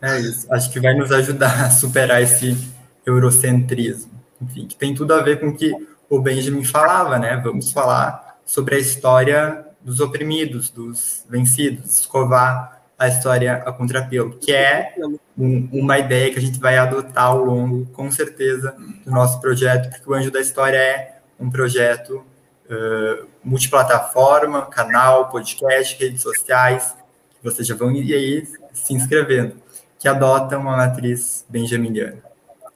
É 0.00 0.20
isso. 0.20 0.52
Acho 0.52 0.70
que 0.70 0.78
vai 0.78 0.94
nos 0.94 1.10
ajudar 1.10 1.64
a 1.64 1.70
superar 1.70 2.22
esse 2.22 2.56
eurocentrismo. 3.04 4.12
Enfim, 4.40 4.68
que 4.68 4.76
tem 4.76 4.94
tudo 4.94 5.12
a 5.12 5.20
ver 5.20 5.40
com 5.40 5.52
que 5.52 5.72
o 6.08 6.20
Benjamin 6.20 6.64
falava, 6.64 7.18
né? 7.18 7.36
Vamos 7.42 7.72
falar 7.72 8.38
sobre 8.46 8.76
a 8.76 8.78
história 8.78 9.66
dos 9.80 9.98
oprimidos, 9.98 10.70
dos 10.70 11.24
vencidos, 11.28 11.98
escovar 11.98 12.80
a 12.96 13.08
história 13.08 13.54
a 13.54 13.72
contrapelo, 13.72 14.38
que 14.38 14.52
é 14.52 14.94
um, 15.38 15.68
uma 15.72 15.98
ideia 15.98 16.32
que 16.32 16.38
a 16.38 16.42
gente 16.42 16.58
vai 16.58 16.76
adotar 16.76 17.26
ao 17.26 17.44
longo, 17.44 17.86
com 17.92 18.10
certeza, 18.10 18.76
do 19.04 19.10
nosso 19.10 19.40
projeto, 19.40 19.88
porque 19.88 20.10
o 20.10 20.14
Anjo 20.14 20.30
da 20.30 20.40
História 20.40 20.76
é 20.76 21.20
um 21.38 21.48
projeto 21.48 22.24
uh, 22.66 23.26
multiplataforma, 23.44 24.66
canal, 24.66 25.30
podcast, 25.30 25.96
redes 26.02 26.22
sociais, 26.22 26.96
vocês 27.42 27.68
já 27.68 27.76
vão 27.76 27.92
ir 27.92 28.12
aí 28.12 28.48
se 28.72 28.92
inscrevendo, 28.92 29.54
que 29.98 30.08
adota 30.08 30.58
uma 30.58 30.76
matriz 30.76 31.46
benjaminiana. 31.48 32.20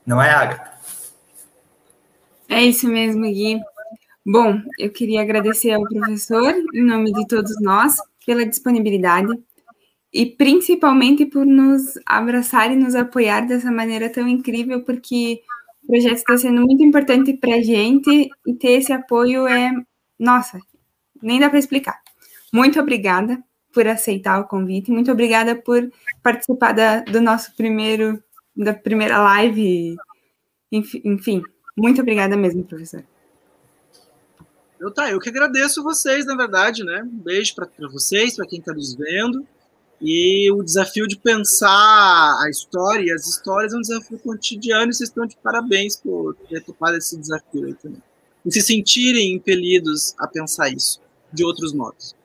Não 0.07 0.23
é, 0.23 0.31
Agatha? 0.31 0.73
É 2.49 2.63
isso 2.63 2.87
mesmo, 2.87 3.23
Gui. 3.23 3.61
Bom, 4.25 4.61
eu 4.79 4.91
queria 4.91 5.21
agradecer 5.21 5.73
ao 5.73 5.83
professor, 5.83 6.55
em 6.75 6.85
nome 6.85 7.13
de 7.13 7.27
todos 7.27 7.61
nós, 7.61 7.97
pela 8.25 8.47
disponibilidade 8.47 9.33
e 10.13 10.27
principalmente 10.27 11.25
por 11.25 11.47
nos 11.47 11.99
abraçar 12.05 12.71
e 12.71 12.77
nos 12.77 12.95
apoiar 12.95 13.47
dessa 13.47 13.71
maneira 13.71 14.11
tão 14.11 14.29
incrível, 14.29 14.83
porque 14.83 15.41
o 15.83 15.87
projeto 15.87 16.17
está 16.17 16.37
sendo 16.37 16.61
muito 16.61 16.83
importante 16.83 17.33
para 17.35 17.57
a 17.57 17.63
gente 17.63 18.29
e 18.47 18.55
ter 18.55 18.73
esse 18.73 18.93
apoio 18.93 19.47
é, 19.47 19.73
nossa, 20.19 20.61
nem 21.23 21.41
dá 21.41 21.49
para 21.49 21.59
explicar. 21.59 21.99
Muito 22.53 22.79
obrigada 22.79 23.43
por 23.73 23.87
aceitar 23.87 24.39
o 24.39 24.47
convite, 24.47 24.91
muito 24.91 25.11
obrigada 25.11 25.57
por 25.57 25.91
participar 26.23 26.73
da, 26.73 27.01
do 27.01 27.21
nosso 27.23 27.57
primeiro, 27.57 28.23
da 28.55 28.75
primeira 28.75 29.19
live, 29.19 29.97
enfim, 30.71 31.43
muito 31.77 32.03
obrigada 32.03 32.37
mesmo, 32.37 32.65
professor. 32.65 33.03
Eu 34.79 34.91
tá, 34.91 35.11
eu 35.11 35.21
que 35.21 35.29
agradeço 35.29 35.83
vocês, 35.83 36.27
na 36.27 36.35
verdade, 36.35 36.85
né? 36.85 37.03
Um 37.03 37.19
beijo 37.19 37.55
para 37.55 37.69
vocês, 37.89 38.35
para 38.35 38.47
quem 38.47 38.59
está 38.59 38.75
nos 38.75 38.95
vendo. 38.95 39.47
E 40.05 40.51
o 40.51 40.65
desafio 40.65 41.07
de 41.07 41.17
pensar 41.17 42.43
a 42.43 42.51
história 42.51 43.05
e 43.05 43.13
as 43.13 43.25
histórias 43.25 43.73
é 43.73 43.77
um 43.77 43.81
desafio 43.81 44.19
cotidiano 44.19 44.91
e 44.91 44.95
vocês 44.95 45.09
estão 45.09 45.25
de 45.25 45.37
parabéns 45.37 45.95
por 45.95 46.35
ter 46.49 46.61
topado 46.61 46.97
esse 46.97 47.17
desafio 47.17 47.67
aí 47.67 47.75
também. 47.75 48.03
E 48.45 48.51
se 48.51 48.61
sentirem 48.63 49.33
impelidos 49.33 50.13
a 50.19 50.27
pensar 50.27 50.71
isso 50.71 51.01
de 51.33 51.45
outros 51.45 51.73
modos. 51.73 52.17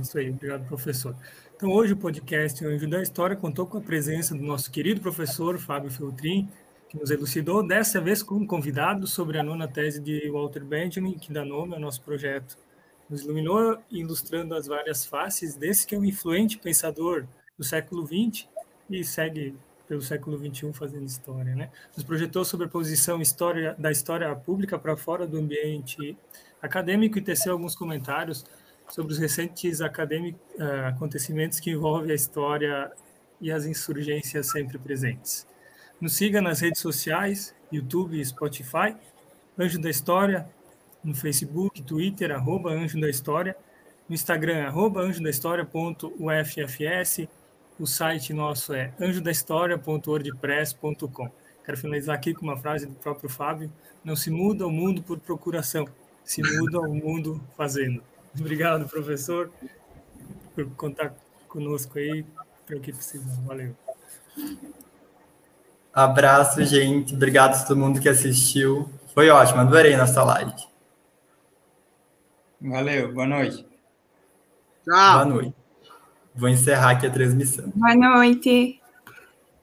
Isso 0.00 0.16
aí, 0.16 0.30
obrigado, 0.30 0.64
professor. 0.68 1.16
Então, 1.56 1.72
hoje 1.72 1.94
o 1.94 1.96
podcast 1.96 2.64
Anjo 2.64 2.88
da 2.88 3.02
História 3.02 3.34
contou 3.34 3.66
com 3.66 3.78
a 3.78 3.80
presença 3.80 4.36
do 4.36 4.42
nosso 4.42 4.70
querido 4.70 5.00
professor 5.00 5.58
Fábio 5.58 5.90
Feltrin, 5.90 6.48
que 6.88 6.96
nos 6.96 7.10
elucidou, 7.10 7.66
dessa 7.66 8.00
vez 8.00 8.22
como 8.22 8.46
convidado, 8.46 9.08
sobre 9.08 9.36
a 9.36 9.42
nona 9.42 9.66
tese 9.66 10.00
de 10.00 10.30
Walter 10.30 10.64
Benjamin, 10.64 11.18
que 11.18 11.32
dá 11.32 11.44
nome 11.44 11.74
ao 11.74 11.80
nosso 11.80 12.00
projeto 12.02 12.56
nos 13.08 13.22
iluminou 13.22 13.78
ilustrando 13.90 14.54
as 14.54 14.66
várias 14.66 15.04
faces 15.04 15.54
desse 15.54 15.86
que 15.86 15.94
é 15.94 15.98
um 15.98 16.04
influente 16.04 16.58
pensador 16.58 17.26
do 17.56 17.64
século 17.64 18.06
XX 18.06 18.46
e 18.88 19.04
segue 19.04 19.54
pelo 19.88 20.02
século 20.02 20.36
XXI 20.38 20.72
fazendo 20.72 21.06
história, 21.06 21.54
né? 21.54 21.70
Nos 21.96 22.04
projetou 22.04 22.44
sobre 22.44 22.66
a 22.66 22.68
posição 22.68 23.22
história, 23.22 23.74
da 23.78 23.90
história 23.90 24.34
pública 24.36 24.78
para 24.78 24.96
fora 24.96 25.26
do 25.26 25.38
ambiente 25.38 26.16
acadêmico 26.60 27.18
e 27.18 27.22
teceu 27.22 27.52
alguns 27.52 27.74
comentários 27.74 28.44
sobre 28.90 29.12
os 29.12 29.18
recentes 29.18 29.80
acadêmicos, 29.80 30.40
uh, 30.58 30.62
eh, 30.62 30.86
acontecimentos 30.88 31.58
que 31.60 31.70
envolvem 31.70 32.12
a 32.12 32.14
história 32.14 32.90
e 33.40 33.50
as 33.50 33.64
insurgências 33.64 34.50
sempre 34.50 34.78
presentes. 34.78 35.46
Nos 36.00 36.14
siga 36.14 36.40
nas 36.40 36.60
redes 36.60 36.80
sociais, 36.80 37.54
YouTube 37.72 38.18
e 38.18 38.24
Spotify, 38.24 38.94
Anjo 39.58 39.80
da 39.80 39.90
História, 39.90 40.48
no 41.02 41.14
Facebook, 41.14 41.82
Twitter, 41.82 42.30
arroba 42.30 42.70
Anjo 42.70 43.00
da 43.00 43.08
História, 43.08 43.56
no 44.08 44.14
Instagram, 44.14 44.66
arroba 44.66 45.02
anjo 45.02 45.22
da 45.22 45.28
história.uffs, 45.28 47.28
o 47.78 47.86
site 47.86 48.32
nosso 48.32 48.72
é 48.72 48.94
anjodahistoria.wordpress.com. 48.98 51.30
Quero 51.64 51.76
finalizar 51.76 52.16
aqui 52.16 52.32
com 52.32 52.46
uma 52.46 52.56
frase 52.56 52.86
do 52.86 52.94
próprio 52.94 53.28
Fábio, 53.28 53.70
não 54.02 54.16
se 54.16 54.30
muda 54.30 54.66
o 54.66 54.70
mundo 54.70 55.02
por 55.02 55.18
procuração, 55.18 55.86
se 56.24 56.40
muda 56.42 56.80
o 56.80 56.94
mundo 56.94 57.38
fazendo. 57.54 58.02
Obrigado, 58.40 58.88
professor, 58.88 59.50
por 60.54 60.64
contar 60.70 61.14
conosco 61.46 61.98
aí 61.98 62.24
para 62.66 62.78
o 62.78 62.80
que 62.80 62.90
precisar. 62.92 63.30
Valeu. 63.44 63.76
Abraço, 65.92 66.64
gente. 66.64 67.14
Obrigado 67.14 67.56
a 67.56 67.62
todo 67.62 67.76
mundo 67.76 68.00
que 68.00 68.08
assistiu. 68.08 68.90
Foi 69.12 69.28
ótimo, 69.28 69.60
adorei 69.60 69.94
nossa 69.96 70.24
live. 70.24 70.77
Valeu, 72.60 73.12
boa 73.12 73.26
noite. 73.26 73.64
Tchau. 74.84 75.24
Boa 75.24 75.24
noite. 75.24 75.54
Vou 76.34 76.48
encerrar 76.48 76.90
aqui 76.90 77.06
a 77.06 77.10
transmissão. 77.10 77.72
Boa 77.74 77.94
noite. 77.94 78.80